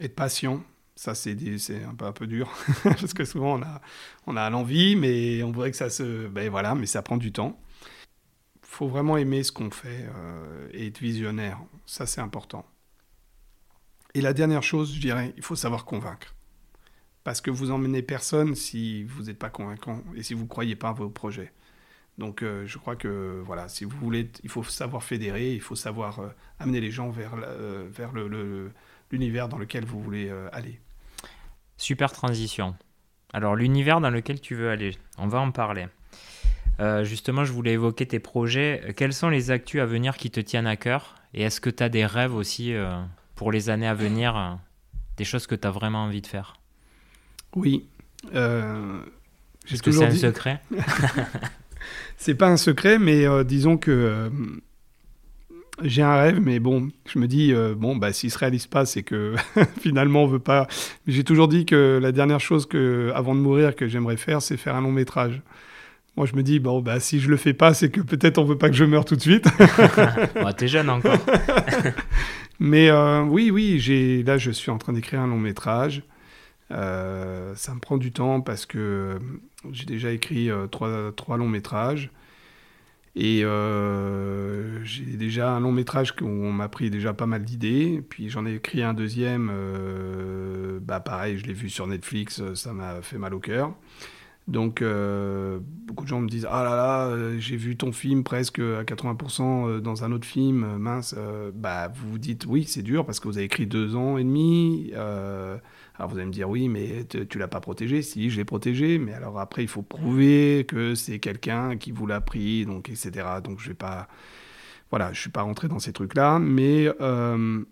être 0.00 0.14
patient, 0.14 0.62
ça 0.94 1.14
c'est 1.14 1.36
un 1.84 1.94
peu, 1.94 2.06
un 2.06 2.12
peu 2.12 2.26
dur, 2.26 2.50
parce 2.82 3.14
que 3.14 3.24
souvent 3.24 3.58
on 3.58 3.62
a, 3.62 3.80
on 4.26 4.36
a 4.36 4.48
l'envie, 4.50 4.96
mais 4.96 5.42
on 5.42 5.52
voudrait 5.52 5.70
que 5.70 5.76
ça 5.76 5.90
se... 5.90 6.26
Ben 6.28 6.50
voilà, 6.50 6.74
mais 6.74 6.86
ça 6.86 7.02
prend 7.02 7.16
du 7.16 7.32
temps. 7.32 7.60
Il 8.62 8.68
faut 8.78 8.88
vraiment 8.88 9.16
aimer 9.16 9.42
ce 9.42 9.52
qu'on 9.52 9.70
fait 9.70 10.06
euh, 10.14 10.68
et 10.72 10.88
être 10.88 10.98
visionnaire, 10.98 11.60
ça 11.86 12.06
c'est 12.06 12.20
important. 12.20 12.66
Et 14.14 14.22
la 14.22 14.32
dernière 14.32 14.62
chose, 14.62 14.94
je 14.94 15.00
dirais, 15.00 15.34
il 15.36 15.42
faut 15.42 15.56
savoir 15.56 15.84
convaincre. 15.84 16.34
Parce 17.22 17.40
que 17.40 17.50
vous 17.50 17.70
emmenez 17.70 18.02
personne 18.02 18.54
si 18.54 19.04
vous 19.04 19.24
n'êtes 19.24 19.38
pas 19.38 19.50
convaincant 19.50 20.02
et 20.14 20.22
si 20.22 20.32
vous 20.32 20.44
ne 20.44 20.48
croyez 20.48 20.76
pas 20.76 20.90
à 20.90 20.92
vos 20.92 21.10
projets. 21.10 21.52
Donc 22.16 22.42
euh, 22.42 22.66
je 22.66 22.78
crois 22.78 22.96
que 22.96 23.42
voilà, 23.44 23.68
si 23.68 23.84
vous 23.84 23.96
voulez, 23.98 24.30
il 24.42 24.48
faut 24.48 24.62
savoir 24.62 25.02
fédérer, 25.02 25.52
il 25.52 25.60
faut 25.60 25.74
savoir 25.74 26.20
euh, 26.20 26.28
amener 26.58 26.80
les 26.80 26.90
gens 26.90 27.10
vers, 27.10 27.36
vers 27.90 28.12
le 28.12 28.72
l'univers 29.10 29.48
dans 29.48 29.58
lequel 29.58 29.84
vous 29.84 30.00
voulez 30.00 30.28
euh, 30.28 30.48
aller. 30.52 30.80
Super 31.76 32.12
transition. 32.12 32.74
Alors 33.32 33.56
l'univers 33.56 34.00
dans 34.00 34.10
lequel 34.10 34.40
tu 34.40 34.54
veux 34.54 34.70
aller, 34.70 34.96
on 35.18 35.26
va 35.26 35.40
en 35.40 35.50
parler. 35.50 35.86
Euh, 36.78 37.04
justement, 37.04 37.44
je 37.44 37.52
voulais 37.52 37.72
évoquer 37.72 38.06
tes 38.06 38.18
projets. 38.18 38.94
Quels 38.96 39.14
sont 39.14 39.28
les 39.28 39.50
actus 39.50 39.80
à 39.80 39.86
venir 39.86 40.16
qui 40.16 40.30
te 40.30 40.40
tiennent 40.40 40.66
à 40.66 40.76
cœur? 40.76 41.14
Et 41.32 41.42
est-ce 41.42 41.60
que 41.60 41.70
tu 41.70 41.82
as 41.82 41.88
des 41.88 42.04
rêves 42.04 42.34
aussi 42.34 42.74
euh, 42.74 43.00
pour 43.34 43.50
les 43.50 43.70
années 43.70 43.88
à 43.88 43.94
venir 43.94 44.58
Des 45.16 45.24
choses 45.24 45.46
que 45.46 45.54
tu 45.54 45.66
as 45.66 45.70
vraiment 45.70 46.04
envie 46.04 46.20
de 46.20 46.26
faire? 46.26 46.56
Oui. 47.54 47.88
Euh, 48.34 49.00
Est-ce 49.70 49.82
que 49.82 49.90
c'est 49.90 50.04
un 50.04 50.10
secret? 50.10 50.60
C'est 52.16 52.34
pas 52.34 52.48
un 52.48 52.56
secret, 52.56 52.98
mais 52.98 53.26
euh, 53.26 53.44
disons 53.44 53.76
que 53.76 53.90
euh, 53.90 54.30
j'ai 55.82 56.02
un 56.02 56.16
rêve, 56.16 56.40
mais 56.40 56.58
bon, 56.58 56.88
je 57.06 57.18
me 57.18 57.26
dis, 57.26 57.52
euh, 57.52 57.74
bon, 57.76 57.96
bah, 57.96 58.12
s'il 58.12 58.30
se 58.30 58.38
réalise 58.38 58.66
pas, 58.66 58.86
c'est 58.86 59.02
que 59.02 59.34
finalement 59.80 60.24
on 60.24 60.26
veut 60.26 60.38
pas. 60.38 60.66
J'ai 61.06 61.24
toujours 61.24 61.48
dit 61.48 61.66
que 61.66 61.98
la 62.02 62.12
dernière 62.12 62.40
chose 62.40 62.66
que, 62.66 63.12
avant 63.14 63.34
de 63.34 63.40
mourir, 63.40 63.74
que 63.76 63.86
j'aimerais 63.86 64.16
faire, 64.16 64.42
c'est 64.42 64.56
faire 64.56 64.74
un 64.74 64.80
long 64.80 64.92
métrage. 64.92 65.42
Moi, 66.16 66.26
je 66.26 66.34
me 66.34 66.42
dis, 66.42 66.60
bon, 66.60 66.80
bah, 66.80 66.98
si 66.98 67.20
je 67.20 67.28
le 67.28 67.36
fais 67.36 67.52
pas, 67.52 67.74
c'est 67.74 67.90
que 67.90 68.00
peut-être 68.00 68.38
on 68.38 68.44
veut 68.44 68.56
pas 68.56 68.70
que 68.70 68.76
je 68.76 68.84
meure 68.84 69.04
tout 69.04 69.16
de 69.16 69.20
suite. 69.20 69.46
bah, 70.34 70.54
T'es 70.54 70.66
jeune 70.66 70.88
encore. 70.88 71.18
mais 72.58 72.90
oui, 73.28 73.50
oui, 73.50 73.78
j'ai 73.78 74.22
là, 74.22 74.38
je 74.38 74.50
suis 74.50 74.70
en 74.70 74.78
train 74.78 74.94
d'écrire 74.94 75.20
un 75.20 75.26
long 75.26 75.38
métrage. 75.38 76.02
Euh, 76.72 77.54
ça 77.54 77.74
me 77.74 77.80
prend 77.80 77.96
du 77.96 78.12
temps 78.12 78.40
parce 78.40 78.66
que 78.66 79.18
j'ai 79.70 79.84
déjà 79.84 80.10
écrit 80.10 80.50
euh, 80.50 80.66
trois, 80.66 81.12
trois, 81.12 81.36
longs 81.36 81.48
métrages. 81.48 82.10
Et 83.16 83.44
euh, 83.44 84.84
j'ai 84.84 85.16
déjà 85.16 85.50
un 85.50 85.60
long 85.60 85.72
métrage 85.72 86.14
où 86.20 86.26
on 86.26 86.52
m'a 86.52 86.68
pris 86.68 86.90
déjà 86.90 87.14
pas 87.14 87.26
mal 87.26 87.44
d'idées. 87.44 88.02
Puis 88.08 88.28
j'en 88.28 88.46
ai 88.46 88.54
écrit 88.54 88.82
un 88.82 88.94
deuxième. 88.94 89.50
bah 90.82 91.00
pareil, 91.00 91.38
je 91.38 91.46
l'ai 91.46 91.54
vu 91.54 91.70
sur 91.70 91.86
Netflix, 91.86 92.42
ça 92.54 92.72
m'a 92.72 93.02
fait 93.02 93.18
mal 93.18 93.34
au 93.34 93.40
cœur. 93.40 93.74
Donc 94.48 94.82
beaucoup 94.82 96.04
de 96.04 96.08
gens 96.08 96.20
me 96.20 96.28
disent 96.28 96.46
Ah 96.48 96.62
là 96.62 96.76
là, 96.76 97.38
j'ai 97.38 97.56
vu 97.56 97.76
ton 97.76 97.90
film 97.90 98.22
presque 98.22 98.60
à 98.60 98.84
80% 98.84 99.80
dans 99.80 100.04
un 100.04 100.12
autre 100.12 100.26
film, 100.26 100.76
mince. 100.76 101.16
bah 101.54 101.88
vous 101.88 102.10
vous 102.12 102.18
dites 102.18 102.46
Oui, 102.46 102.64
c'est 102.64 102.82
dur 102.82 103.04
parce 103.04 103.18
que 103.18 103.26
vous 103.26 103.38
avez 103.38 103.46
écrit 103.46 103.66
deux 103.66 103.96
ans 103.96 104.18
et 104.18 104.24
demi. 104.24 104.92
Alors 105.98 106.10
vous 106.10 106.16
allez 106.16 106.26
me 106.26 106.32
dire, 106.32 106.48
oui, 106.48 106.68
mais 106.68 107.06
tu 107.06 107.38
l'as 107.38 107.48
pas 107.48 107.60
protégé. 107.60 108.02
Si, 108.02 108.28
je 108.30 108.36
l'ai 108.36 108.44
protégé, 108.44 108.98
mais 108.98 109.14
alors 109.14 109.38
après, 109.38 109.62
il 109.62 109.68
faut 109.68 109.82
prouver 109.82 110.66
que 110.68 110.94
c'est 110.94 111.18
quelqu'un 111.18 111.76
qui 111.76 111.90
vous 111.90 112.06
l'a 112.06 112.20
pris, 112.20 112.66
donc 112.66 112.90
etc. 112.90 113.26
Donc 113.42 113.60
je 113.60 113.68
vais 113.68 113.74
pas, 113.74 114.08
voilà, 114.90 115.12
je 115.14 115.20
suis 115.20 115.30
pas 115.30 115.42
rentré 115.42 115.68
dans 115.68 115.78
ces 115.78 115.92
trucs-là. 115.92 116.38
Mais 116.38 116.88
euh, 117.00 117.64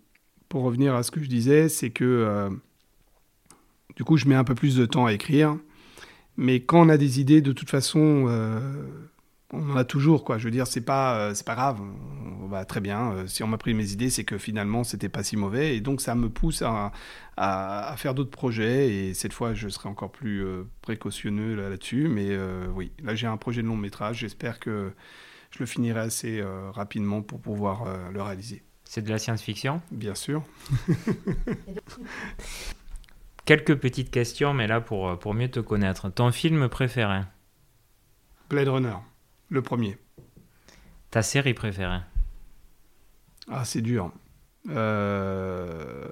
pour 0.49 0.63
revenir 0.63 0.95
à 0.95 1.03
ce 1.03 1.11
que 1.11 1.21
je 1.21 1.29
disais, 1.29 1.69
c'est 1.69 1.91
que 1.91 2.03
euh, 2.03 2.49
du 3.95 4.03
coup, 4.03 4.17
je 4.17 4.27
mets 4.27 4.35
un 4.35 4.43
peu 4.43 4.55
plus 4.55 4.75
de 4.75 4.85
temps 4.87 5.05
à 5.05 5.13
écrire. 5.13 5.57
Mais 6.37 6.61
quand 6.61 6.85
on 6.85 6.89
a 6.89 6.97
des 6.97 7.19
idées, 7.19 7.41
de 7.41 7.51
toute 7.53 7.69
façon, 7.69 8.25
euh, 8.27 8.59
on 9.55 9.71
en 9.71 9.77
a 9.77 9.83
toujours, 9.85 10.23
quoi. 10.23 10.37
Je 10.37 10.45
veux 10.45 10.51
dire, 10.51 10.67
c'est 10.67 10.81
pas, 10.81 11.17
euh, 11.17 11.33
c'est 11.33 11.45
pas 11.45 11.55
grave. 11.55 11.79
On 12.41 12.47
va 12.47 12.65
très 12.65 12.81
bien. 12.81 13.11
Euh, 13.11 13.27
si 13.27 13.43
on 13.43 13.47
m'a 13.47 13.57
pris 13.57 13.73
mes 13.73 13.91
idées, 13.91 14.09
c'est 14.09 14.23
que 14.23 14.37
finalement, 14.37 14.83
c'était 14.83 15.09
pas 15.09 15.23
si 15.23 15.37
mauvais. 15.37 15.75
Et 15.77 15.81
donc, 15.81 16.01
ça 16.01 16.15
me 16.15 16.29
pousse 16.29 16.61
à, 16.61 16.91
à, 17.37 17.95
faire 17.97 18.13
d'autres 18.13 18.31
projets. 18.31 18.89
Et 18.93 19.13
cette 19.13 19.33
fois, 19.33 19.53
je 19.53 19.69
serai 19.69 19.87
encore 19.89 20.11
plus 20.11 20.43
euh, 20.43 20.63
précautionneux 20.81 21.55
là-dessus. 21.55 22.07
Mais 22.07 22.37
oui, 22.73 22.91
là, 23.03 23.15
j'ai 23.15 23.27
un 23.27 23.37
projet 23.37 23.61
de 23.61 23.67
long 23.67 23.77
métrage. 23.77 24.19
J'espère 24.19 24.59
que 24.59 24.91
je 25.51 25.59
le 25.59 25.65
finirai 25.65 26.01
assez 26.01 26.43
rapidement 26.73 27.21
pour 27.21 27.39
pouvoir 27.39 27.85
le 28.11 28.21
réaliser. 28.21 28.63
C'est 28.83 29.01
de 29.01 29.09
la 29.09 29.17
science-fiction? 29.17 29.81
Bien 29.91 30.15
sûr. 30.15 30.43
Quelques 33.45 33.75
petites 33.75 34.09
questions, 34.09 34.53
mais 34.55 34.65
là, 34.65 34.81
pour, 34.81 35.19
pour 35.19 35.35
mieux 35.35 35.49
te 35.49 35.59
connaître. 35.59 36.09
Ton 36.09 36.31
film 36.31 36.67
préféré? 36.67 37.21
Blade 38.49 38.67
Runner. 38.67 38.95
Le 39.49 39.61
premier. 39.61 39.97
Ta 41.11 41.21
série 41.21 41.53
préférée? 41.53 41.99
Ah, 43.49 43.63
c'est 43.63 43.81
dur. 43.81 44.11
Euh, 44.69 46.07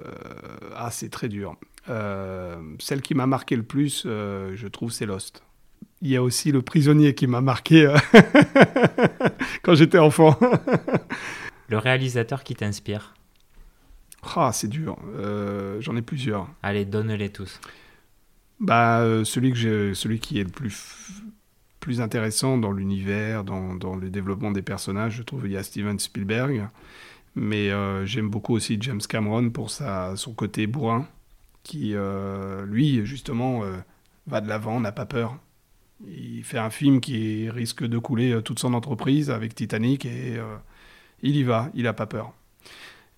ah, 0.76 0.90
c'est 0.90 1.08
très 1.10 1.28
dur. 1.28 1.56
Euh, 1.88 2.56
celle 2.78 3.02
qui 3.02 3.14
m'a 3.14 3.26
marqué 3.26 3.56
le 3.56 3.64
plus, 3.64 4.04
euh, 4.06 4.52
je 4.54 4.68
trouve, 4.68 4.92
c'est 4.92 5.06
Lost. 5.06 5.42
Il 6.02 6.10
y 6.10 6.16
a 6.16 6.22
aussi 6.22 6.52
Le 6.52 6.62
Prisonnier 6.62 7.14
qui 7.14 7.26
m'a 7.26 7.40
marqué 7.40 7.92
quand 9.62 9.74
j'étais 9.74 9.98
enfant. 9.98 10.38
le 11.68 11.78
réalisateur 11.78 12.44
qui 12.44 12.54
t'inspire? 12.54 13.14
Ah, 14.36 14.52
c'est 14.52 14.68
dur. 14.68 14.96
J'en 15.80 15.96
ai 15.96 16.02
plusieurs. 16.02 16.48
Allez, 16.62 16.84
donne-les 16.84 17.30
tous. 17.30 17.60
Bah, 18.60 19.00
celui, 19.24 19.52
que 19.52 19.94
celui 19.94 20.20
qui 20.20 20.38
est 20.38 20.44
le 20.44 20.50
plus 20.50 21.22
plus 21.84 22.00
intéressant 22.00 22.56
dans 22.56 22.72
l'univers, 22.72 23.44
dans, 23.44 23.74
dans, 23.74 23.94
le 23.94 24.08
développement 24.08 24.50
des 24.50 24.62
personnages. 24.62 25.16
Je 25.16 25.22
trouve 25.22 25.44
il 25.44 25.52
y 25.52 25.56
a 25.58 25.62
Steven 25.62 25.98
Spielberg, 25.98 26.70
mais 27.34 27.70
euh, 27.70 28.06
j'aime 28.06 28.30
beaucoup 28.30 28.54
aussi 28.54 28.78
James 28.80 29.02
Cameron 29.06 29.50
pour 29.50 29.70
sa, 29.70 30.16
son 30.16 30.32
côté 30.32 30.66
bourrin, 30.66 31.06
qui 31.62 31.94
euh, 31.94 32.64
lui 32.64 33.04
justement 33.04 33.64
euh, 33.64 33.76
va 34.26 34.40
de 34.40 34.48
l'avant, 34.48 34.80
n'a 34.80 34.92
pas 34.92 35.04
peur. 35.04 35.36
Il 36.06 36.42
fait 36.42 36.58
un 36.58 36.70
film 36.70 37.02
qui 37.02 37.50
risque 37.50 37.84
de 37.84 37.98
couler 37.98 38.40
toute 38.42 38.60
son 38.60 38.72
entreprise 38.72 39.30
avec 39.30 39.54
Titanic 39.54 40.06
et 40.06 40.38
il 41.22 41.36
y 41.36 41.42
va, 41.42 41.70
il 41.74 41.84
n'a 41.84 41.92
pas 41.92 42.06
peur. 42.06 42.32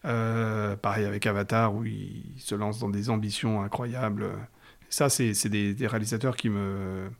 Pareil 0.03 1.05
avec 1.05 1.27
Avatar 1.27 1.75
où 1.75 1.85
il 1.85 2.35
se 2.39 2.55
lance 2.55 2.79
dans 2.79 2.89
des 2.89 3.11
ambitions 3.11 3.63
incroyables. 3.63 4.31
Ça, 4.89 5.09
c'est 5.09 5.49
des, 5.49 5.75
des, 5.75 5.87
réalisateurs 5.87 6.37
qui 6.37 6.49
me, 6.49 7.11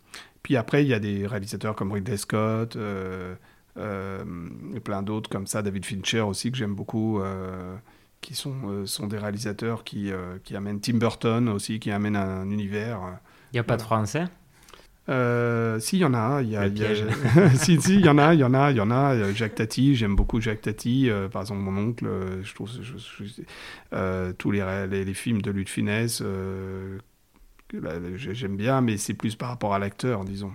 puis 0.47 0.57
après, 0.57 0.85
il 0.85 0.89
y 0.89 0.95
a 0.95 1.01
des 1.01 1.27
réalisateurs 1.27 1.75
comme 1.75 1.91
Ridley 1.91 2.17
Scott, 2.17 2.77
euh, 2.77 3.35
euh, 3.79 4.25
et 4.77 4.79
plein 4.79 5.03
d'autres 5.03 5.29
comme 5.29 5.49
ça, 5.49 5.61
David 5.61 5.85
Fincher 5.85 6.21
aussi, 6.21 6.53
que 6.53 6.57
j'aime 6.57 6.77
beaucoup, 6.77 7.19
euh, 7.19 7.75
qui 8.21 8.37
sont, 8.37 8.87
sont 8.87 9.09
des 9.09 9.19
réalisateurs 9.19 9.83
qui, 9.83 10.13
qui 10.45 10.55
amènent 10.55 10.81
Tim 10.81 10.99
Burton 10.99 11.49
aussi, 11.49 11.81
qui 11.81 11.91
amènent 11.91 12.15
un 12.15 12.49
univers. 12.49 13.19
Il 13.51 13.57
n'y 13.57 13.59
a 13.59 13.65
pas 13.65 13.77
de 13.77 13.83
français? 13.83 14.27
Si, 15.09 15.97
il 15.97 16.01
y 16.01 16.05
en 16.05 16.15
a. 16.15 16.43
Il 16.43 16.51
y 16.51 16.57
a, 16.57 16.69
si, 17.55 17.81
si, 17.81 17.95
il 17.97 18.05
y 18.05 18.09
en 18.09 18.19
a, 18.19 18.35
il 18.35 18.41
y 18.41 18.45
en 18.45 18.55
a, 18.55 18.71
il 18.71 18.77
y 18.77 18.81
en 18.81 18.91
a. 18.91 19.33
Jacques 19.33 19.55
Tati, 19.55 19.95
j'aime 19.95 20.17
beaucoup 20.17 20.41
Jacques 20.41 20.63
Tati. 20.63 21.11
par 21.33 21.43
exemple, 21.43 21.61
mon 21.61 21.77
oncle, 21.81 22.07
je 22.43 22.55
trouve 22.55 22.71
tous 24.39 24.51
les, 24.51 24.87
les, 24.91 25.05
les, 25.05 25.15
films 25.15 25.43
de 25.43 25.51
Luc 25.51 25.69
Finesse, 25.69 26.23
j'aime 28.17 28.57
bien, 28.57 28.81
mais 28.81 28.97
c'est 28.97 29.15
plus 29.15 29.35
par 29.37 29.49
rapport 29.49 29.75
à 29.75 29.79
l'acteur, 29.79 30.25
disons. 30.25 30.53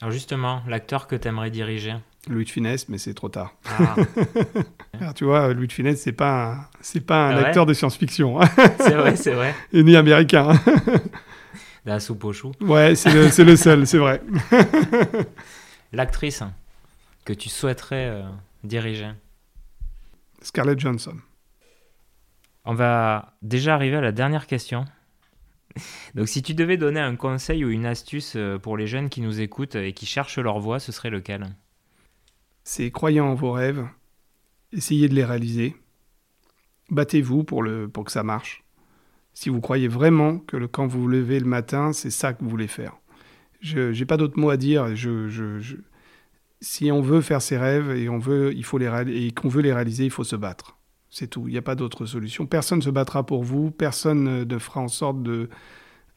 Alors 0.00 0.10
justement, 0.10 0.62
l'acteur 0.66 1.06
que 1.06 1.14
tu 1.14 1.28
aimerais 1.28 1.50
diriger? 1.50 1.94
Louis 2.28 2.44
de 2.44 2.50
Finesse, 2.50 2.88
mais 2.88 2.98
c'est 2.98 3.14
trop 3.14 3.28
tard. 3.28 3.54
Ah. 3.66 3.96
tu 5.14 5.24
vois, 5.24 5.52
Louis 5.52 5.66
de 5.66 5.72
Finesse, 5.72 6.02
c'est 6.02 6.12
pas 6.12 6.68
c'est 6.80 7.04
pas 7.04 7.28
un 7.28 7.36
acteur 7.36 7.66
de 7.66 7.72
science-fiction. 7.72 8.40
c'est 8.78 8.94
vrai, 8.94 9.16
c'est 9.16 9.32
vrai. 9.32 9.54
Et 9.72 9.82
ni 9.82 9.96
américain. 9.96 10.52
La 11.84 11.98
soupe 11.98 12.24
au 12.24 12.32
chou. 12.32 12.52
Ouais, 12.60 12.94
c'est 12.94 13.12
le, 13.12 13.44
le, 13.44 13.56
seul, 13.56 13.86
c'est 13.86 13.98
vrai. 13.98 14.22
L'actrice 15.92 16.42
que 17.24 17.32
tu 17.32 17.48
souhaiterais 17.48 18.08
euh, 18.08 18.22
diriger 18.62 19.10
Scarlett 20.42 20.78
Johansson. 20.78 21.16
On 22.64 22.74
va 22.74 23.34
déjà 23.42 23.74
arriver 23.74 23.96
à 23.96 24.00
la 24.00 24.12
dernière 24.12 24.46
question. 24.46 24.84
Donc 26.14 26.28
si 26.28 26.42
tu 26.42 26.54
devais 26.54 26.76
donner 26.76 27.00
un 27.00 27.16
conseil 27.16 27.64
ou 27.64 27.70
une 27.70 27.86
astuce 27.86 28.34
euh, 28.36 28.58
pour 28.58 28.76
les 28.76 28.86
jeunes 28.86 29.08
qui 29.08 29.20
nous 29.20 29.40
écoutent 29.40 29.74
et 29.74 29.92
qui 29.92 30.06
cherchent 30.06 30.38
leur 30.38 30.60
voie, 30.60 30.78
ce 30.78 30.92
serait 30.92 31.10
lequel? 31.10 31.54
C'est 32.64 32.92
croyez 32.92 33.20
en 33.20 33.34
vos 33.34 33.52
rêves, 33.52 33.84
essayez 34.72 35.08
de 35.08 35.14
les 35.14 35.24
réaliser, 35.24 35.76
battez-vous 36.90 37.42
pour, 37.42 37.62
le, 37.62 37.88
pour 37.88 38.04
que 38.04 38.12
ça 38.12 38.22
marche. 38.22 38.61
Si 39.34 39.48
vous 39.48 39.60
croyez 39.60 39.88
vraiment 39.88 40.38
que 40.38 40.66
quand 40.66 40.86
vous 40.86 41.02
vous 41.02 41.08
levez 41.08 41.40
le 41.40 41.46
matin, 41.46 41.92
c'est 41.92 42.10
ça 42.10 42.32
que 42.32 42.42
vous 42.44 42.50
voulez 42.50 42.68
faire. 42.68 42.98
Je 43.60 43.96
n'ai 43.96 44.04
pas 44.04 44.16
d'autres 44.16 44.38
mots 44.38 44.50
à 44.50 44.56
dire. 44.56 44.88
Si 46.60 46.92
on 46.92 47.00
veut 47.00 47.20
faire 47.20 47.42
ses 47.42 47.56
rêves 47.56 47.90
et 47.90 48.08
on 48.08 48.18
veut, 48.18 48.52
il 48.54 48.64
qu'on 49.34 49.48
veut 49.48 49.62
les 49.62 49.72
réaliser, 49.72 50.04
il 50.04 50.10
faut 50.10 50.24
se 50.24 50.36
battre. 50.36 50.76
C'est 51.10 51.26
tout. 51.26 51.46
Il 51.46 51.52
n'y 51.52 51.58
a 51.58 51.62
pas 51.62 51.74
d'autre 51.74 52.06
solution. 52.06 52.46
Personne 52.46 52.78
ne 52.78 52.84
se 52.84 52.90
battra 52.90 53.24
pour 53.24 53.44
vous. 53.44 53.70
Personne 53.70 54.44
ne 54.44 54.58
fera 54.58 54.80
en 54.80 54.88
sorte 54.88 55.22
de, 55.22 55.50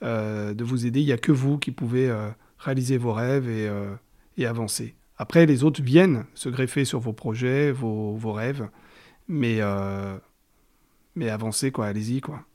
euh, 0.03 0.53
de 0.53 0.63
vous 0.63 0.85
aider. 0.85 1.01
Il 1.01 1.05
n'y 1.05 1.11
a 1.11 1.17
que 1.17 1.33
vous 1.33 1.57
qui 1.57 1.71
pouvez 1.71 2.09
euh, 2.09 2.29
réaliser 2.57 2.97
vos 2.97 3.11
rêves 3.11 3.49
et, 3.49 3.67
euh, 3.67 3.93
et, 4.37 4.45
avancer. 4.45 4.95
Après, 5.17 5.45
les 5.45 5.65
autres 5.65 5.81
viennent 5.81 6.25
se 6.33 6.47
greffer 6.47 6.85
sur 6.85 6.99
vos 6.99 7.11
projets, 7.11 7.71
vos, 7.71 8.15
vos 8.15 8.31
rêves. 8.31 8.69
Mais, 9.27 9.59
mais 11.15 11.29
avancez, 11.29 11.71
quoi. 11.71 11.87
Allez-y, 11.87 12.21
quoi. 12.21 12.45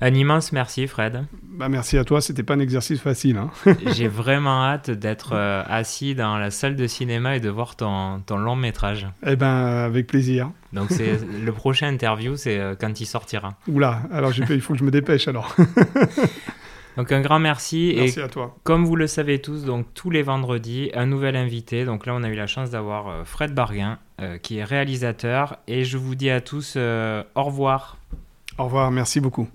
Un 0.00 0.14
immense 0.14 0.52
merci, 0.52 0.86
Fred. 0.86 1.24
Bah, 1.42 1.68
merci 1.68 1.98
à 1.98 2.04
toi, 2.04 2.20
c'était 2.20 2.44
pas 2.44 2.54
un 2.54 2.60
exercice 2.60 3.00
facile. 3.00 3.36
Hein. 3.36 3.50
J'ai 3.96 4.06
vraiment 4.06 4.64
hâte 4.64 4.90
d'être 4.90 5.32
euh, 5.32 5.64
assis 5.66 6.14
dans 6.14 6.38
la 6.38 6.52
salle 6.52 6.76
de 6.76 6.86
cinéma 6.86 7.36
et 7.36 7.40
de 7.40 7.48
voir 7.48 7.74
ton, 7.74 8.20
ton 8.20 8.36
long 8.36 8.54
métrage. 8.54 9.08
Eh 9.26 9.34
ben, 9.34 9.48
avec 9.48 10.06
plaisir. 10.06 10.52
Donc, 10.72 10.90
c'est 10.90 11.18
le 11.44 11.52
prochain 11.52 11.88
interview, 11.88 12.36
c'est 12.36 12.60
euh, 12.60 12.76
quand 12.80 13.00
il 13.00 13.06
sortira. 13.06 13.56
Oula, 13.66 14.02
alors 14.12 14.32
il 14.36 14.60
faut 14.60 14.74
que 14.74 14.78
je 14.78 14.84
me 14.84 14.92
dépêche 14.92 15.26
alors. 15.26 15.56
Donc 16.96 17.12
un 17.12 17.20
grand 17.20 17.38
merci. 17.38 17.94
Merci 17.96 18.18
et 18.18 18.22
à 18.22 18.28
toi. 18.28 18.56
Comme 18.64 18.84
vous 18.84 18.96
le 18.96 19.06
savez 19.06 19.40
tous, 19.40 19.64
donc 19.64 19.86
tous 19.94 20.10
les 20.10 20.22
vendredis, 20.22 20.90
un 20.94 21.06
nouvel 21.06 21.36
invité. 21.36 21.84
Donc 21.84 22.06
là, 22.06 22.14
on 22.16 22.24
a 22.24 22.28
eu 22.28 22.34
la 22.34 22.48
chance 22.48 22.70
d'avoir 22.70 23.06
euh, 23.06 23.24
Fred 23.24 23.54
Barguin, 23.54 23.98
qui 24.42 24.58
est 24.58 24.64
réalisateur. 24.64 25.58
Et 25.68 25.84
je 25.84 25.96
vous 25.96 26.16
dis 26.16 26.28
à 26.28 26.40
tous 26.40 26.76
au 26.76 27.42
revoir. 27.44 27.97
Au 28.58 28.64
revoir, 28.64 28.90
merci 28.90 29.20
beaucoup. 29.20 29.48